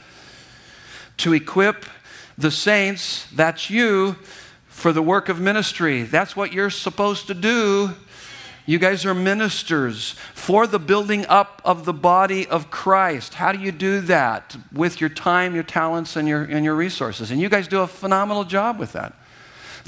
to 1.19 1.35
equip 1.35 1.85
the 2.39 2.51
saints, 2.51 3.27
that's 3.35 3.69
you, 3.69 4.17
for 4.69 4.93
the 4.93 5.03
work 5.03 5.29
of 5.29 5.39
ministry. 5.39 6.03
That's 6.03 6.35
what 6.35 6.53
you're 6.53 6.71
supposed 6.71 7.27
to 7.27 7.35
do. 7.35 7.91
You 8.65 8.79
guys 8.79 9.05
are 9.05 9.15
ministers 9.15 10.13
for 10.33 10.67
the 10.67 10.79
building 10.79 11.27
up 11.27 11.61
of 11.65 11.85
the 11.85 11.93
body 11.93 12.47
of 12.47 12.71
Christ. 12.71 13.35
How 13.35 13.53
do 13.53 13.59
you 13.59 13.73
do 13.73 14.01
that? 14.03 14.57
With 14.73 15.01
your 15.01 15.11
time, 15.11 15.55
your 15.55 15.65
talents, 15.65 16.17
and 16.17 16.29
your, 16.29 16.45
and 16.45 16.65
your 16.65 16.75
resources. 16.75 17.31
And 17.31 17.41
you 17.41 17.49
guys 17.49 17.69
do 17.69 17.81
a 17.81 17.87
phenomenal 17.87 18.45
job 18.45 18.79
with 18.79 18.93
that 18.93 19.15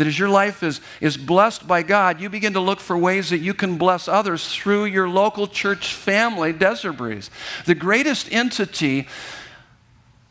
that 0.00 0.06
as 0.06 0.18
your 0.18 0.30
life 0.30 0.62
is, 0.62 0.80
is 1.02 1.18
blessed 1.18 1.68
by 1.68 1.82
God, 1.82 2.22
you 2.22 2.30
begin 2.30 2.54
to 2.54 2.60
look 2.60 2.80
for 2.80 2.96
ways 2.96 3.28
that 3.28 3.40
you 3.40 3.52
can 3.52 3.76
bless 3.76 4.08
others 4.08 4.48
through 4.48 4.86
your 4.86 5.06
local 5.06 5.46
church 5.46 5.92
family, 5.92 6.54
Desert 6.54 6.94
Breeze. 6.94 7.28
The 7.66 7.74
greatest 7.74 8.32
entity 8.32 9.08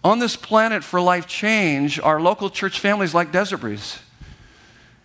on 0.04 0.18
this 0.18 0.36
planet 0.36 0.84
for 0.84 1.00
life 1.00 1.28
change 1.28 2.00
are 2.00 2.20
local 2.20 2.50
church 2.50 2.80
families 2.80 3.14
like 3.14 3.32
Desert 3.32 3.58
Breeze. 3.58 4.00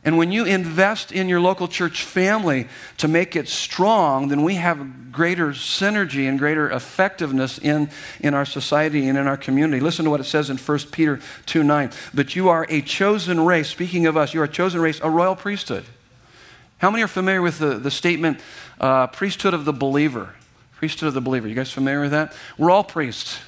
And 0.04 0.18
when 0.18 0.32
you 0.32 0.44
invest 0.44 1.12
in 1.12 1.28
your 1.30 1.40
local 1.40 1.66
church 1.66 2.04
family 2.04 2.68
to 2.98 3.08
make 3.08 3.36
it 3.36 3.48
strong, 3.48 4.28
then 4.28 4.42
we 4.42 4.56
have 4.56 5.10
greater 5.10 5.48
synergy 5.48 6.28
and 6.28 6.38
greater 6.38 6.70
effectiveness 6.70 7.58
in, 7.58 7.88
in 8.20 8.34
our 8.34 8.44
society 8.44 9.08
and 9.08 9.16
in 9.16 9.26
our 9.26 9.38
community. 9.38 9.80
Listen 9.80 10.04
to 10.04 10.10
what 10.10 10.20
it 10.20 10.24
says 10.24 10.50
in 10.50 10.58
1 10.58 10.78
Peter 10.90 11.20
2 11.46 11.62
9. 11.62 11.90
But 12.12 12.36
you 12.36 12.50
are 12.50 12.66
a 12.68 12.82
chosen 12.82 13.40
race. 13.46 13.70
Speaking 13.70 14.06
of 14.06 14.16
us, 14.16 14.34
you 14.34 14.42
are 14.42 14.44
a 14.44 14.48
chosen 14.48 14.80
race, 14.80 15.00
a 15.02 15.08
royal 15.08 15.36
priesthood. 15.36 15.84
How 16.78 16.90
many 16.90 17.02
are 17.02 17.08
familiar 17.08 17.40
with 17.40 17.58
the, 17.58 17.78
the 17.78 17.90
statement, 17.90 18.40
uh, 18.78 19.06
priesthood 19.06 19.54
of 19.54 19.64
the 19.64 19.72
believer? 19.72 20.34
Priesthood 20.76 21.08
of 21.08 21.14
the 21.14 21.22
believer. 21.22 21.48
You 21.48 21.54
guys 21.54 21.70
familiar 21.70 22.02
with 22.02 22.10
that? 22.10 22.34
We're 22.58 22.70
all 22.70 22.84
priests. 22.84 23.38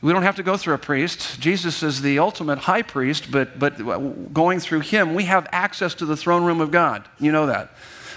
We 0.00 0.12
don't 0.12 0.22
have 0.22 0.36
to 0.36 0.44
go 0.44 0.56
through 0.56 0.74
a 0.74 0.78
priest. 0.78 1.40
Jesus 1.40 1.82
is 1.82 2.02
the 2.02 2.20
ultimate 2.20 2.58
high 2.58 2.82
priest, 2.82 3.30
but, 3.30 3.58
but 3.58 4.32
going 4.32 4.60
through 4.60 4.80
him, 4.80 5.14
we 5.14 5.24
have 5.24 5.48
access 5.50 5.94
to 5.94 6.06
the 6.06 6.16
throne 6.16 6.44
room 6.44 6.60
of 6.60 6.70
God. 6.70 7.08
You 7.18 7.32
know 7.32 7.46
that. 7.46 7.70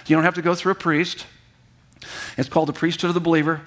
You 0.06 0.16
don't 0.16 0.24
have 0.24 0.36
to 0.36 0.44
go 0.44 0.54
through 0.54 0.74
a 0.74 0.76
priest. 0.76 1.26
It's 2.38 2.50
called 2.50 2.70
the 2.70 2.74
priesthood 2.74 3.10
of 3.10 3.14
the 3.16 3.22
believer. 3.22 3.62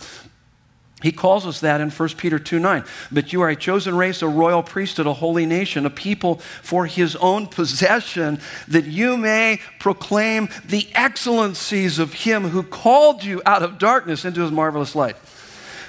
He 1.03 1.13
calls 1.13 1.45
us 1.47 1.61
that 1.61 1.81
in 1.81 1.91
1 1.91 2.09
Peter 2.11 2.39
2 2.39 2.59
9. 2.59 2.85
But 3.13 3.33
you 3.33 3.43
are 3.43 3.51
a 3.51 3.57
chosen 3.57 3.97
race, 3.97 4.23
a 4.23 4.29
royal 4.29 4.63
priesthood, 4.63 5.07
a 5.07 5.13
holy 5.13 5.45
nation, 5.45 5.85
a 5.85 5.91
people 5.91 6.37
for 6.63 6.87
his 6.87 7.15
own 7.17 7.47
possession, 7.47 8.41
that 8.69 8.87
you 8.87 9.17
may 9.17 9.61
proclaim 9.79 10.49
the 10.65 10.89
excellencies 10.95 11.99
of 11.99 12.15
him 12.15 12.45
who 12.49 12.63
called 12.63 13.23
you 13.23 13.43
out 13.45 13.63
of 13.63 13.79
darkness 13.79 14.25
into 14.25 14.41
his 14.41 14.51
marvelous 14.51 14.95
light. 14.95 15.17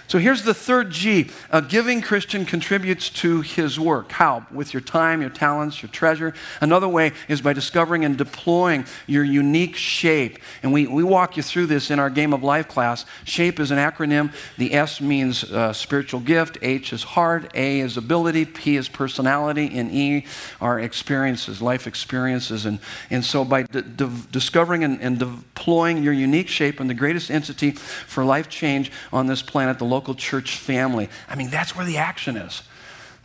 So 0.08 0.20
here's 0.20 0.44
the 0.44 0.54
third 0.54 0.92
G. 0.92 1.32
A 1.52 1.62
giving 1.62 2.02
Christian 2.02 2.46
contributes 2.46 3.10
to 3.10 3.42
his 3.42 3.80
work. 3.80 4.12
How? 4.12 4.46
With 4.52 4.74
your 4.74 4.82
time, 4.82 5.22
your 5.22 5.30
talents, 5.30 5.82
your 5.82 5.90
treasure. 5.90 6.34
Another 6.62 6.88
way 6.88 7.14
is 7.28 7.42
by 7.42 7.54
discovering 7.54 8.06
and 8.06 8.18
deploying 8.18 8.86
your 9.08 9.24
unique 9.24 9.76
shape. 9.76 10.40
And 10.62 10.72
we, 10.72 10.86
we 10.88 11.04
walk 11.04 11.38
you 11.38 11.44
through 11.44 11.68
this 11.68 11.90
in 11.90 12.00
our 12.00 12.10
Game 12.10 12.34
of 12.34 12.44
Life 12.44 12.68
class. 12.68 13.06
SHAPE 13.24 13.60
is 13.60 13.72
an 13.72 13.78
acronym. 13.78 14.34
The 14.58 14.74
S 14.74 15.02
means 15.02 15.44
uh, 15.44 15.74
spiritual 15.74 16.20
gift, 16.20 16.58
H 16.62 16.94
is 16.94 17.04
heart, 17.04 17.52
A 17.56 17.80
is 17.80 17.98
ability, 17.98 18.46
P 18.46 18.76
is 18.76 18.88
personality, 18.88 19.78
and 19.78 19.92
E 19.92 20.26
are 20.62 20.80
experiences, 20.80 21.62
life 21.62 21.88
experiences. 21.88 22.66
And, 22.66 22.80
and 23.10 23.26
so 23.26 23.44
by 23.44 23.64
d- 23.64 23.82
d- 23.82 24.10
discovering 24.32 24.84
and, 24.84 25.02
and 25.02 25.18
deploying 25.18 26.04
your 26.04 26.14
unique 26.14 26.48
shape 26.48 26.80
and 26.80 26.90
the 26.90 26.94
greatest 26.94 27.32
entity 27.32 27.72
for 27.72 28.24
life 28.24 28.50
change 28.50 28.92
on 29.12 29.28
this 29.28 29.42
planet, 29.42 29.80
the 29.80 29.86
local 29.96 30.16
church 30.16 30.58
family. 30.58 31.10
I 31.30 31.36
mean, 31.36 31.50
that's 31.50 31.76
where 31.76 31.86
the 31.86 31.98
action 31.98 32.36
is. 32.38 32.64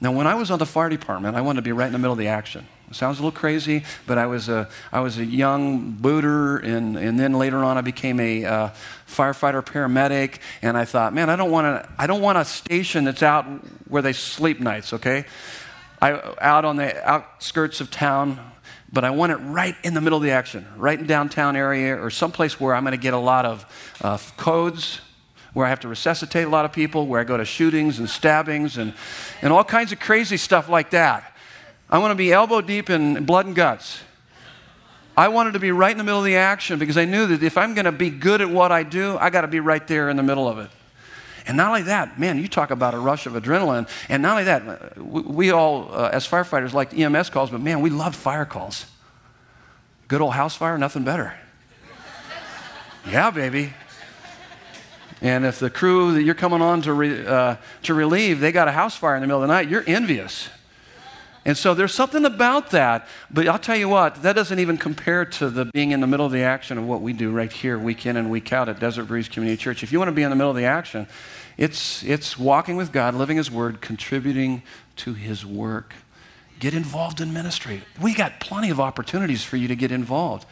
Now, 0.00 0.12
when 0.12 0.26
I 0.26 0.34
was 0.34 0.50
on 0.50 0.58
the 0.58 0.66
fire 0.66 0.88
department, 0.88 1.36
I 1.36 1.42
wanted 1.42 1.58
to 1.58 1.62
be 1.62 1.72
right 1.72 1.86
in 1.86 1.92
the 1.92 1.98
middle 1.98 2.12
of 2.12 2.18
the 2.18 2.28
action. 2.28 2.66
It 2.88 2.96
sounds 2.96 3.18
a 3.18 3.22
little 3.22 3.38
crazy, 3.38 3.84
but 4.06 4.18
I 4.18 4.26
was 4.26 4.48
a, 4.48 4.68
I 4.90 5.00
was 5.00 5.18
a 5.18 5.24
young 5.24 5.92
booter, 5.92 6.56
and, 6.56 6.96
and 6.96 7.20
then 7.20 7.34
later 7.34 7.58
on 7.58 7.76
I 7.76 7.82
became 7.82 8.18
a 8.18 8.44
uh, 8.44 8.70
firefighter 9.06 9.62
paramedic, 9.62 10.38
and 10.62 10.76
I 10.76 10.84
thought, 10.86 11.12
man, 11.12 11.28
I 11.28 11.36
don't, 11.36 11.50
want 11.50 11.66
a, 11.66 11.88
I 11.98 12.06
don't 12.06 12.22
want 12.22 12.38
a 12.38 12.44
station 12.44 13.04
that's 13.04 13.22
out 13.22 13.44
where 13.88 14.02
they 14.02 14.14
sleep 14.14 14.58
nights, 14.58 14.92
okay? 14.94 15.24
I, 16.00 16.12
out 16.40 16.64
on 16.64 16.76
the 16.76 17.08
outskirts 17.08 17.80
of 17.80 17.90
town, 17.90 18.40
but 18.90 19.04
I 19.04 19.10
want 19.10 19.32
it 19.32 19.36
right 19.36 19.76
in 19.84 19.94
the 19.94 20.00
middle 20.00 20.16
of 20.16 20.24
the 20.24 20.32
action, 20.32 20.66
right 20.76 20.98
in 20.98 21.06
downtown 21.06 21.56
area 21.56 21.94
or 22.02 22.10
someplace 22.10 22.58
where 22.58 22.74
I'm 22.74 22.84
going 22.84 22.92
to 22.92 23.02
get 23.02 23.14
a 23.14 23.18
lot 23.18 23.44
of 23.44 23.96
uh, 24.00 24.18
codes, 24.36 25.00
where 25.52 25.66
I 25.66 25.68
have 25.68 25.80
to 25.80 25.88
resuscitate 25.88 26.46
a 26.46 26.50
lot 26.50 26.64
of 26.64 26.72
people, 26.72 27.06
where 27.06 27.20
I 27.20 27.24
go 27.24 27.36
to 27.36 27.44
shootings 27.44 27.98
and 27.98 28.08
stabbings 28.08 28.76
and, 28.76 28.94
and 29.42 29.52
all 29.52 29.64
kinds 29.64 29.92
of 29.92 30.00
crazy 30.00 30.36
stuff 30.36 30.68
like 30.68 30.90
that. 30.90 31.36
I 31.88 31.98
want 31.98 32.12
to 32.12 32.16
be 32.16 32.32
elbow 32.32 32.60
deep 32.60 32.88
in 32.88 33.24
blood 33.24 33.46
and 33.46 33.56
guts. 33.56 34.00
I 35.16 35.28
wanted 35.28 35.52
to 35.52 35.58
be 35.58 35.72
right 35.72 35.90
in 35.90 35.98
the 35.98 36.04
middle 36.04 36.20
of 36.20 36.24
the 36.24 36.36
action 36.36 36.78
because 36.78 36.96
I 36.96 37.04
knew 37.04 37.26
that 37.26 37.42
if 37.42 37.58
I'm 37.58 37.74
going 37.74 37.84
to 37.84 37.92
be 37.92 38.10
good 38.10 38.40
at 38.40 38.48
what 38.48 38.70
I 38.72 38.84
do, 38.84 39.18
I 39.18 39.30
got 39.30 39.42
to 39.42 39.48
be 39.48 39.60
right 39.60 39.86
there 39.86 40.08
in 40.08 40.16
the 40.16 40.22
middle 40.22 40.48
of 40.48 40.58
it. 40.58 40.70
And 41.46 41.56
not 41.56 41.68
only 41.68 41.82
that, 41.82 42.18
man, 42.18 42.38
you 42.38 42.48
talk 42.48 42.70
about 42.70 42.94
a 42.94 42.98
rush 42.98 43.26
of 43.26 43.32
adrenaline. 43.32 43.88
And 44.08 44.22
not 44.22 44.32
only 44.32 44.44
that, 44.44 44.96
we, 44.98 45.50
all, 45.50 45.92
uh, 45.92 46.10
as 46.12 46.28
firefighters, 46.28 46.72
like 46.72 46.96
EMS 46.96 47.30
calls, 47.30 47.50
but 47.50 47.60
man, 47.60 47.80
we 47.80 47.90
love 47.90 48.14
fire 48.14 48.44
calls. 48.44 48.86
Good 50.06 50.20
old 50.20 50.34
house 50.34 50.54
fire, 50.54 50.78
nothing 50.78 51.02
better. 51.02 51.34
yeah, 53.10 53.30
baby. 53.30 53.72
And 55.22 55.44
if 55.44 55.58
the 55.58 55.70
crew 55.70 56.14
that 56.14 56.22
you're 56.22 56.34
coming 56.34 56.62
on 56.62 56.82
to, 56.82 56.92
re, 56.92 57.26
uh, 57.26 57.56
to 57.82 57.94
relieve, 57.94 58.40
they 58.40 58.52
got 58.52 58.68
a 58.68 58.72
house 58.72 58.96
fire 58.96 59.16
in 59.16 59.20
the 59.20 59.26
middle 59.26 59.42
of 59.42 59.48
the 59.48 59.54
night, 59.54 59.68
you're 59.68 59.84
envious. 59.86 60.48
And 61.44 61.56
so 61.56 61.72
there's 61.74 61.94
something 61.94 62.24
about 62.24 62.70
that. 62.70 63.06
But 63.30 63.48
I'll 63.48 63.58
tell 63.58 63.76
you 63.76 63.88
what, 63.88 64.22
that 64.22 64.34
doesn't 64.34 64.58
even 64.58 64.76
compare 64.76 65.24
to 65.24 65.48
the 65.50 65.66
being 65.66 65.90
in 65.90 66.00
the 66.00 66.06
middle 66.06 66.26
of 66.26 66.32
the 66.32 66.42
action 66.42 66.78
of 66.78 66.86
what 66.86 67.00
we 67.00 67.12
do 67.12 67.30
right 67.30 67.52
here, 67.52 67.78
week 67.78 68.06
in 68.06 68.16
and 68.16 68.30
week 68.30 68.52
out 68.52 68.68
at 68.68 68.78
Desert 68.78 69.04
Breeze 69.04 69.28
Community 69.28 69.60
Church. 69.60 69.82
If 69.82 69.92
you 69.92 69.98
want 69.98 70.08
to 70.08 70.14
be 70.14 70.22
in 70.22 70.30
the 70.30 70.36
middle 70.36 70.50
of 70.50 70.56
the 70.56 70.64
action, 70.64 71.06
it's, 71.56 72.02
it's 72.02 72.38
walking 72.38 72.76
with 72.76 72.92
God, 72.92 73.14
living 73.14 73.36
His 73.36 73.50
Word, 73.50 73.80
contributing 73.80 74.62
to 74.96 75.14
His 75.14 75.44
work. 75.44 75.94
Get 76.58 76.74
involved 76.74 77.22
in 77.22 77.32
ministry. 77.32 77.82
We 78.00 78.14
got 78.14 78.38
plenty 78.38 78.68
of 78.68 78.80
opportunities 78.80 79.42
for 79.42 79.56
you 79.56 79.68
to 79.68 79.76
get 79.76 79.92
involved 79.92 80.46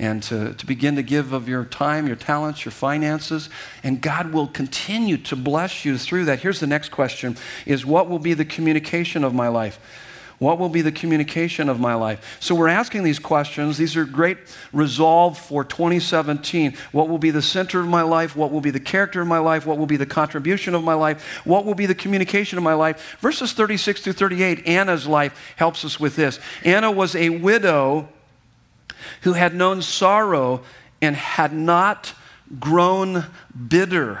and 0.00 0.22
to, 0.22 0.54
to 0.54 0.64
begin 0.64 0.96
to 0.96 1.02
give 1.02 1.34
of 1.34 1.46
your 1.46 1.66
time, 1.66 2.06
your 2.06 2.16
talents, 2.16 2.64
your 2.64 2.72
finances. 2.72 3.50
And 3.84 4.00
God 4.00 4.32
will 4.32 4.46
continue 4.46 5.18
to 5.18 5.36
bless 5.36 5.84
you 5.84 5.98
through 5.98 6.24
that. 6.24 6.40
Here's 6.40 6.58
the 6.58 6.66
next 6.66 6.88
question 6.88 7.36
is 7.66 7.84
what 7.84 8.08
will 8.08 8.18
be 8.18 8.32
the 8.32 8.46
communication 8.46 9.24
of 9.24 9.34
my 9.34 9.48
life? 9.48 9.78
What 10.38 10.58
will 10.58 10.70
be 10.70 10.80
the 10.80 10.90
communication 10.90 11.68
of 11.68 11.78
my 11.78 11.92
life? 11.92 12.38
So 12.40 12.54
we're 12.54 12.68
asking 12.68 13.02
these 13.02 13.18
questions. 13.18 13.76
These 13.76 13.94
are 13.94 14.06
great 14.06 14.38
resolve 14.72 15.36
for 15.36 15.64
2017. 15.64 16.78
What 16.92 17.10
will 17.10 17.18
be 17.18 17.30
the 17.30 17.42
center 17.42 17.78
of 17.78 17.86
my 17.86 18.00
life? 18.00 18.34
What 18.34 18.50
will 18.50 18.62
be 18.62 18.70
the 18.70 18.80
character 18.80 19.20
of 19.20 19.28
my 19.28 19.38
life? 19.38 19.66
What 19.66 19.76
will 19.76 19.84
be 19.84 19.98
the 19.98 20.06
contribution 20.06 20.74
of 20.74 20.82
my 20.82 20.94
life? 20.94 21.42
What 21.44 21.66
will 21.66 21.74
be 21.74 21.84
the 21.84 21.94
communication 21.94 22.56
of 22.56 22.64
my 22.64 22.72
life? 22.72 23.18
Verses 23.20 23.52
36 23.52 24.00
through 24.00 24.14
38, 24.14 24.66
Anna's 24.66 25.06
life 25.06 25.38
helps 25.56 25.84
us 25.84 26.00
with 26.00 26.16
this. 26.16 26.40
Anna 26.64 26.90
was 26.90 27.14
a 27.14 27.28
widow 27.28 28.08
who 29.22 29.34
had 29.34 29.54
known 29.54 29.82
sorrow 29.82 30.62
and 31.00 31.16
had 31.16 31.52
not 31.52 32.14
grown 32.58 33.26
bitter. 33.68 34.20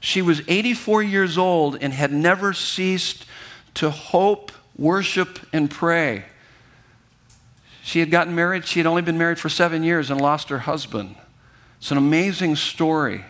She 0.00 0.22
was 0.22 0.42
84 0.46 1.02
years 1.02 1.38
old 1.38 1.76
and 1.80 1.92
had 1.92 2.12
never 2.12 2.52
ceased 2.52 3.24
to 3.74 3.90
hope, 3.90 4.52
worship, 4.76 5.38
and 5.52 5.70
pray. 5.70 6.24
She 7.82 8.00
had 8.00 8.10
gotten 8.10 8.34
married. 8.34 8.66
She 8.66 8.80
had 8.80 8.86
only 8.86 9.02
been 9.02 9.18
married 9.18 9.38
for 9.38 9.48
seven 9.48 9.82
years 9.82 10.10
and 10.10 10.20
lost 10.20 10.48
her 10.48 10.60
husband. 10.60 11.16
It's 11.78 11.90
an 11.90 11.98
amazing 11.98 12.56
story. 12.56 13.24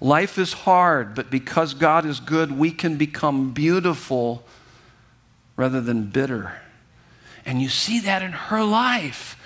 Life 0.00 0.38
is 0.38 0.52
hard, 0.52 1.14
but 1.14 1.30
because 1.30 1.74
God 1.74 2.06
is 2.06 2.20
good, 2.20 2.52
we 2.52 2.70
can 2.70 2.96
become 2.96 3.52
beautiful 3.52 4.44
rather 5.56 5.80
than 5.80 6.04
bitter. 6.04 6.54
And 7.44 7.60
you 7.60 7.68
see 7.68 8.00
that 8.00 8.22
in 8.22 8.32
her 8.32 8.62
life. 8.62 9.36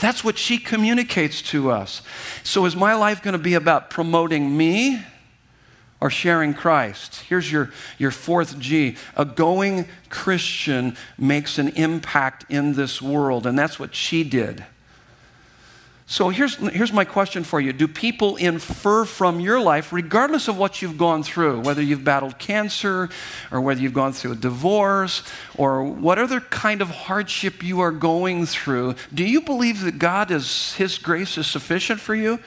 That's 0.00 0.24
what 0.24 0.38
she 0.38 0.58
communicates 0.58 1.42
to 1.42 1.70
us. 1.70 2.02
So, 2.42 2.64
is 2.64 2.74
my 2.74 2.94
life 2.94 3.22
going 3.22 3.32
to 3.32 3.38
be 3.38 3.54
about 3.54 3.90
promoting 3.90 4.56
me 4.56 5.02
or 6.00 6.08
sharing 6.08 6.54
Christ? 6.54 7.20
Here's 7.28 7.52
your, 7.52 7.70
your 7.98 8.10
fourth 8.10 8.58
G. 8.58 8.96
A 9.16 9.24
going 9.26 9.86
Christian 10.08 10.96
makes 11.18 11.58
an 11.58 11.68
impact 11.68 12.46
in 12.48 12.72
this 12.74 13.02
world, 13.02 13.46
and 13.46 13.58
that's 13.58 13.78
what 13.78 13.94
she 13.94 14.24
did. 14.24 14.64
So 16.10 16.28
here's, 16.30 16.56
here's 16.56 16.92
my 16.92 17.04
question 17.04 17.44
for 17.44 17.60
you 17.60 17.72
Do 17.72 17.86
people 17.86 18.34
infer 18.34 19.04
from 19.04 19.38
your 19.38 19.60
life, 19.60 19.92
regardless 19.92 20.48
of 20.48 20.58
what 20.58 20.82
you've 20.82 20.98
gone 20.98 21.22
through, 21.22 21.60
whether 21.60 21.80
you've 21.80 22.02
battled 22.02 22.36
cancer 22.36 23.08
or 23.52 23.60
whether 23.60 23.80
you've 23.80 23.94
gone 23.94 24.12
through 24.12 24.32
a 24.32 24.36
divorce 24.36 25.22
or 25.54 25.84
what 25.84 26.18
other 26.18 26.40
kind 26.40 26.82
of 26.82 26.90
hardship 26.90 27.62
you 27.62 27.78
are 27.78 27.92
going 27.92 28.44
through, 28.44 28.96
do 29.14 29.22
you 29.22 29.40
believe 29.40 29.82
that 29.82 30.00
God 30.00 30.32
is, 30.32 30.74
His 30.74 30.98
grace 30.98 31.38
is 31.38 31.46
sufficient 31.46 32.00
for 32.00 32.16
you? 32.16 32.40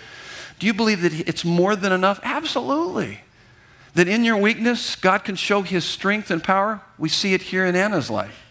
Do 0.59 0.67
you 0.67 0.73
believe 0.73 1.01
that 1.01 1.13
it's 1.25 1.45
more 1.45 1.77
than 1.77 1.93
enough? 1.93 2.19
Absolutely. 2.21 3.21
That 3.93 4.09
in 4.09 4.25
your 4.25 4.35
weakness, 4.35 4.97
God 4.97 5.23
can 5.23 5.37
show 5.37 5.61
His 5.61 5.85
strength 5.85 6.29
and 6.29 6.43
power? 6.43 6.81
We 6.97 7.07
see 7.07 7.33
it 7.33 7.43
here 7.43 7.65
in 7.65 7.77
Anna's 7.77 8.09
life. 8.09 8.42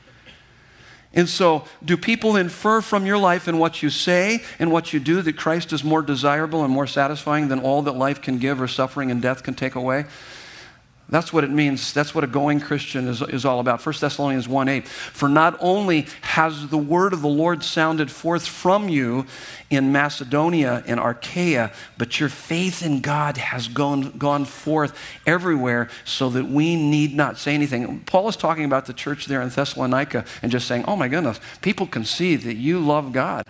And 1.14 1.28
so, 1.28 1.64
do 1.84 1.96
people 1.96 2.36
infer 2.36 2.80
from 2.80 3.04
your 3.04 3.18
life 3.18 3.46
and 3.46 3.58
what 3.60 3.82
you 3.82 3.90
say 3.90 4.42
and 4.58 4.72
what 4.72 4.92
you 4.92 5.00
do 5.00 5.20
that 5.22 5.36
Christ 5.36 5.72
is 5.72 5.84
more 5.84 6.00
desirable 6.00 6.64
and 6.64 6.72
more 6.72 6.86
satisfying 6.86 7.48
than 7.48 7.60
all 7.60 7.82
that 7.82 7.92
life 7.92 8.22
can 8.22 8.38
give 8.38 8.60
or 8.60 8.68
suffering 8.68 9.10
and 9.10 9.20
death 9.20 9.42
can 9.42 9.54
take 9.54 9.74
away? 9.74 10.06
That's 11.12 11.30
what 11.30 11.44
it 11.44 11.50
means. 11.50 11.92
That's 11.92 12.14
what 12.14 12.24
a 12.24 12.26
going 12.26 12.58
Christian 12.58 13.06
is, 13.06 13.20
is 13.20 13.44
all 13.44 13.60
about. 13.60 13.84
1 13.84 13.94
Thessalonians 14.00 14.48
1 14.48 14.66
8. 14.66 14.88
For 14.88 15.28
not 15.28 15.58
only 15.60 16.06
has 16.22 16.68
the 16.68 16.78
word 16.78 17.12
of 17.12 17.20
the 17.20 17.28
Lord 17.28 17.62
sounded 17.62 18.10
forth 18.10 18.46
from 18.46 18.88
you 18.88 19.26
in 19.68 19.92
Macedonia 19.92 20.82
and 20.86 20.98
Achaia, 20.98 21.70
but 21.98 22.18
your 22.18 22.30
faith 22.30 22.82
in 22.82 23.02
God 23.02 23.36
has 23.36 23.68
gone, 23.68 24.16
gone 24.16 24.46
forth 24.46 24.98
everywhere 25.26 25.90
so 26.06 26.30
that 26.30 26.46
we 26.46 26.76
need 26.76 27.14
not 27.14 27.36
say 27.36 27.52
anything. 27.52 28.00
Paul 28.06 28.26
is 28.28 28.36
talking 28.36 28.64
about 28.64 28.86
the 28.86 28.94
church 28.94 29.26
there 29.26 29.42
in 29.42 29.50
Thessalonica 29.50 30.24
and 30.40 30.50
just 30.50 30.66
saying, 30.66 30.86
oh 30.88 30.96
my 30.96 31.08
goodness, 31.08 31.40
people 31.60 31.86
can 31.86 32.06
see 32.06 32.36
that 32.36 32.54
you 32.54 32.80
love 32.80 33.12
God 33.12 33.44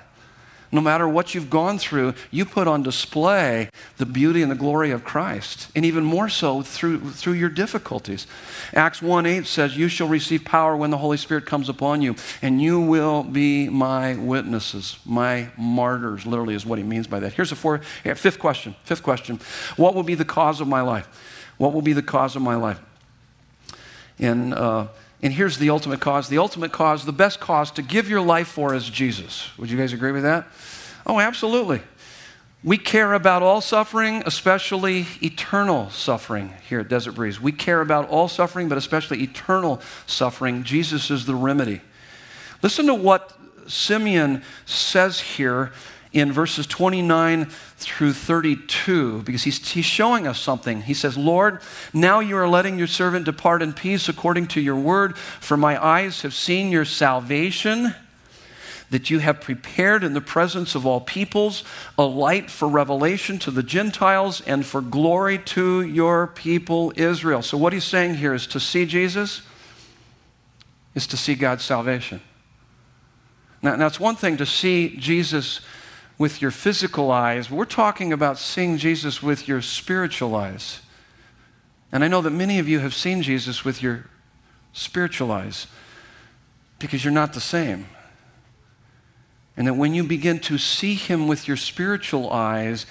no 0.73 0.81
matter 0.81 1.07
what 1.07 1.35
you've 1.35 1.51
gone 1.51 1.79
through, 1.79 2.15
you 2.31 2.47
put 2.47 2.67
on 2.67 2.83
display 2.83 3.69
the 3.99 4.07
beauty 4.07 4.41
and 4.41 4.51
the 4.51 4.57
glory 4.57 4.91
of 4.91 5.05
Christ, 5.05 5.71
and 5.77 5.85
even 5.85 6.03
more 6.03 6.31
so 6.31 6.63
through, 6.63 7.11
through 7.11 7.35
your 7.35 7.51
difficulties. 7.51 8.27
Acts 8.73 9.03
1 9.03 9.27
8 9.27 9.47
says, 9.47 9.77
You 9.77 9.89
shall 9.89 10.09
receive 10.09 10.47
power 10.47 10.75
when 10.75 10.91
the 10.91 10.97
Holy 10.97 11.19
Spirit 11.19 11.45
comes 11.45 11.69
upon 11.69 12.01
you, 12.01 12.17
and 12.41 12.61
you 12.61 12.81
will 12.81 13.23
be 13.23 13.69
my 13.69 14.15
witnesses, 14.15 14.99
my 15.05 15.49
martyrs, 15.59 16.25
literally, 16.25 16.55
is 16.55 16.65
what 16.65 16.79
he 16.79 16.85
means 16.85 17.07
by 17.07 17.21
that. 17.21 17.35
Here's 17.35 17.53
a 17.53 17.57
fourth, 17.57 17.85
fifth 17.85 18.39
question. 18.39 18.75
Fifth 18.85 19.03
question 19.03 19.41
What 19.77 19.95
will 19.95 20.03
be 20.03 20.15
the 20.15 20.25
cause 20.25 20.63
of 20.63 20.69
my 20.69 20.81
life? 20.81 21.07
What 21.59 21.75
will 21.75 21.83
be 21.83 21.93
the 21.93 22.03
cause 22.03 22.35
of 22.35 22.41
my 22.41 22.57
life? 22.57 22.81
And, 24.19 24.55
uh, 24.55 24.87
and 25.23 25.33
here's 25.33 25.59
the 25.59 25.71
ultimate 25.71 26.01
cause. 26.01 26.29
The 26.29 26.39
ultimate 26.39 26.73
cause, 26.73 27.05
the 27.05 27.13
best 27.13 27.39
cause 27.39 27.71
to 27.73 27.83
give 27.83 28.09
your 28.09 28.21
life 28.21 28.49
for 28.49 28.75
is 28.75 28.91
Jesus. 28.91 29.57
Would 29.57 29.71
you 29.71 29.79
guys 29.79 29.93
agree 29.93 30.13
with 30.13 30.25
that? 30.25 30.47
Oh, 31.07 31.21
absolutely. 31.21 31.81
We 32.65 32.79
care 32.79 33.13
about 33.13 33.43
all 33.43 33.61
suffering, 33.61 34.23
especially 34.27 35.07
eternal 35.21 35.91
suffering 35.91 36.53
here 36.69 36.81
at 36.81 36.89
Desert 36.89 37.13
Breeze. 37.13 37.41
We 37.41 37.53
care 37.53 37.81
about 37.81 38.09
all 38.09 38.29
suffering, 38.29 38.69
but 38.69 38.79
especially 38.79 39.23
eternal 39.23 39.81
suffering. 40.07 40.63
Jesus 40.63 41.11
is 41.11 41.27
the 41.27 41.35
remedy. 41.35 41.81
Listen 42.63 42.87
to 42.87 42.95
what 42.95 43.37
Simeon 43.67 44.43
says 44.65 45.21
here 45.21 45.73
in 46.13 46.31
verses 46.31 46.67
29 46.67 47.47
through 47.77 48.13
32 48.13 49.23
because 49.23 49.45
he's, 49.45 49.71
he's 49.71 49.85
showing 49.85 50.27
us 50.27 50.39
something. 50.39 50.83
He 50.83 50.95
says, 50.95 51.17
Lord, 51.17 51.61
now 51.93 52.21
you 52.21 52.37
are 52.37 52.49
letting 52.49 52.79
your 52.79 52.87
servant 52.87 53.25
depart 53.25 53.63
in 53.63 53.73
peace 53.73 54.09
according 54.09 54.49
to 54.49 54.61
your 54.61 54.77
word, 54.77 55.17
for 55.17 55.57
my 55.57 55.83
eyes 55.83 56.23
have 56.23 56.35
seen 56.35 56.71
your 56.71 56.85
salvation 56.85 57.95
that 58.91 59.09
you 59.09 59.21
have 59.21 59.41
prepared 59.41 60.05
in 60.05 60.13
the 60.13 60.21
presence 60.21 60.75
of 60.75 60.85
all 60.85 61.01
peoples 61.01 61.65
a 61.97 62.03
light 62.03 62.51
for 62.51 62.69
revelation 62.69 63.39
to 63.39 63.51
the 63.51 63.63
Gentiles 63.63 64.43
and 64.43 64.67
for 64.67 64.83
glory 64.83 65.39
to 65.39 65.81
your 65.81 66.27
people 66.27 66.93
Israel. 66.95 67.41
So, 67.41 67.57
what 67.57 67.73
he's 67.73 67.85
saying 67.85 68.17
here 68.17 68.35
is 68.35 68.47
to 68.49 68.61
see 68.61 68.85
Jesus 68.85 69.41
is 70.95 71.07
to 71.07 71.17
see 71.17 71.35
God's 71.35 71.65
salvation. 71.65 72.21
Now, 73.63 73.77
now 73.77 73.87
it's 73.87 73.99
one 73.99 74.17
thing 74.17 74.37
to 74.37 74.45
see 74.45 74.95
Jesus 74.99 75.63
with 76.19 76.41
your 76.41 76.51
physical 76.51 77.11
eyes, 77.11 77.51
we're 77.51 77.65
talking 77.65 78.13
about 78.13 78.39
seeing 78.39 78.77
Jesus 78.77 79.23
with 79.23 79.49
your 79.49 79.61
spiritual 79.61 80.35
eyes. 80.35 80.81
And 81.91 82.05
I 82.05 82.09
know 82.09 82.21
that 82.23 82.31
many 82.31 82.59
of 82.59 82.69
you 82.69 82.79
have 82.81 82.95
seen 82.95 83.23
Jesus 83.23 83.65
with 83.65 83.83
your 83.83 84.07
spiritual 84.73 85.31
eyes 85.31 85.67
because 86.79 87.05
you're 87.05 87.13
not 87.13 87.33
the 87.33 87.41
same. 87.41 87.87
And 89.57 89.67
that 89.67 89.75
when 89.75 89.95
you 89.95 90.03
begin 90.03 90.39
to 90.41 90.59
see 90.59 90.95
him 90.95 91.29
with 91.29 91.47
your 91.47 91.57
spiritual 91.57 92.31
eyes, 92.31 92.87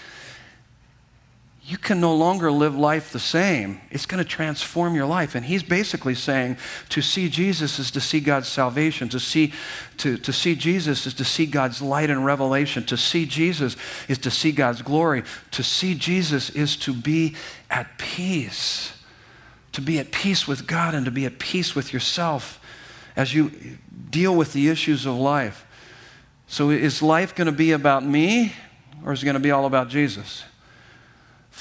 you 1.64 1.78
can 1.78 2.02
no 2.02 2.16
longer 2.16 2.52
live 2.52 2.76
life 2.76 3.14
the 3.14 3.20
same. 3.20 3.82
It's 3.92 4.08
going 4.08 4.24
to 4.24 4.28
transform 4.28 4.96
your 4.96 5.06
life. 5.06 5.36
And 5.36 5.46
he's 5.46 5.62
basically 5.62 6.16
saying 6.16 6.58
to 6.90 7.04
see 7.04 7.30
Jesus 7.30 7.78
is 7.78 7.92
to 7.92 8.02
see 8.02 8.20
God's 8.20 8.48
salvation. 8.48 9.10
To 9.10 9.20
see, 9.20 9.54
to, 9.98 10.18
to 10.18 10.34
see 10.34 10.56
Jesus 10.56 11.06
is 11.06 11.14
to 11.14 11.24
see 11.24 11.46
God's 11.46 11.80
light 11.80 12.10
and 12.10 12.26
revelation. 12.26 12.84
To 12.88 12.98
see 12.98 13.28
Jesus 13.28 13.76
is 14.08 14.18
to 14.20 14.32
see 14.32 14.52
God's 14.52 14.82
glory. 14.82 15.24
To 15.52 15.62
see 15.62 15.94
Jesus 15.94 16.50
is 16.50 16.76
to 16.78 16.94
be 16.94 17.36
at 17.70 18.00
peace. 18.00 18.94
To 19.74 19.82
be 19.82 20.00
at 20.00 20.12
peace 20.12 20.48
with 20.48 20.66
God 20.66 20.96
and 20.96 21.06
to 21.06 21.12
be 21.12 21.26
at 21.26 21.38
peace 21.38 21.76
with 21.76 21.94
yourself 21.94 22.60
as 23.16 23.36
you 23.36 23.78
deal 24.10 24.36
with 24.36 24.54
the 24.54 24.68
issues 24.68 25.06
of 25.06 25.16
life. 25.16 25.66
So, 26.48 26.72
is 26.72 27.02
life 27.02 27.36
going 27.36 27.46
to 27.46 27.52
be 27.54 27.72
about 27.72 28.04
me 28.04 28.54
or 29.06 29.14
is 29.14 29.22
it 29.22 29.26
going 29.26 29.36
to 29.36 29.40
be 29.40 29.52
all 29.52 29.66
about 29.66 29.90
Jesus? 29.90 30.44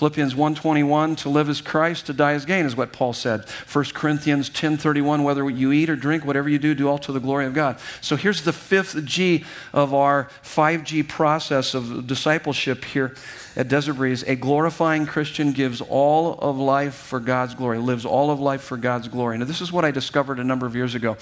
Philippians 0.00 0.34
1:21 0.34 1.14
to 1.16 1.28
live 1.28 1.50
as 1.50 1.60
Christ 1.60 2.06
to 2.06 2.14
die 2.14 2.32
as 2.32 2.46
gain 2.46 2.64
is 2.64 2.74
what 2.74 2.90
Paul 2.90 3.12
said. 3.12 3.44
1 3.66 3.92
Corinthians 3.92 4.48
10:31 4.48 5.24
whether 5.24 5.50
you 5.50 5.72
eat 5.72 5.90
or 5.90 5.94
drink 5.94 6.24
whatever 6.24 6.48
you 6.48 6.58
do 6.58 6.74
do 6.74 6.88
all 6.88 6.96
to 7.00 7.12
the 7.12 7.20
glory 7.20 7.44
of 7.44 7.52
God. 7.52 7.76
So 8.00 8.16
here's 8.16 8.40
the 8.40 8.52
fifth 8.54 9.04
G 9.04 9.44
of 9.74 9.92
our 9.92 10.30
5G 10.42 11.02
process 11.02 11.74
of 11.74 12.06
discipleship 12.06 12.86
here 12.86 13.14
at 13.54 13.68
Desert 13.68 13.92
Breeze. 13.92 14.22
A 14.22 14.36
glorifying 14.36 15.04
Christian 15.04 15.52
gives 15.52 15.82
all 15.82 16.38
of 16.38 16.56
life 16.56 16.94
for 16.94 17.20
God's 17.20 17.54
glory, 17.54 17.76
lives 17.76 18.06
all 18.06 18.30
of 18.30 18.40
life 18.40 18.62
for 18.62 18.78
God's 18.78 19.06
glory. 19.06 19.36
Now 19.36 19.44
this 19.44 19.60
is 19.60 19.70
what 19.70 19.84
I 19.84 19.90
discovered 19.90 20.38
a 20.38 20.44
number 20.44 20.64
of 20.64 20.74
years 20.74 20.94
ago 20.94 21.18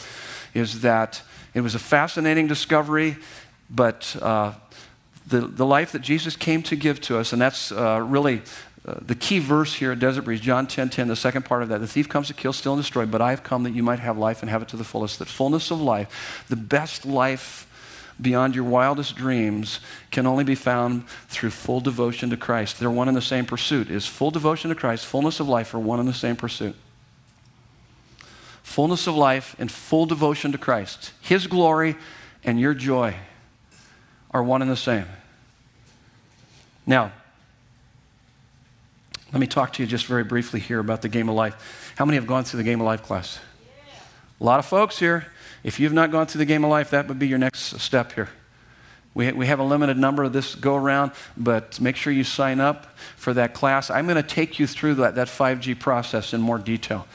is 0.54 0.82
that 0.82 1.20
it 1.52 1.62
was 1.62 1.74
a 1.74 1.80
fascinating 1.80 2.46
discovery 2.46 3.16
but 3.68 4.14
uh, 4.22 4.52
the, 5.28 5.40
the 5.40 5.66
life 5.66 5.92
that 5.92 6.02
Jesus 6.02 6.36
came 6.36 6.62
to 6.64 6.76
give 6.76 7.00
to 7.02 7.18
us, 7.18 7.32
and 7.32 7.42
that's 7.42 7.70
uh, 7.70 8.02
really 8.06 8.42
the 9.02 9.14
key 9.14 9.38
verse 9.38 9.74
here 9.74 9.92
at 9.92 9.98
Desert 9.98 10.22
Breeze, 10.22 10.40
John 10.40 10.66
10 10.66 10.88
10, 10.90 11.08
the 11.08 11.16
second 11.16 11.44
part 11.44 11.62
of 11.62 11.68
that. 11.68 11.78
The 11.78 11.86
thief 11.86 12.08
comes 12.08 12.28
to 12.28 12.34
kill, 12.34 12.52
steal, 12.52 12.74
and 12.74 12.82
destroy, 12.82 13.06
but 13.06 13.20
I 13.20 13.30
have 13.30 13.42
come 13.42 13.64
that 13.64 13.72
you 13.72 13.82
might 13.82 13.98
have 13.98 14.16
life 14.16 14.42
and 14.42 14.50
have 14.50 14.62
it 14.62 14.68
to 14.68 14.76
the 14.76 14.84
fullest. 14.84 15.18
That 15.18 15.28
fullness 15.28 15.70
of 15.70 15.80
life, 15.80 16.44
the 16.48 16.56
best 16.56 17.04
life 17.04 17.66
beyond 18.20 18.54
your 18.54 18.64
wildest 18.64 19.16
dreams, 19.16 19.80
can 20.10 20.26
only 20.26 20.44
be 20.44 20.54
found 20.54 21.08
through 21.28 21.50
full 21.50 21.80
devotion 21.80 22.30
to 22.30 22.36
Christ. 22.36 22.78
They're 22.78 22.90
one 22.90 23.08
and 23.08 23.16
the 23.16 23.22
same 23.22 23.46
pursuit. 23.46 23.90
Is 23.90 24.06
full 24.06 24.30
devotion 24.30 24.70
to 24.70 24.74
Christ, 24.74 25.06
fullness 25.06 25.40
of 25.40 25.48
life 25.48 25.74
are 25.74 25.78
one 25.78 26.00
and 26.00 26.08
the 26.08 26.14
same 26.14 26.36
pursuit. 26.36 26.74
Fullness 28.62 29.06
of 29.06 29.16
life 29.16 29.56
and 29.58 29.70
full 29.72 30.06
devotion 30.06 30.52
to 30.52 30.58
Christ. 30.58 31.12
His 31.20 31.46
glory 31.46 31.96
and 32.44 32.60
your 32.60 32.74
joy 32.74 33.16
are 34.30 34.42
one 34.42 34.62
and 34.62 34.70
the 34.70 34.76
same. 34.76 35.06
Now, 36.86 37.12
let 39.32 39.40
me 39.40 39.46
talk 39.46 39.74
to 39.74 39.82
you 39.82 39.86
just 39.86 40.06
very 40.06 40.24
briefly 40.24 40.58
here 40.60 40.78
about 40.78 41.02
the 41.02 41.08
game 41.08 41.28
of 41.28 41.34
life. 41.34 41.92
How 41.96 42.04
many 42.04 42.16
have 42.16 42.26
gone 42.26 42.44
through 42.44 42.58
the 42.58 42.64
game 42.64 42.80
of 42.80 42.86
life 42.86 43.02
class? 43.02 43.38
A 44.40 44.44
lot 44.44 44.58
of 44.58 44.66
folks 44.66 44.98
here. 44.98 45.26
If 45.64 45.80
you've 45.80 45.92
not 45.92 46.10
gone 46.10 46.26
through 46.26 46.38
the 46.38 46.46
game 46.46 46.64
of 46.64 46.70
life, 46.70 46.90
that 46.90 47.08
would 47.08 47.18
be 47.18 47.28
your 47.28 47.38
next 47.38 47.80
step 47.80 48.12
here. 48.12 48.28
We, 49.12 49.32
we 49.32 49.46
have 49.46 49.58
a 49.58 49.64
limited 49.64 49.98
number 49.98 50.22
of 50.22 50.32
this 50.32 50.54
go 50.54 50.76
around, 50.76 51.12
but 51.36 51.80
make 51.80 51.96
sure 51.96 52.12
you 52.12 52.24
sign 52.24 52.60
up 52.60 52.96
for 53.16 53.34
that 53.34 53.52
class. 53.52 53.90
I'm 53.90 54.06
going 54.06 54.16
to 54.16 54.22
take 54.22 54.58
you 54.58 54.66
through 54.66 54.94
that, 54.96 55.16
that 55.16 55.28
5G 55.28 55.78
process 55.78 56.32
in 56.32 56.40
more 56.40 56.58
detail. 56.58 57.06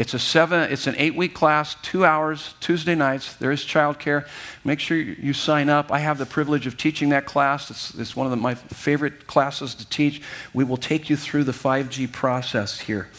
It's 0.00 0.14
a 0.14 0.18
seven, 0.18 0.72
it's 0.72 0.86
an 0.86 0.94
eight 0.96 1.14
week 1.14 1.34
class, 1.34 1.76
two 1.82 2.06
hours, 2.06 2.54
Tuesday 2.58 2.94
nights. 2.94 3.34
There 3.34 3.52
is 3.52 3.66
childcare. 3.66 4.26
Make 4.64 4.80
sure 4.80 4.96
you 4.96 5.34
sign 5.34 5.68
up. 5.68 5.92
I 5.92 5.98
have 5.98 6.16
the 6.16 6.24
privilege 6.24 6.66
of 6.66 6.78
teaching 6.78 7.10
that 7.10 7.26
class. 7.26 7.70
It's, 7.70 7.94
it's 7.96 8.16
one 8.16 8.26
of 8.26 8.30
the, 8.30 8.38
my 8.38 8.54
favorite 8.54 9.26
classes 9.26 9.74
to 9.74 9.86
teach. 9.86 10.22
We 10.54 10.64
will 10.64 10.78
take 10.78 11.10
you 11.10 11.18
through 11.18 11.44
the 11.44 11.52
5G 11.52 12.10
process 12.10 12.80
here, 12.80 13.10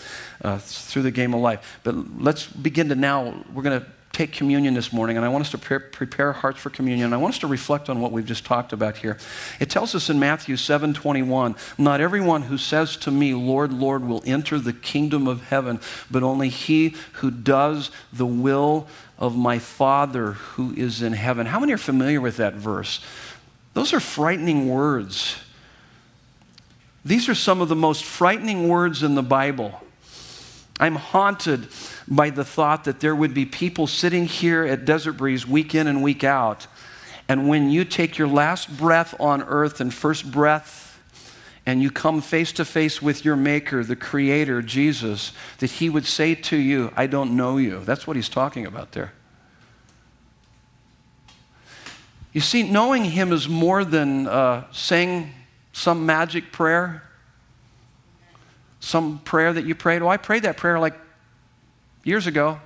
uh, 0.44 0.58
through 0.58 1.04
the 1.04 1.12
game 1.12 1.36
of 1.36 1.42
life. 1.42 1.80
But 1.84 2.20
let's 2.20 2.48
begin 2.48 2.90
to 2.90 2.96
now, 2.96 3.44
we're 3.54 3.62
going 3.62 3.80
to 3.80 3.86
take 4.12 4.34
communion 4.34 4.74
this 4.74 4.92
morning, 4.92 5.16
and 5.16 5.26
I 5.26 5.30
want 5.30 5.46
us 5.46 5.52
to 5.52 5.58
pre- 5.58 5.80
prepare 5.80 6.34
hearts 6.34 6.60
for 6.60 6.70
communion. 6.70 7.14
I 7.14 7.18
want 7.18 7.36
us 7.36 7.40
to 7.40 7.48
reflect 7.48 7.90
on 7.90 8.02
what 8.02 8.12
we've 8.12 8.26
just 8.26 8.46
talked 8.46 8.74
about 8.74 8.98
here. 8.98 9.18
It 9.60 9.70
tells 9.70 9.96
us 9.96 10.10
in 10.10 10.20
Matthew 10.20 10.58
7 10.58 10.94
21, 10.94 11.56
not 11.78 12.02
everyone 12.02 12.44
who 12.44 12.58
says 12.58 12.98
to 12.98 13.12
me, 13.12 13.34
Lord, 13.34 13.72
Lord, 13.72 14.06
will 14.06 14.22
enter 14.26 14.60
the 14.60 14.74
kingdom 14.74 15.28
of 15.28 15.48
heaven, 15.48 15.80
but 16.10 16.24
only 16.24 16.50
he 16.50 16.96
who 17.14 17.32
does 17.32 17.90
the 18.12 18.26
will 18.26 18.88
of 19.18 19.38
my 19.38 19.60
Father 19.60 20.34
who 20.34 20.74
is 20.74 21.02
in 21.02 21.14
heaven. 21.14 21.46
How 21.46 21.60
many 21.60 21.72
are 21.74 21.78
familiar 21.78 22.20
with 22.20 22.38
that 22.38 22.56
verse? 22.56 23.00
Those 23.74 23.94
are 23.94 24.00
frightening 24.02 24.68
words. 24.68 25.38
These 27.06 27.30
are 27.30 27.36
some 27.36 27.62
of 27.62 27.70
the 27.70 27.76
most 27.76 28.04
frightening 28.04 28.68
words 28.68 29.04
in 29.04 29.16
the 29.16 29.24
Bible. 29.24 29.82
I'm 30.80 30.96
haunted 30.96 31.68
by 32.12 32.30
the 32.30 32.44
thought 32.44 32.84
that 32.84 33.00
there 33.00 33.16
would 33.16 33.34
be 33.34 33.46
people 33.46 33.88
sitting 33.88 34.26
here 34.26 34.66
at 34.66 34.84
Desert 34.84 35.14
Breeze 35.14 35.48
week 35.48 35.74
in 35.74 35.88
and 35.88 36.04
week 36.04 36.26
out. 36.26 36.68
And 37.30 37.48
when 37.48 37.70
you 37.70 37.86
take 37.86 38.18
your 38.18 38.28
last 38.28 38.78
breath 38.78 39.16
on 39.18 39.42
earth 39.44 39.80
and 39.80 39.94
first 39.94 40.30
breath, 40.30 40.90
and 41.66 41.82
you 41.82 41.90
come 41.90 42.22
face 42.22 42.52
to 42.54 42.66
face 42.66 43.02
with 43.02 43.24
your 43.24 43.36
Maker, 43.36 43.84
the 43.84 43.96
Creator, 43.96 44.64
Jesus, 44.64 45.32
that 45.60 45.72
He 45.72 45.90
would 45.90 46.06
say 46.06 46.36
to 46.36 46.58
you, 46.58 46.92
I 46.98 47.08
don't 47.08 47.38
know 47.38 47.58
you. 47.58 47.82
That's 47.86 48.06
what 48.06 48.18
He's 48.18 48.30
talking 48.30 48.66
about 48.66 48.92
there. 48.92 49.14
You 52.34 52.42
see, 52.42 52.64
knowing 52.64 53.06
Him 53.06 53.32
is 53.32 53.48
more 53.48 53.86
than 53.86 54.28
uh, 54.28 54.66
saying 54.72 55.32
some 55.72 56.06
magic 56.06 56.52
prayer 56.52 57.04
some 58.82 59.20
prayer 59.20 59.54
that 59.54 59.64
you 59.64 59.76
prayed. 59.76 60.02
Oh, 60.02 60.08
I 60.08 60.18
prayed 60.18 60.42
that 60.42 60.58
prayer 60.58 60.80
like 60.80 60.96
years 62.04 62.28
ago. 62.28 62.60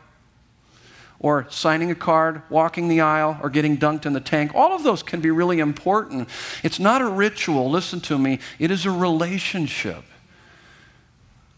Or 1.20 1.48
signing 1.50 1.90
a 1.90 1.96
card, 1.96 2.42
walking 2.50 2.88
the 2.88 3.02
aisle, 3.02 3.40
or 3.42 3.50
getting 3.50 3.78
dunked 3.78 4.06
in 4.06 4.14
the 4.14 4.20
tank. 4.20 4.52
All 4.54 4.74
of 4.74 4.84
those 4.84 5.02
can 5.02 5.22
be 5.22 5.32
really 5.32 5.60
important. 5.60 6.30
It's 6.62 6.80
not 6.80 7.02
a 7.02 7.08
ritual, 7.08 7.70
listen 7.70 8.02
to 8.02 8.18
me, 8.20 8.40
it 8.60 8.70
is 8.70 8.86
a 8.86 8.92
relationship. 8.92 10.04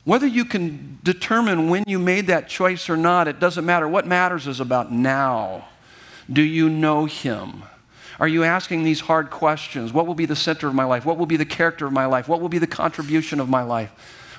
Whether 0.05 0.27
you 0.27 0.45
can 0.45 0.99
determine 1.03 1.69
when 1.69 1.83
you 1.85 1.99
made 1.99 2.27
that 2.27 2.47
choice 2.47 2.89
or 2.89 2.95
not, 2.95 3.27
it 3.27 3.41
doesn't 3.41 3.65
matter. 3.65 3.89
What 3.89 4.07
matters 4.07 4.47
is 4.47 4.61
about 4.61 4.89
now. 4.89 5.67
Do 6.31 6.41
you 6.41 6.69
know 6.69 7.05
Him? 7.05 7.63
Are 8.19 8.27
you 8.27 8.43
asking 8.43 8.83
these 8.83 9.01
hard 9.01 9.29
questions? 9.29 9.91
What 9.91 10.07
will 10.07 10.15
be 10.15 10.25
the 10.25 10.35
center 10.35 10.67
of 10.67 10.73
my 10.73 10.85
life? 10.85 11.05
What 11.05 11.17
will 11.17 11.25
be 11.25 11.35
the 11.35 11.45
character 11.45 11.85
of 11.85 11.91
my 11.93 12.05
life? 12.05 12.29
What 12.29 12.39
will 12.39 12.47
be 12.47 12.57
the 12.57 12.67
contribution 12.67 13.39
of 13.39 13.49
my 13.49 13.63
life? 13.63 13.91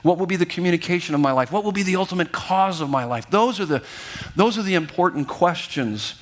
What 0.03 0.19
will 0.19 0.27
be 0.27 0.37
the 0.37 0.47
communication 0.47 1.15
of 1.15 1.21
my 1.21 1.33
life? 1.33 1.51
What 1.51 1.65
will 1.65 1.73
be 1.73 1.83
the 1.83 1.97
ultimate 1.97 2.33
cause 2.33 2.81
of 2.81 2.91
my 2.91 3.05
life? 3.05 3.29
Those 3.31 3.61
are 3.61 3.67
the, 3.67 3.83
those 4.37 4.59
are 4.59 4.63
the 4.63 4.75
important 4.75 5.29
questions 5.29 6.15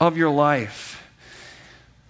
of 0.00 0.16
your 0.16 0.30
life. 0.30 1.02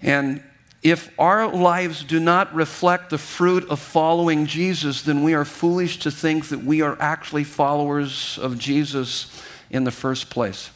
And 0.02 0.42
if 0.82 1.10
our 1.18 1.52
lives 1.54 2.04
do 2.04 2.20
not 2.20 2.54
reflect 2.54 3.10
the 3.10 3.18
fruit 3.18 3.68
of 3.68 3.78
following 3.80 4.46
Jesus, 4.46 5.02
then 5.02 5.22
we 5.22 5.34
are 5.34 5.44
foolish 5.44 5.98
to 5.98 6.10
think 6.10 6.48
that 6.48 6.64
we 6.64 6.80
are 6.80 6.96
actually 7.00 7.44
followers 7.44 8.38
of 8.38 8.58
Jesus 8.58 9.42
in 9.70 9.84
the 9.84 9.90
first 9.90 10.30
place. 10.30 10.70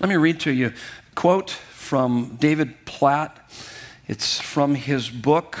Let 0.00 0.08
me 0.08 0.16
read 0.16 0.40
to 0.40 0.50
you 0.50 0.72
quote 1.14 1.50
from 1.50 2.36
David 2.40 2.84
Platt. 2.84 3.36
It's 4.08 4.40
from 4.40 4.74
his 4.74 5.08
book, 5.08 5.58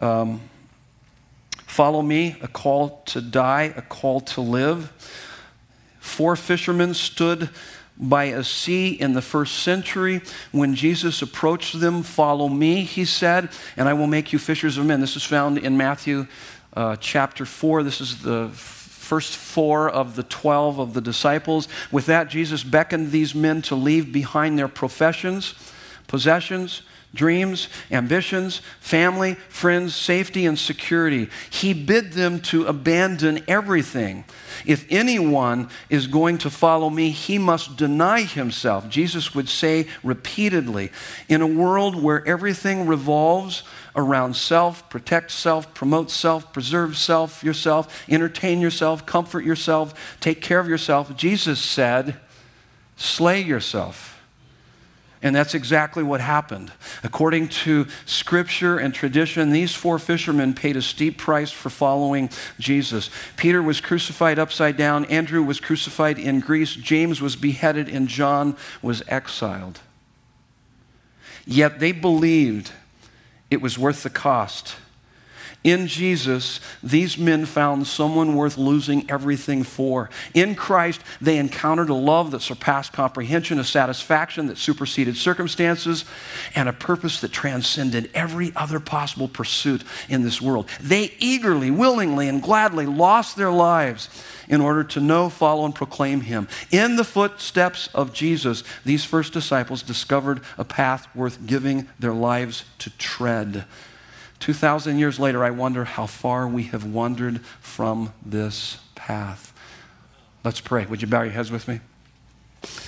Um, 0.00 0.47
follow 1.78 2.02
me, 2.02 2.34
a 2.42 2.48
call 2.48 3.02
to 3.06 3.20
die, 3.20 3.72
a 3.76 3.82
call 3.82 4.18
to 4.18 4.40
live. 4.40 4.90
Four 6.00 6.34
fishermen 6.34 6.92
stood 6.92 7.50
by 7.96 8.24
a 8.24 8.42
sea 8.42 8.88
in 8.88 9.12
the 9.12 9.22
first 9.22 9.60
century 9.60 10.20
when 10.50 10.74
Jesus 10.74 11.22
approached 11.22 11.78
them. 11.78 12.02
Follow 12.02 12.48
me, 12.48 12.82
he 12.82 13.04
said, 13.04 13.50
and 13.76 13.88
I 13.88 13.92
will 13.92 14.08
make 14.08 14.32
you 14.32 14.40
fishers 14.40 14.76
of 14.76 14.86
men. 14.86 15.00
This 15.00 15.14
is 15.14 15.22
found 15.22 15.56
in 15.56 15.76
Matthew 15.76 16.26
uh, 16.74 16.96
chapter 16.96 17.46
4. 17.46 17.84
This 17.84 18.00
is 18.00 18.22
the 18.22 18.48
first 18.48 19.36
four 19.36 19.88
of 19.88 20.16
the 20.16 20.24
12 20.24 20.80
of 20.80 20.94
the 20.94 21.00
disciples. 21.00 21.68
With 21.92 22.06
that, 22.06 22.28
Jesus 22.28 22.64
beckoned 22.64 23.12
these 23.12 23.36
men 23.36 23.62
to 23.62 23.76
leave 23.76 24.12
behind 24.12 24.58
their 24.58 24.66
professions, 24.66 25.54
possessions, 26.08 26.82
dreams, 27.14 27.68
ambitions, 27.90 28.60
family, 28.80 29.34
friends, 29.48 29.94
safety, 29.94 30.44
and 30.44 30.58
security. 30.58 31.28
He 31.50 31.72
bid 31.72 32.12
them 32.12 32.40
to 32.42 32.66
abandon 32.66 33.42
everything. 33.48 34.24
If 34.66 34.86
anyone 34.90 35.70
is 35.88 36.06
going 36.06 36.38
to 36.38 36.50
follow 36.50 36.90
me, 36.90 37.10
he 37.10 37.38
must 37.38 37.76
deny 37.76 38.22
himself. 38.22 38.88
Jesus 38.88 39.34
would 39.34 39.48
say 39.48 39.86
repeatedly 40.02 40.90
in 41.28 41.40
a 41.40 41.46
world 41.46 42.00
where 42.00 42.26
everything 42.26 42.86
revolves 42.86 43.62
around 43.96 44.36
self, 44.36 44.88
protect 44.90 45.30
self, 45.30 45.72
promote 45.74 46.10
self, 46.10 46.52
preserve 46.52 46.96
self, 46.96 47.42
yourself, 47.42 48.04
entertain 48.08 48.60
yourself, 48.60 49.06
comfort 49.06 49.44
yourself, 49.44 50.18
take 50.20 50.40
care 50.40 50.60
of 50.60 50.68
yourself, 50.68 51.16
Jesus 51.16 51.58
said, 51.60 52.16
slay 52.96 53.40
yourself. 53.40 54.17
And 55.22 55.34
that's 55.34 55.54
exactly 55.54 56.02
what 56.02 56.20
happened. 56.20 56.70
According 57.02 57.48
to 57.48 57.86
scripture 58.06 58.78
and 58.78 58.94
tradition, 58.94 59.50
these 59.50 59.74
four 59.74 59.98
fishermen 59.98 60.54
paid 60.54 60.76
a 60.76 60.82
steep 60.82 61.18
price 61.18 61.50
for 61.50 61.70
following 61.70 62.30
Jesus. 62.60 63.10
Peter 63.36 63.60
was 63.60 63.80
crucified 63.80 64.38
upside 64.38 64.76
down, 64.76 65.04
Andrew 65.06 65.42
was 65.42 65.58
crucified 65.58 66.18
in 66.18 66.40
Greece, 66.40 66.74
James 66.74 67.20
was 67.20 67.34
beheaded, 67.34 67.88
and 67.88 68.06
John 68.06 68.56
was 68.80 69.02
exiled. 69.08 69.80
Yet 71.46 71.80
they 71.80 71.92
believed 71.92 72.72
it 73.50 73.60
was 73.60 73.78
worth 73.78 74.02
the 74.02 74.10
cost 74.10 74.76
in 75.64 75.88
Jesus, 75.88 76.60
these 76.84 77.18
men 77.18 77.44
found 77.44 77.88
someone 77.88 78.36
worth 78.36 78.56
losing 78.56 79.10
everything 79.10 79.64
for. 79.64 80.08
In 80.32 80.54
Christ, 80.54 81.00
they 81.20 81.36
encountered 81.36 81.90
a 81.90 81.94
love 81.94 82.30
that 82.30 82.42
surpassed 82.42 82.92
comprehension, 82.92 83.58
a 83.58 83.64
satisfaction 83.64 84.46
that 84.46 84.56
superseded 84.56 85.16
circumstances, 85.16 86.04
and 86.54 86.68
a 86.68 86.72
purpose 86.72 87.20
that 87.20 87.32
transcended 87.32 88.08
every 88.14 88.52
other 88.54 88.78
possible 88.78 89.26
pursuit 89.26 89.82
in 90.08 90.22
this 90.22 90.40
world. 90.40 90.68
They 90.80 91.12
eagerly, 91.18 91.72
willingly, 91.72 92.28
and 92.28 92.40
gladly 92.40 92.86
lost 92.86 93.36
their 93.36 93.50
lives 93.50 94.08
in 94.48 94.60
order 94.60 94.84
to 94.84 95.00
know, 95.00 95.28
follow, 95.28 95.64
and 95.64 95.74
proclaim 95.74 96.20
Him. 96.20 96.46
In 96.70 96.94
the 96.94 97.04
footsteps 97.04 97.88
of 97.92 98.12
Jesus, 98.12 98.62
these 98.84 99.04
first 99.04 99.32
disciples 99.32 99.82
discovered 99.82 100.40
a 100.56 100.64
path 100.64 101.14
worth 101.16 101.46
giving 101.46 101.88
their 101.98 102.14
lives 102.14 102.64
to 102.78 102.90
tread. 102.96 103.64
2,000 104.40 104.98
years 104.98 105.18
later, 105.18 105.44
I 105.44 105.50
wonder 105.50 105.84
how 105.84 106.06
far 106.06 106.46
we 106.46 106.64
have 106.64 106.84
wandered 106.84 107.40
from 107.60 108.12
this 108.24 108.78
path. 108.94 109.52
Let's 110.44 110.60
pray. 110.60 110.86
Would 110.86 111.02
you 111.02 111.08
bow 111.08 111.22
your 111.22 111.32
heads 111.32 111.50
with 111.50 111.66
me? 111.66 111.80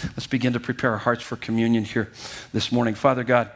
Let's 0.02 0.26
begin 0.26 0.52
to 0.52 0.60
prepare 0.60 0.92
our 0.92 0.98
hearts 0.98 1.22
for 1.22 1.36
communion 1.36 1.84
here 1.84 2.10
this 2.52 2.70
morning. 2.72 2.94
Father 2.94 3.24
God, 3.24 3.50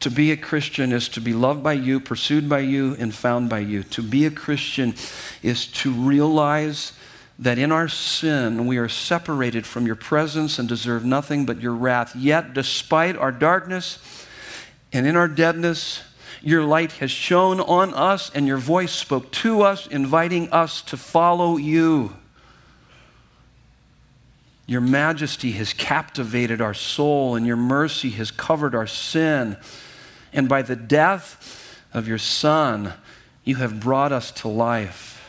to 0.00 0.10
be 0.10 0.30
a 0.30 0.36
Christian 0.36 0.92
is 0.92 1.08
to 1.10 1.20
be 1.20 1.32
loved 1.32 1.62
by 1.62 1.72
you, 1.72 2.00
pursued 2.00 2.48
by 2.48 2.60
you, 2.60 2.96
and 2.98 3.14
found 3.14 3.48
by 3.48 3.60
you. 3.60 3.82
To 3.84 4.02
be 4.02 4.26
a 4.26 4.30
Christian 4.30 4.94
is 5.42 5.66
to 5.68 5.92
realize 5.92 6.92
that 7.38 7.58
in 7.58 7.72
our 7.72 7.88
sin 7.88 8.66
we 8.66 8.78
are 8.78 8.88
separated 8.88 9.66
from 9.66 9.86
your 9.86 9.96
presence 9.96 10.58
and 10.58 10.68
deserve 10.68 11.04
nothing 11.04 11.46
but 11.46 11.60
your 11.60 11.74
wrath. 11.74 12.14
Yet, 12.14 12.54
despite 12.54 13.16
our 13.16 13.32
darkness 13.32 13.98
and 14.92 15.06
in 15.06 15.16
our 15.16 15.28
deadness, 15.28 16.02
your 16.46 16.62
light 16.62 16.92
has 16.92 17.10
shone 17.10 17.58
on 17.58 17.92
us, 17.92 18.30
and 18.32 18.46
your 18.46 18.56
voice 18.56 18.92
spoke 18.92 19.32
to 19.32 19.62
us, 19.62 19.88
inviting 19.88 20.48
us 20.52 20.80
to 20.80 20.96
follow 20.96 21.56
you. 21.56 22.14
Your 24.64 24.80
majesty 24.80 25.50
has 25.52 25.72
captivated 25.72 26.60
our 26.60 26.72
soul, 26.72 27.34
and 27.34 27.48
your 27.48 27.56
mercy 27.56 28.10
has 28.10 28.30
covered 28.30 28.76
our 28.76 28.86
sin. 28.86 29.56
And 30.32 30.48
by 30.48 30.62
the 30.62 30.76
death 30.76 31.82
of 31.92 32.06
your 32.06 32.16
Son, 32.16 32.92
you 33.42 33.56
have 33.56 33.80
brought 33.80 34.12
us 34.12 34.30
to 34.30 34.46
life. 34.46 35.28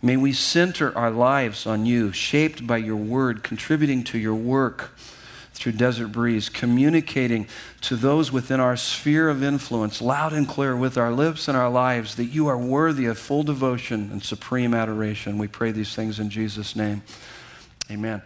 May 0.00 0.16
we 0.16 0.32
center 0.32 0.96
our 0.96 1.10
lives 1.10 1.66
on 1.66 1.86
you, 1.86 2.12
shaped 2.12 2.68
by 2.68 2.76
your 2.76 2.94
word, 2.94 3.42
contributing 3.42 4.04
to 4.04 4.18
your 4.18 4.36
work 4.36 4.92
through 5.60 5.72
Desert 5.72 6.08
Breeze, 6.08 6.48
communicating 6.48 7.46
to 7.82 7.94
those 7.94 8.32
within 8.32 8.60
our 8.60 8.78
sphere 8.78 9.28
of 9.28 9.42
influence, 9.42 10.00
loud 10.00 10.32
and 10.32 10.48
clear 10.48 10.74
with 10.74 10.96
our 10.96 11.12
lips 11.12 11.48
and 11.48 11.56
our 11.56 11.68
lives, 11.68 12.14
that 12.14 12.24
you 12.24 12.46
are 12.46 12.56
worthy 12.56 13.04
of 13.04 13.18
full 13.18 13.42
devotion 13.42 14.08
and 14.10 14.22
supreme 14.22 14.72
adoration. 14.72 15.36
We 15.36 15.48
pray 15.48 15.70
these 15.70 15.94
things 15.94 16.18
in 16.18 16.30
Jesus' 16.30 16.74
name. 16.74 17.02
Amen. 17.90 18.22